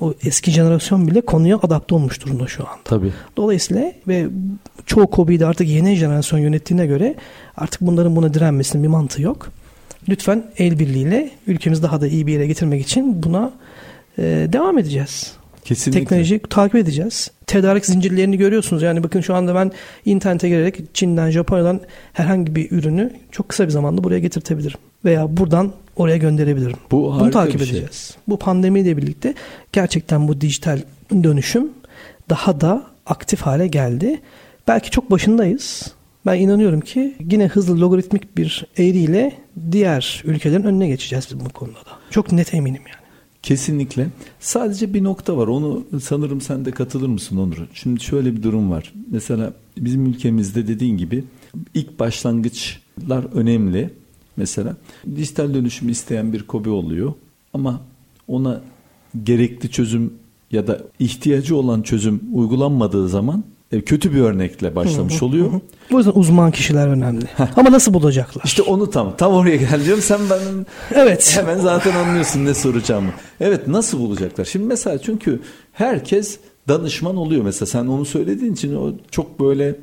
o 0.01 0.15
eski 0.25 0.51
jenerasyon 0.51 1.09
bile 1.09 1.21
konuya 1.21 1.57
adapte 1.63 1.95
olmuş 1.95 2.25
durumda 2.25 2.47
şu 2.47 2.63
anda. 2.63 2.81
Tabii. 2.85 3.13
Dolayısıyla 3.37 3.93
ve 4.09 4.27
çoğu 4.87 5.11
KOBİ'yi 5.11 5.41
de 5.41 5.47
artık 5.47 5.69
yeni 5.69 5.97
jenerasyon 5.97 6.39
yönettiğine 6.39 6.87
göre 6.87 7.15
artık 7.57 7.81
bunların 7.81 8.17
buna 8.17 8.35
direnmesinin 8.35 8.83
bir 8.83 8.89
mantığı 8.89 9.23
yok. 9.23 9.49
Lütfen 10.09 10.45
el 10.59 10.79
birliğiyle 10.79 11.31
ülkemizi 11.47 11.83
daha 11.83 12.01
da 12.01 12.07
iyi 12.07 12.27
bir 12.27 12.33
yere 12.33 12.47
getirmek 12.47 12.83
için 12.83 13.23
buna 13.23 13.53
e, 14.19 14.23
devam 14.53 14.79
edeceğiz. 14.79 15.33
Kesinlikle. 15.65 16.01
Teknolojiyi 16.01 16.41
takip 16.51 16.75
edeceğiz. 16.75 17.31
Tedarik 17.47 17.87
zincirlerini 17.87 18.39
görüyorsunuz. 18.39 18.83
Yani 18.83 19.03
bakın 19.03 19.21
şu 19.21 19.35
anda 19.35 19.55
ben 19.55 19.73
internete 20.05 20.49
girerek 20.49 20.95
Çin'den, 20.95 21.31
Japonya'dan 21.31 21.81
herhangi 22.13 22.57
bir 22.57 22.71
ürünü 22.71 23.13
çok 23.33 23.49
kısa 23.49 23.65
bir 23.65 23.71
zamanda 23.71 24.05
buraya 24.05 24.19
getirtebilirim. 24.19 24.79
Veya 25.05 25.37
buradan 25.37 25.73
oraya 25.97 26.17
gönderebilirim. 26.17 26.77
Bu 26.91 27.17
Bunu 27.21 27.31
takip 27.31 27.61
şey. 27.61 27.69
edeceğiz. 27.69 28.17
Bu 28.29 28.39
pandemiyle 28.39 28.97
birlikte 28.97 29.35
gerçekten 29.73 30.29
bu 30.29 30.41
dijital 30.41 30.83
dönüşüm 31.23 31.71
daha 32.31 32.61
da 32.61 32.87
aktif 33.07 33.41
hale 33.41 33.67
geldi. 33.67 34.21
Belki 34.69 34.91
çok 34.91 35.11
başındayız. 35.11 35.93
Ben 36.27 36.35
inanıyorum 36.41 36.81
ki 36.81 37.15
yine 37.31 37.47
hızlı 37.47 37.81
logaritmik 37.81 38.37
bir 38.37 38.67
eğriyle 38.79 39.33
diğer 39.73 40.23
ülkelerin 40.25 40.63
önüne 40.63 40.89
geçeceğiz 40.89 41.29
bu 41.35 41.49
konuda 41.49 41.75
da. 41.79 41.99
Çok 42.11 42.33
net 42.33 42.55
eminim 42.55 42.83
yani. 42.87 43.03
Kesinlikle. 43.43 44.07
Sadece 44.41 44.95
bir 44.95 45.05
nokta 45.05 45.37
var. 45.37 45.47
Onu 45.47 45.85
sanırım 46.03 46.41
sen 46.41 46.65
de 46.65 46.71
katılır 46.71 47.09
mısın 47.09 47.37
Onur? 47.37 47.57
Şimdi 47.75 48.01
şöyle 48.01 48.37
bir 48.37 48.43
durum 48.43 48.71
var. 48.71 48.93
Mesela 49.11 49.53
bizim 49.79 50.07
ülkemizde 50.07 50.69
dediğin 50.69 50.97
gibi 50.97 51.25
ilk 51.75 51.99
başlangıçlar 51.99 53.25
önemli. 53.35 53.91
Mesela 54.43 54.77
dijital 55.17 55.55
dönüşüm 55.55 55.89
isteyen 55.89 56.33
bir 56.33 56.43
kobi 56.43 56.69
oluyor 56.69 57.13
ama 57.55 57.81
ona 58.29 58.61
gerekli 59.25 59.71
çözüm 59.71 60.13
ya 60.51 60.67
da 60.67 60.81
ihtiyacı 60.99 61.57
olan 61.57 61.83
çözüm 61.83 62.21
uygulanmadığı 62.33 63.09
zaman 63.09 63.45
e, 63.73 63.81
kötü 63.81 64.15
bir 64.15 64.21
örnekle 64.21 64.77
başlamış 64.77 65.23
oluyor. 65.23 65.51
Bu 65.91 65.99
yüzden 65.99 66.13
uzman 66.15 66.51
kişiler 66.51 66.89
önemli. 66.89 67.25
Ama 67.57 67.73
nasıl 67.73 67.95
bulacaklar? 67.95 68.43
İşte 68.45 68.63
onu 68.63 68.91
tam 68.91 69.17
tam 69.17 69.33
oraya 69.33 69.57
geleceğim. 69.57 70.01
Sen 70.01 70.21
benim 70.31 70.67
evet. 70.95 71.37
hemen 71.37 71.59
zaten 71.59 71.95
anlıyorsun 71.95 72.45
ne 72.45 72.55
soracağımı. 72.55 73.11
Evet 73.41 73.69
nasıl 73.69 73.99
bulacaklar? 73.99 74.45
Şimdi 74.45 74.67
mesela 74.67 74.99
çünkü 74.99 75.41
herkes 75.73 76.39
danışman 76.69 77.17
oluyor 77.17 77.45
mesela 77.45 77.67
sen 77.67 77.87
onu 77.87 78.05
söylediğin 78.05 78.53
için 78.53 78.75
o 78.75 78.93
çok 79.11 79.41
böyle 79.41 79.77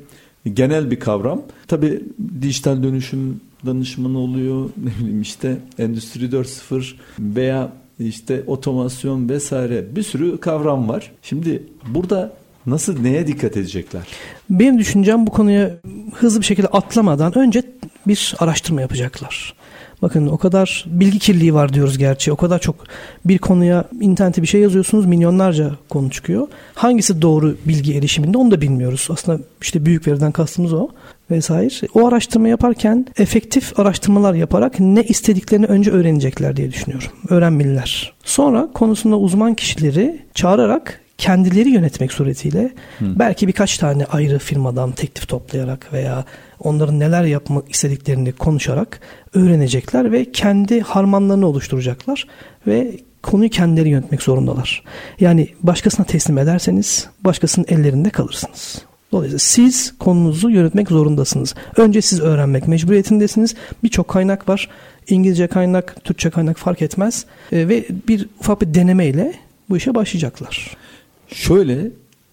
genel 0.54 0.90
bir 0.90 1.00
kavram. 1.00 1.42
Tabii 1.68 2.02
dijital 2.42 2.82
dönüşüm 2.82 3.40
danışmanı 3.66 4.18
oluyor. 4.18 4.70
Ne 4.84 4.90
bileyim 5.00 5.22
işte 5.22 5.56
Endüstri 5.78 6.24
4.0 6.24 6.92
veya 7.18 7.72
işte 7.98 8.42
otomasyon 8.46 9.28
vesaire 9.28 9.96
bir 9.96 10.02
sürü 10.02 10.38
kavram 10.38 10.88
var. 10.88 11.12
Şimdi 11.22 11.62
burada 11.88 12.32
nasıl 12.66 13.00
neye 13.00 13.26
dikkat 13.26 13.56
edecekler? 13.56 14.02
Benim 14.50 14.78
düşüncem 14.78 15.26
bu 15.26 15.30
konuya 15.30 15.76
hızlı 16.14 16.40
bir 16.40 16.46
şekilde 16.46 16.66
atlamadan 16.66 17.38
önce 17.38 17.62
bir 18.06 18.34
araştırma 18.38 18.80
yapacaklar. 18.80 19.54
Bakın 20.02 20.26
o 20.26 20.38
kadar 20.38 20.84
bilgi 20.86 21.18
kirliliği 21.18 21.54
var 21.54 21.72
diyoruz 21.72 21.98
gerçi. 21.98 22.32
O 22.32 22.36
kadar 22.36 22.58
çok 22.58 22.76
bir 23.24 23.38
konuya 23.38 23.84
internete 24.00 24.42
bir 24.42 24.46
şey 24.46 24.60
yazıyorsunuz 24.60 25.06
milyonlarca 25.06 25.70
konu 25.88 26.10
çıkıyor. 26.10 26.48
Hangisi 26.74 27.22
doğru 27.22 27.56
bilgi 27.64 27.96
erişiminde 27.96 28.38
onu 28.38 28.50
da 28.50 28.60
bilmiyoruz. 28.60 29.08
Aslında 29.10 29.40
işte 29.62 29.86
büyük 29.86 30.06
veriden 30.06 30.32
kastımız 30.32 30.72
o 30.72 30.88
vesaire. 31.30 31.88
O 31.94 32.06
araştırma 32.06 32.48
yaparken 32.48 33.06
efektif 33.18 33.80
araştırmalar 33.80 34.34
yaparak 34.34 34.80
ne 34.80 35.02
istediklerini 35.02 35.66
önce 35.66 35.90
öğrenecekler 35.90 36.56
diye 36.56 36.72
düşünüyorum. 36.72 37.08
Öğrenmeliler. 37.28 38.12
Sonra 38.24 38.68
konusunda 38.74 39.18
uzman 39.18 39.54
kişileri 39.54 40.22
çağırarak 40.34 41.00
kendileri 41.18 41.68
yönetmek 41.68 42.12
suretiyle 42.12 42.70
Hı. 42.98 43.04
belki 43.18 43.48
birkaç 43.48 43.78
tane 43.78 44.04
ayrı 44.04 44.38
firmadan 44.38 44.92
teklif 44.92 45.28
toplayarak 45.28 45.92
veya 45.92 46.24
onların 46.60 47.00
neler 47.00 47.24
yapmak 47.24 47.70
istediklerini 47.70 48.32
konuşarak 48.32 49.00
öğrenecekler 49.34 50.12
ve 50.12 50.32
kendi 50.32 50.80
harmanlarını 50.80 51.46
oluşturacaklar 51.46 52.26
ve 52.66 52.96
konuyu 53.22 53.50
kendileri 53.50 53.88
yönetmek 53.88 54.22
zorundalar. 54.22 54.82
Yani 55.20 55.48
başkasına 55.62 56.06
teslim 56.06 56.38
ederseniz 56.38 57.08
başkasının 57.24 57.66
ellerinde 57.68 58.10
kalırsınız. 58.10 58.82
Dolayısıyla 59.12 59.38
siz 59.38 59.94
konunuzu 59.98 60.50
yönetmek 60.50 60.88
zorundasınız. 60.88 61.54
Önce 61.76 62.02
siz 62.02 62.20
öğrenmek 62.20 62.68
mecburiyetindesiniz. 62.68 63.54
Birçok 63.82 64.08
kaynak 64.08 64.48
var. 64.48 64.68
İngilizce 65.08 65.46
kaynak, 65.46 66.04
Türkçe 66.04 66.30
kaynak 66.30 66.58
fark 66.58 66.82
etmez. 66.82 67.24
E, 67.52 67.68
ve 67.68 67.84
bir 68.08 68.28
ufak 68.40 68.62
bir 68.62 68.74
denemeyle 68.74 69.34
bu 69.70 69.76
işe 69.76 69.94
başlayacaklar. 69.94 70.76
Şöyle 71.28 71.90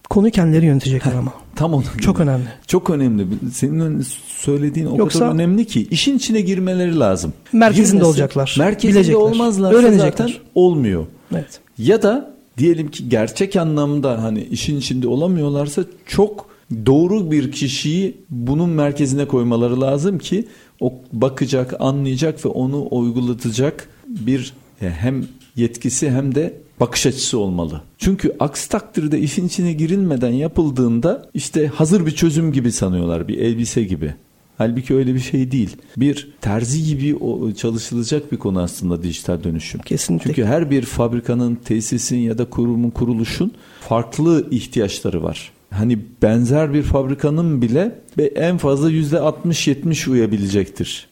konuyu 0.09 0.31
kendileri 0.31 0.65
yönetecekler 0.65 1.13
ama. 1.13 1.33
Tam 1.55 1.73
onu. 1.73 1.83
Çok 2.01 2.19
önemli. 2.19 2.45
Çok 2.67 2.89
önemli. 2.89 3.27
Senin 3.53 4.05
söylediğin 4.27 4.85
o 4.85 4.97
Yoksa, 4.97 5.19
kadar 5.19 5.31
önemli 5.31 5.65
ki 5.65 5.87
işin 5.91 6.17
içine 6.17 6.41
girmeleri 6.41 6.99
lazım. 6.99 7.33
Merkezinde 7.53 7.91
Girmesi, 7.91 8.05
olacaklar. 8.07 8.55
Merkezinde 8.59 8.93
bilecekler. 8.99 9.21
olmazlarsa 9.21 9.91
zaten 9.91 10.29
olmuyor. 10.55 11.05
Evet. 11.33 11.59
Ya 11.77 12.01
da 12.01 12.33
diyelim 12.57 12.91
ki 12.91 13.09
gerçek 13.09 13.55
anlamda 13.55 14.23
hani 14.23 14.43
işin 14.43 14.77
içinde 14.77 15.07
olamıyorlarsa 15.07 15.83
çok 16.05 16.46
doğru 16.85 17.31
bir 17.31 17.51
kişiyi 17.51 18.17
bunun 18.29 18.69
merkezine 18.69 19.27
koymaları 19.27 19.81
lazım 19.81 20.17
ki 20.17 20.47
o 20.79 20.93
bakacak, 21.13 21.73
anlayacak 21.79 22.45
ve 22.45 22.49
onu 22.49 22.87
uygulatacak 22.91 23.89
bir 24.07 24.53
e, 24.81 24.89
hem 24.89 25.27
yetkisi 25.55 26.09
hem 26.09 26.35
de 26.35 26.53
bakış 26.79 27.05
açısı 27.05 27.39
olmalı. 27.39 27.81
Çünkü 27.97 28.35
aksi 28.39 28.69
takdirde 28.69 29.19
işin 29.19 29.47
içine 29.47 29.73
girilmeden 29.73 30.31
yapıldığında 30.31 31.29
işte 31.33 31.67
hazır 31.67 32.05
bir 32.05 32.11
çözüm 32.11 32.51
gibi 32.51 32.71
sanıyorlar 32.71 33.27
bir 33.27 33.37
elbise 33.37 33.83
gibi. 33.83 34.13
Halbuki 34.57 34.95
öyle 34.95 35.15
bir 35.15 35.19
şey 35.19 35.51
değil. 35.51 35.77
Bir 35.97 36.31
terzi 36.41 36.83
gibi 36.83 37.15
çalışılacak 37.55 38.31
bir 38.31 38.37
konu 38.37 38.61
aslında 38.61 39.03
dijital 39.03 39.43
dönüşüm. 39.43 39.81
Kesinlikle. 39.81 40.27
Çünkü 40.27 40.45
her 40.45 40.71
bir 40.71 40.81
fabrikanın, 40.83 41.55
tesisin 41.55 42.17
ya 42.17 42.37
da 42.37 42.45
kurumun, 42.45 42.89
kuruluşun 42.89 43.51
farklı 43.81 44.47
ihtiyaçları 44.51 45.23
var. 45.23 45.51
Hani 45.77 45.99
benzer 46.21 46.73
bir 46.73 46.83
fabrikanın 46.83 47.61
bile 47.61 47.95
en 48.35 48.57
fazla 48.57 48.89
yüzde 48.89 49.15
60-70 49.15 50.09
uyabilecektir. 50.09 51.07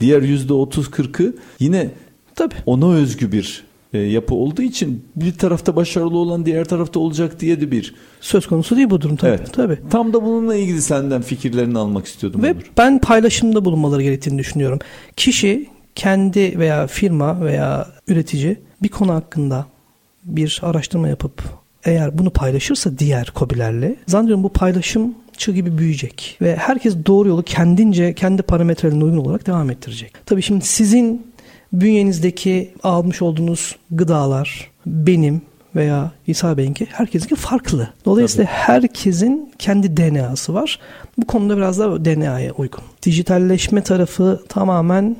Diğer 0.00 0.22
yüzde 0.22 0.52
30-40'ı 0.52 1.34
yine 1.60 1.90
Tabii. 2.34 2.54
ona 2.66 2.92
özgü 2.92 3.32
bir 3.32 3.64
e, 3.92 3.98
yapı 3.98 4.34
olduğu 4.34 4.62
için 4.62 5.04
bir 5.16 5.32
tarafta 5.32 5.76
başarılı 5.76 6.18
olan 6.18 6.46
diğer 6.46 6.64
tarafta 6.64 7.00
olacak 7.00 7.40
diye 7.40 7.60
de 7.60 7.70
bir 7.70 7.94
söz 8.20 8.46
konusu 8.46 8.76
değil 8.76 8.90
bu 8.90 9.00
durum 9.00 9.16
tabii. 9.16 9.30
Evet. 9.30 9.52
tabii. 9.52 9.78
Tam 9.90 10.12
da 10.12 10.22
bununla 10.24 10.56
ilgili 10.56 10.82
senden 10.82 11.22
fikirlerini 11.22 11.78
almak 11.78 12.06
istiyordum. 12.06 12.42
Ve 12.42 12.52
Onur. 12.52 12.62
ben 12.78 13.00
paylaşımda 13.00 13.64
bulunmaları 13.64 14.02
gerektiğini 14.02 14.38
düşünüyorum. 14.38 14.78
Kişi 15.16 15.66
kendi 15.94 16.58
veya 16.58 16.86
firma 16.86 17.44
veya 17.44 17.88
üretici 18.08 18.56
bir 18.82 18.88
konu 18.88 19.14
hakkında 19.14 19.66
bir 20.24 20.60
araştırma 20.62 21.08
yapıp 21.08 21.42
eğer 21.86 22.18
bunu 22.18 22.30
paylaşırsa 22.30 22.98
diğer 22.98 23.30
kobilerle 23.30 23.96
zannediyorum 24.06 24.44
bu 24.44 24.48
paylaşım 24.48 25.14
çığ 25.36 25.52
gibi 25.52 25.78
büyüyecek 25.78 26.38
ve 26.42 26.56
herkes 26.56 26.96
doğru 27.06 27.28
yolu 27.28 27.42
kendince 27.42 28.14
kendi 28.14 28.42
parametrelerine 28.42 29.04
uygun 29.04 29.18
olarak 29.18 29.46
devam 29.46 29.70
ettirecek. 29.70 30.12
Tabii 30.26 30.42
şimdi 30.42 30.64
sizin 30.64 31.26
bünyenizdeki 31.72 32.74
almış 32.82 33.22
olduğunuz 33.22 33.76
gıdalar 33.90 34.70
benim 34.86 35.42
veya 35.76 36.10
İsa 36.26 36.56
Bey'inki 36.56 36.86
herkesinki 36.90 37.34
farklı. 37.34 37.88
Dolayısıyla 38.04 38.44
Tabii. 38.44 38.56
herkesin 38.56 39.52
kendi 39.58 39.96
DNA'sı 39.96 40.54
var. 40.54 40.78
Bu 41.18 41.26
konuda 41.26 41.56
biraz 41.56 41.78
da 41.78 42.04
DNA'ya 42.04 42.52
uygun. 42.52 42.80
Dijitalleşme 43.02 43.82
tarafı 43.82 44.42
tamamen 44.48 45.16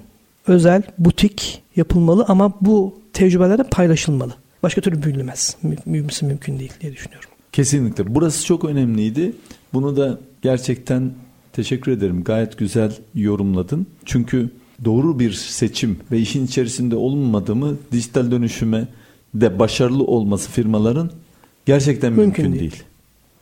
özel, 0.47 0.83
butik 0.99 1.63
yapılmalı 1.77 2.25
ama 2.29 2.53
bu 2.61 3.01
tecrübeler 3.13 3.59
de 3.59 3.63
paylaşılmalı. 3.63 4.33
Başka 4.63 4.81
türlü 4.81 5.03
büyülmez. 5.03 5.57
Büyümesi 5.87 6.25
mümkün 6.25 6.59
değil 6.59 6.73
diye 6.81 6.93
düşünüyorum. 6.93 7.31
Kesinlikle. 7.53 8.15
Burası 8.15 8.45
çok 8.45 8.65
önemliydi. 8.65 9.33
Bunu 9.73 9.97
da 9.97 10.19
gerçekten 10.43 11.11
teşekkür 11.53 11.93
ederim. 11.93 12.25
Gayet 12.25 12.59
güzel 12.59 12.93
yorumladın. 13.15 13.87
Çünkü 14.05 14.51
doğru 14.85 15.19
bir 15.19 15.33
seçim 15.33 15.99
ve 16.13 16.19
işin 16.19 16.47
içerisinde 16.47 16.97
olmadığımı 16.97 17.77
dijital 17.93 18.31
dönüşüme 18.31 18.89
de 19.35 19.59
başarılı 19.59 20.05
olması 20.05 20.51
firmaların 20.51 21.11
gerçekten 21.67 22.13
mümkün, 22.13 22.45
mümkün 22.45 22.61
değil. 22.61 22.73
değil. 22.73 22.83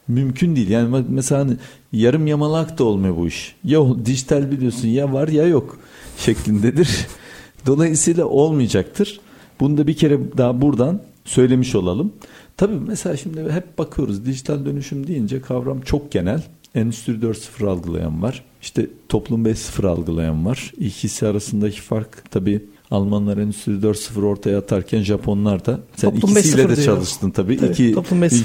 Mümkün 0.08 0.56
değil. 0.56 0.68
Yani 0.68 1.04
mesela 1.08 1.40
hani 1.40 1.56
yarım 1.92 2.26
yamalak 2.26 2.78
da 2.78 2.84
olmuyor 2.84 3.16
bu 3.16 3.26
iş. 3.26 3.54
Ya 3.64 3.80
dijital 4.06 4.50
biliyorsun 4.50 4.88
ya 4.88 5.12
var 5.12 5.28
ya 5.28 5.46
yok 5.46 5.78
şeklindedir. 6.18 7.06
Dolayısıyla 7.66 8.26
olmayacaktır. 8.26 9.20
Bunu 9.60 9.78
da 9.78 9.86
bir 9.86 9.96
kere 9.96 10.18
daha 10.38 10.60
buradan 10.62 11.00
söylemiş 11.24 11.74
olalım. 11.74 12.12
Tabii 12.56 12.74
mesela 12.86 13.16
şimdi 13.16 13.52
hep 13.52 13.78
bakıyoruz 13.78 14.26
dijital 14.26 14.64
dönüşüm 14.64 15.06
deyince 15.06 15.40
kavram 15.40 15.80
çok 15.80 16.12
genel. 16.12 16.42
Endüstri 16.74 17.12
4.0 17.12 17.68
algılayan 17.68 18.22
var. 18.22 18.44
İşte 18.62 18.86
toplum 19.08 19.46
5.0 19.46 19.88
algılayan 19.88 20.46
var. 20.46 20.72
İkisi 20.78 21.26
arasındaki 21.26 21.80
fark 21.80 22.30
tabii 22.30 22.60
Almanlar 22.90 23.38
Endüstri 23.38 23.72
4.0 23.72 24.24
ortaya 24.24 24.58
atarken 24.58 25.02
Japonlar 25.02 25.66
da 25.66 25.80
sen 25.96 26.10
toplum 26.10 26.30
ikisiyle 26.30 26.68
de 26.68 26.82
çalıştın 26.82 27.30
tabii. 27.30 27.56
tabii 27.56 27.70
İki 27.70 27.94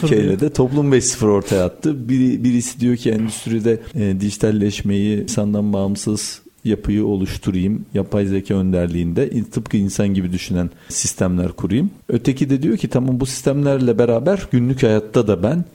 ülkeyle 0.03 0.39
de 0.39 0.53
toplum 0.53 0.93
5.0 0.93 1.25
ortaya 1.25 1.65
attı. 1.65 2.09
Biri, 2.09 2.43
birisi 2.43 2.79
diyor 2.79 2.95
ki 2.97 3.11
endüstride 3.11 3.81
e, 3.95 4.21
dijitalleşmeyi 4.21 5.23
insandan 5.23 5.73
bağımsız 5.73 6.41
yapıyı 6.65 7.05
oluşturayım. 7.05 7.85
Yapay 7.93 8.25
zeka 8.25 8.53
önderliğinde 8.53 9.43
tıpkı 9.43 9.77
insan 9.77 10.13
gibi 10.13 10.31
düşünen 10.31 10.69
sistemler 10.89 11.51
kurayım. 11.51 11.91
Öteki 12.09 12.49
de 12.49 12.61
diyor 12.63 12.77
ki 12.77 12.87
tamam 12.87 13.19
bu 13.19 13.25
sistemlerle 13.25 13.97
beraber 13.97 14.47
günlük 14.51 14.83
hayatta 14.83 15.27
da 15.27 15.43
ben 15.43 15.65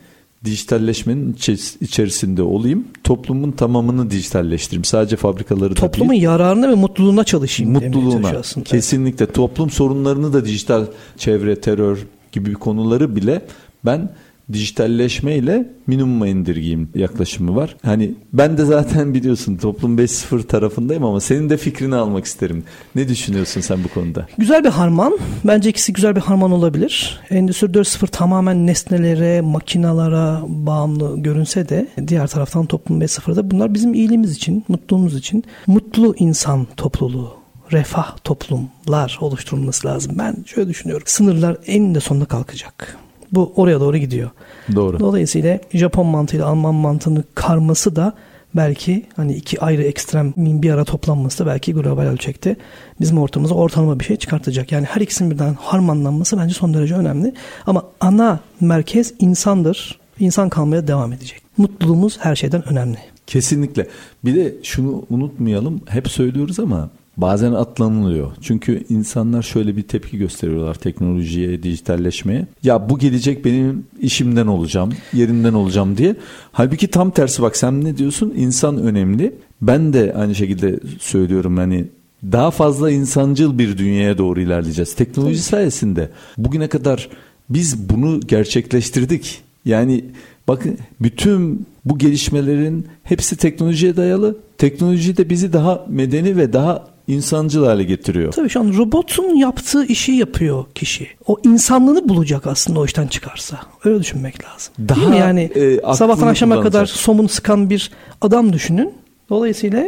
dijitalleşmenin 0.44 1.36
içerisinde 1.80 2.42
olayım. 2.42 2.84
Toplumun 3.04 3.52
tamamını 3.52 4.10
dijitalleştireyim. 4.10 4.84
Sadece 4.84 5.16
fabrikaları 5.16 5.74
Toplumun 5.74 6.08
da 6.08 6.12
değil. 6.12 6.22
yararına 6.22 6.70
ve 6.70 6.74
mutluluğuna 6.74 7.24
çalışayım. 7.24 7.72
Mutluluğuna. 7.72 8.42
Kesinlikle. 8.64 9.26
Toplum 9.26 9.70
sorunlarını 9.70 10.32
da 10.32 10.44
dijital 10.44 10.86
çevre, 11.16 11.60
terör 11.60 11.98
gibi 12.32 12.54
konuları 12.54 13.16
bile 13.16 13.42
ben 13.84 14.10
dijitalleşme 14.52 15.36
ile 15.36 15.70
minimuma 15.86 16.28
indirgeyim 16.28 16.88
yaklaşımı 16.94 17.56
var. 17.56 17.76
Hani 17.82 18.14
ben 18.32 18.58
de 18.58 18.64
zaten 18.64 19.14
biliyorsun 19.14 19.56
toplum 19.56 19.98
5.0 19.98 20.46
tarafındayım 20.46 21.04
ama 21.04 21.20
senin 21.20 21.50
de 21.50 21.56
fikrini 21.56 21.94
almak 21.94 22.24
isterim. 22.24 22.64
Ne 22.94 23.08
düşünüyorsun 23.08 23.60
sen 23.60 23.84
bu 23.84 23.88
konuda? 23.88 24.26
Güzel 24.38 24.64
bir 24.64 24.68
harman. 24.68 25.18
Bence 25.44 25.70
ikisi 25.70 25.92
güzel 25.92 26.16
bir 26.16 26.20
harman 26.20 26.52
olabilir. 26.52 27.20
Endüstri 27.30 27.66
4.0 27.66 28.06
tamamen 28.06 28.66
nesnelere, 28.66 29.40
makinalara 29.40 30.42
bağımlı 30.48 31.22
görünse 31.22 31.68
de 31.68 31.88
diğer 32.08 32.26
taraftan 32.26 32.66
toplum 32.66 33.00
5.0'da 33.00 33.50
bunlar 33.50 33.74
bizim 33.74 33.94
iyiliğimiz 33.94 34.36
için, 34.36 34.64
mutluluğumuz 34.68 35.16
için 35.16 35.44
mutlu 35.66 36.14
insan 36.18 36.66
topluluğu 36.76 37.44
refah 37.72 38.16
toplumlar 38.24 39.18
oluşturulması 39.20 39.86
lazım. 39.86 40.12
Ben 40.18 40.36
şöyle 40.46 40.68
düşünüyorum. 40.68 41.06
Sınırlar 41.06 41.56
eninde 41.66 42.00
sonunda 42.00 42.24
kalkacak. 42.24 42.98
Bu 43.34 43.52
oraya 43.56 43.80
doğru 43.80 43.96
gidiyor. 43.96 44.30
Doğru. 44.74 45.00
Dolayısıyla 45.00 45.58
Japon 45.72 46.06
mantığıyla 46.06 46.46
Alman 46.46 46.74
mantığını 46.74 47.24
karması 47.34 47.96
da 47.96 48.12
belki 48.54 49.06
hani 49.16 49.34
iki 49.34 49.60
ayrı 49.60 49.82
ekstremin 49.82 50.62
bir 50.62 50.70
ara 50.70 50.84
toplanması 50.84 51.44
da 51.44 51.46
belki 51.46 51.74
global 51.74 52.02
ölçekte 52.02 52.56
bizim 53.00 53.18
ortamımıza 53.18 53.54
ortalama 53.54 54.00
bir 54.00 54.04
şey 54.04 54.16
çıkartacak. 54.16 54.72
Yani 54.72 54.86
her 54.86 55.00
ikisinin 55.00 55.30
birden 55.30 55.54
harmanlanması 55.54 56.38
bence 56.38 56.54
son 56.54 56.74
derece 56.74 56.94
önemli. 56.94 57.34
Ama 57.66 57.82
ana 58.00 58.40
merkez 58.60 59.14
insandır. 59.18 59.98
İnsan 60.18 60.48
kalmaya 60.48 60.88
devam 60.88 61.12
edecek. 61.12 61.42
Mutluluğumuz 61.56 62.18
her 62.20 62.36
şeyden 62.36 62.68
önemli. 62.68 62.98
Kesinlikle. 63.26 63.86
Bir 64.24 64.34
de 64.36 64.54
şunu 64.62 65.02
unutmayalım. 65.10 65.80
Hep 65.86 66.08
söylüyoruz 66.08 66.60
ama 66.60 66.90
bazen 67.16 67.52
atlanılıyor. 67.52 68.32
Çünkü 68.40 68.84
insanlar 68.88 69.42
şöyle 69.42 69.76
bir 69.76 69.82
tepki 69.82 70.18
gösteriyorlar 70.18 70.74
teknolojiye, 70.74 71.62
dijitalleşmeye. 71.62 72.46
Ya 72.62 72.90
bu 72.90 72.98
gelecek 72.98 73.44
benim 73.44 73.86
işimden 74.00 74.46
olacağım, 74.46 74.92
yerinden 75.12 75.54
olacağım 75.54 75.96
diye. 75.96 76.16
Halbuki 76.52 76.88
tam 76.88 77.10
tersi 77.10 77.42
bak 77.42 77.56
sen 77.56 77.84
ne 77.84 77.96
diyorsun? 77.96 78.34
İnsan 78.36 78.78
önemli. 78.78 79.34
Ben 79.62 79.92
de 79.92 80.14
aynı 80.16 80.34
şekilde 80.34 80.80
söylüyorum 80.98 81.56
hani 81.56 81.84
daha 82.32 82.50
fazla 82.50 82.90
insancıl 82.90 83.58
bir 83.58 83.78
dünyaya 83.78 84.18
doğru 84.18 84.40
ilerleyeceğiz. 84.40 84.94
Teknoloji 84.94 85.42
sayesinde 85.42 86.10
bugüne 86.38 86.68
kadar 86.68 87.08
biz 87.50 87.88
bunu 87.88 88.20
gerçekleştirdik. 88.20 89.42
Yani 89.64 90.04
bakın 90.48 90.78
bütün 91.00 91.66
bu 91.84 91.98
gelişmelerin 91.98 92.86
hepsi 93.02 93.36
teknolojiye 93.36 93.96
dayalı. 93.96 94.36
Teknoloji 94.58 95.16
de 95.16 95.30
bizi 95.30 95.52
daha 95.52 95.86
medeni 95.88 96.36
ve 96.36 96.52
daha 96.52 96.93
insancıl 97.08 97.64
hale 97.64 97.84
getiriyor. 97.84 98.32
Tabii 98.32 98.48
şu 98.48 98.60
an 98.60 98.74
robotun 98.78 99.36
yaptığı 99.36 99.86
işi 99.86 100.12
yapıyor 100.12 100.64
kişi. 100.74 101.08
O 101.26 101.36
insanlığını 101.44 102.08
bulacak 102.08 102.46
aslında 102.46 102.80
o 102.80 102.84
işten 102.84 103.06
çıkarsa. 103.06 103.60
Öyle 103.84 104.00
düşünmek 104.00 104.44
lazım. 104.44 104.74
Daha 104.88 105.14
Yani 105.14 105.40
e, 105.40 105.94
sabahtan 105.94 106.26
akşama 106.26 106.60
kadar 106.60 106.86
somun 106.86 107.26
sıkan 107.26 107.70
bir 107.70 107.90
adam 108.20 108.52
düşünün. 108.52 108.92
Dolayısıyla 109.30 109.84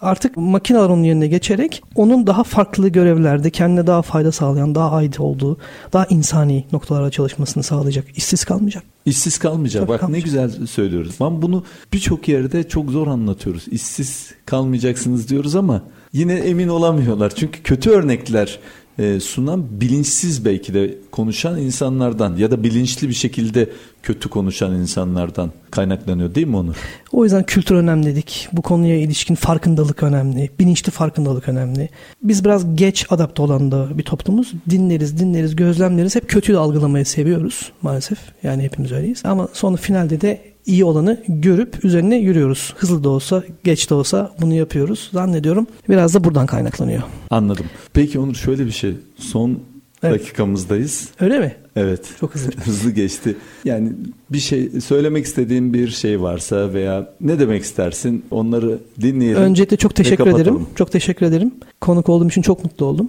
artık 0.00 0.36
makineler 0.36 0.88
onun 0.88 1.02
yerine 1.02 1.26
geçerek 1.26 1.82
onun 1.94 2.26
daha 2.26 2.44
farklı 2.44 2.88
görevlerde 2.88 3.50
kendine 3.50 3.86
daha 3.86 4.02
fayda 4.02 4.32
sağlayan, 4.32 4.74
daha 4.74 4.90
ait 4.92 5.20
olduğu, 5.20 5.58
daha 5.92 6.06
insani 6.06 6.64
noktalara 6.72 7.10
çalışmasını 7.10 7.62
sağlayacak. 7.62 8.04
İşsiz 8.16 8.44
kalmayacak. 8.44 8.82
İşsiz 9.06 9.38
kalmayacak. 9.38 9.82
Tabii 9.82 9.92
Bak 9.92 10.00
kalmayacak. 10.00 10.26
ne 10.26 10.44
güzel 10.48 10.66
söylüyoruz. 10.66 11.14
Ben 11.20 11.42
bunu 11.42 11.64
birçok 11.92 12.28
yerde 12.28 12.68
çok 12.68 12.90
zor 12.90 13.06
anlatıyoruz. 13.06 13.64
İşsiz 13.70 14.30
kalmayacaksınız 14.46 15.28
diyoruz 15.28 15.56
ama 15.56 15.82
yine 16.12 16.34
emin 16.34 16.68
olamıyorlar. 16.68 17.32
Çünkü 17.36 17.62
kötü 17.62 17.90
örnekler 17.90 18.58
e, 18.98 19.20
sunan 19.20 19.80
bilinçsiz 19.80 20.44
belki 20.44 20.74
de 20.74 20.98
konuşan 21.10 21.58
insanlardan 21.58 22.36
ya 22.36 22.50
da 22.50 22.62
bilinçli 22.62 23.08
bir 23.08 23.14
şekilde 23.14 23.70
kötü 24.02 24.28
konuşan 24.28 24.74
insanlardan 24.74 25.50
kaynaklanıyor 25.70 26.34
değil 26.34 26.46
mi 26.46 26.56
Onur? 26.56 26.76
O 27.12 27.24
yüzden 27.24 27.42
kültür 27.42 27.74
önemli 27.74 28.06
dedik. 28.06 28.48
Bu 28.52 28.62
konuya 28.62 28.96
ilişkin 28.96 29.34
farkındalık 29.34 30.02
önemli. 30.02 30.50
Bilinçli 30.58 30.90
farkındalık 30.90 31.48
önemli. 31.48 31.88
Biz 32.22 32.44
biraz 32.44 32.76
geç 32.76 33.06
adapte 33.10 33.42
olan 33.42 33.72
da 33.72 33.98
bir 33.98 34.02
toplumuz. 34.02 34.52
Dinleriz, 34.70 35.18
dinleriz, 35.18 35.56
gözlemleriz. 35.56 36.16
Hep 36.16 36.28
kötüyü 36.28 36.58
algılamayı 36.58 37.06
seviyoruz 37.06 37.72
maalesef. 37.82 38.18
Yani 38.42 38.62
hepimiz 38.62 38.92
öyleyiz. 38.92 39.22
Ama 39.24 39.48
sonra 39.52 39.76
finalde 39.76 40.20
de 40.20 40.49
iyi 40.66 40.84
olanı 40.84 41.22
görüp 41.28 41.84
üzerine 41.84 42.16
yürüyoruz. 42.16 42.74
Hızlı 42.76 43.04
da 43.04 43.08
olsa, 43.08 43.44
geç 43.64 43.90
de 43.90 43.94
olsa 43.94 44.32
bunu 44.40 44.54
yapıyoruz. 44.54 45.08
Zannediyorum 45.12 45.66
biraz 45.88 46.14
da 46.14 46.24
buradan 46.24 46.46
kaynaklanıyor. 46.46 47.02
Anladım. 47.30 47.66
Peki 47.92 48.18
Onur 48.18 48.34
şöyle 48.34 48.66
bir 48.66 48.70
şey. 48.70 48.94
Son 49.18 49.58
evet. 50.02 50.20
dakikamızdayız. 50.20 51.08
Öyle 51.20 51.38
mi? 51.38 51.56
Evet. 51.76 52.04
Çok 52.20 52.34
hızlı. 52.34 52.50
hızlı 52.64 52.90
geçti. 52.90 53.36
Yani 53.64 53.92
bir 54.30 54.38
şey 54.38 54.70
söylemek 54.80 55.24
istediğin 55.24 55.74
bir 55.74 55.88
şey 55.88 56.20
varsa 56.20 56.72
veya 56.72 57.12
ne 57.20 57.38
demek 57.38 57.62
istersin 57.62 58.24
onları 58.30 58.78
dinleyelim. 59.00 59.42
Öncelikle 59.42 59.76
çok 59.76 59.94
teşekkür 59.94 60.26
ederim. 60.26 60.66
Çok 60.74 60.92
teşekkür 60.92 61.26
ederim. 61.26 61.54
Konuk 61.80 62.08
olduğum 62.08 62.28
için 62.28 62.42
çok 62.42 62.64
mutlu 62.64 62.86
oldum. 62.86 63.08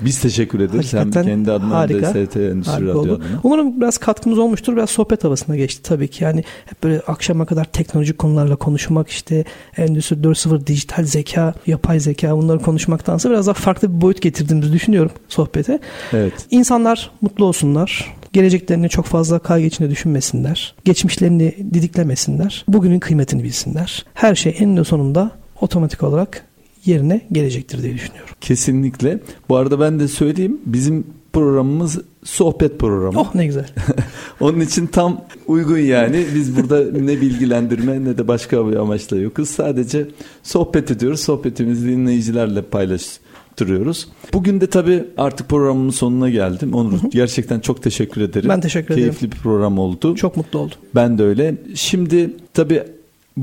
Biz 0.00 0.20
teşekkür 0.20 0.60
ederiz. 0.60 0.94
Hakikaten 0.94 1.22
Hem 1.22 1.28
kendi 1.28 1.52
adına 1.52 1.74
harika, 1.74 2.06
hem 2.06 2.14
de 2.14 2.26
ST 2.26 2.36
Endüstri 2.36 2.82
Radyo 2.82 3.00
oldu. 3.00 3.14
adına. 3.14 3.40
Umarım 3.42 3.80
biraz 3.80 3.98
katkımız 3.98 4.38
olmuştur. 4.38 4.76
Biraz 4.76 4.90
sohbet 4.90 5.24
havasına 5.24 5.56
geçti 5.56 5.82
tabii 5.82 6.08
ki. 6.08 6.24
Yani 6.24 6.44
hep 6.66 6.82
böyle 6.82 7.00
akşama 7.00 7.46
kadar 7.46 7.64
teknolojik 7.64 8.18
konularla 8.18 8.56
konuşmak 8.56 9.08
işte 9.08 9.44
Endüstri 9.76 10.16
4.0 10.16 10.66
dijital 10.66 11.04
zeka, 11.04 11.54
yapay 11.66 12.00
zeka 12.00 12.36
bunları 12.36 12.58
konuşmaktansa 12.58 13.30
biraz 13.30 13.46
daha 13.46 13.54
farklı 13.54 13.96
bir 13.96 14.00
boyut 14.00 14.22
getirdiğimizi 14.22 14.72
düşünüyorum 14.72 15.12
sohbete. 15.28 15.78
Evet. 16.12 16.32
İnsanlar 16.50 17.10
mutlu 17.20 17.44
olsunlar. 17.44 18.14
Geleceklerini 18.32 18.88
çok 18.88 19.04
fazla 19.06 19.38
kaygı 19.38 19.66
içinde 19.66 19.90
düşünmesinler. 19.90 20.74
Geçmişlerini 20.84 21.56
didiklemesinler. 21.74 22.64
Bugünün 22.68 23.00
kıymetini 23.00 23.44
bilsinler. 23.44 24.06
Her 24.14 24.34
şey 24.34 24.56
eninde 24.58 24.84
sonunda 24.84 25.30
otomatik 25.60 26.02
olarak 26.02 26.44
yerine 26.84 27.26
gelecektir 27.32 27.82
diye 27.82 27.94
düşünüyorum. 27.94 28.34
Kesinlikle. 28.40 29.18
Bu 29.48 29.56
arada 29.56 29.80
ben 29.80 30.00
de 30.00 30.08
söyleyeyim 30.08 30.58
bizim 30.66 31.04
programımız 31.32 31.98
sohbet 32.24 32.78
programı. 32.78 33.20
Oh 33.20 33.34
ne 33.34 33.46
güzel. 33.46 33.68
Onun 34.40 34.60
için 34.60 34.86
tam 34.86 35.24
uygun 35.46 35.78
yani. 35.78 36.26
Biz 36.34 36.56
burada 36.56 36.84
ne 37.00 37.20
bilgilendirme 37.20 38.04
ne 38.04 38.18
de 38.18 38.28
başka 38.28 38.70
bir 38.70 38.76
amaçla 38.76 39.16
yokuz. 39.16 39.48
Sadece 39.48 40.06
sohbet 40.42 40.90
ediyoruz. 40.90 41.20
Sohbetimizi 41.20 41.88
dinleyicilerle 41.88 42.62
paylaştırıyoruz. 42.62 44.08
Bugün 44.32 44.60
de 44.60 44.66
tabii 44.66 45.04
artık 45.16 45.48
programımın 45.48 45.90
sonuna 45.90 46.30
geldim. 46.30 46.74
Onur 46.74 47.00
gerçekten 47.10 47.60
çok 47.60 47.82
teşekkür 47.82 48.20
ederim. 48.20 48.48
Ben 48.48 48.60
teşekkür 48.60 48.94
Keyifli 48.94 49.02
ederim. 49.02 49.18
Keyifli 49.18 49.36
bir 49.36 49.42
program 49.42 49.78
oldu. 49.78 50.14
Çok 50.16 50.36
mutlu 50.36 50.58
oldum. 50.58 50.78
Ben 50.94 51.18
de 51.18 51.22
öyle. 51.22 51.54
Şimdi 51.74 52.30
tabii 52.54 52.82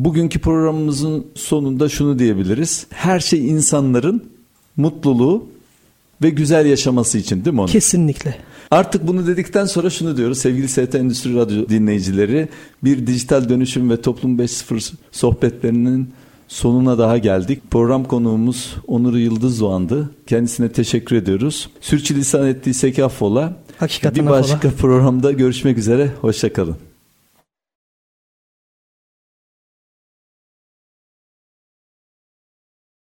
Bugünkü 0.04 0.40
programımızın 0.40 1.26
sonunda 1.36 1.90
şunu 1.90 2.20
diyebiliriz. 2.20 2.88
Her 2.90 3.20
şey 3.20 3.48
insanların 3.50 4.24
mutluluğu 4.78 5.46
ve 6.22 6.30
güzel 6.30 6.66
yaşaması 6.66 7.18
için 7.18 7.46
değil 7.46 7.54
mi 7.54 7.62
onu? 7.62 7.68
Kesinlikle. 7.68 8.38
Artık 8.72 9.08
bunu 9.08 9.28
dedikten 9.28 9.66
sonra 9.66 9.90
şunu 9.90 10.18
diyoruz 10.18 10.38
sevgili 10.38 10.68
ST 10.68 10.96
Endüstri 10.96 11.36
Radyo 11.36 11.70
dinleyicileri 11.70 12.50
bir 12.84 13.08
dijital 13.08 13.50
dönüşüm 13.50 13.90
ve 13.90 14.02
toplum 14.02 14.40
5.0 14.40 14.94
sohbetlerinin 15.12 16.10
sonuna 16.48 16.98
daha 16.98 17.18
geldik. 17.18 17.62
Program 17.72 18.04
konuğumuz 18.04 18.76
Onur 18.88 19.16
Yıldız 19.16 19.62
Doğan'dı. 19.62 20.10
Kendisine 20.28 20.72
teşekkür 20.72 21.16
ediyoruz. 21.16 21.70
Sürçülisan 21.82 22.48
ettiysek 22.48 23.00
affola. 23.00 23.56
Hakikaten 23.78 24.26
bir 24.26 24.30
başka 24.30 24.56
affola. 24.56 24.74
programda 24.74 25.32
görüşmek 25.32 25.78
üzere. 25.78 26.12
Hoşçakalın. 26.22 26.76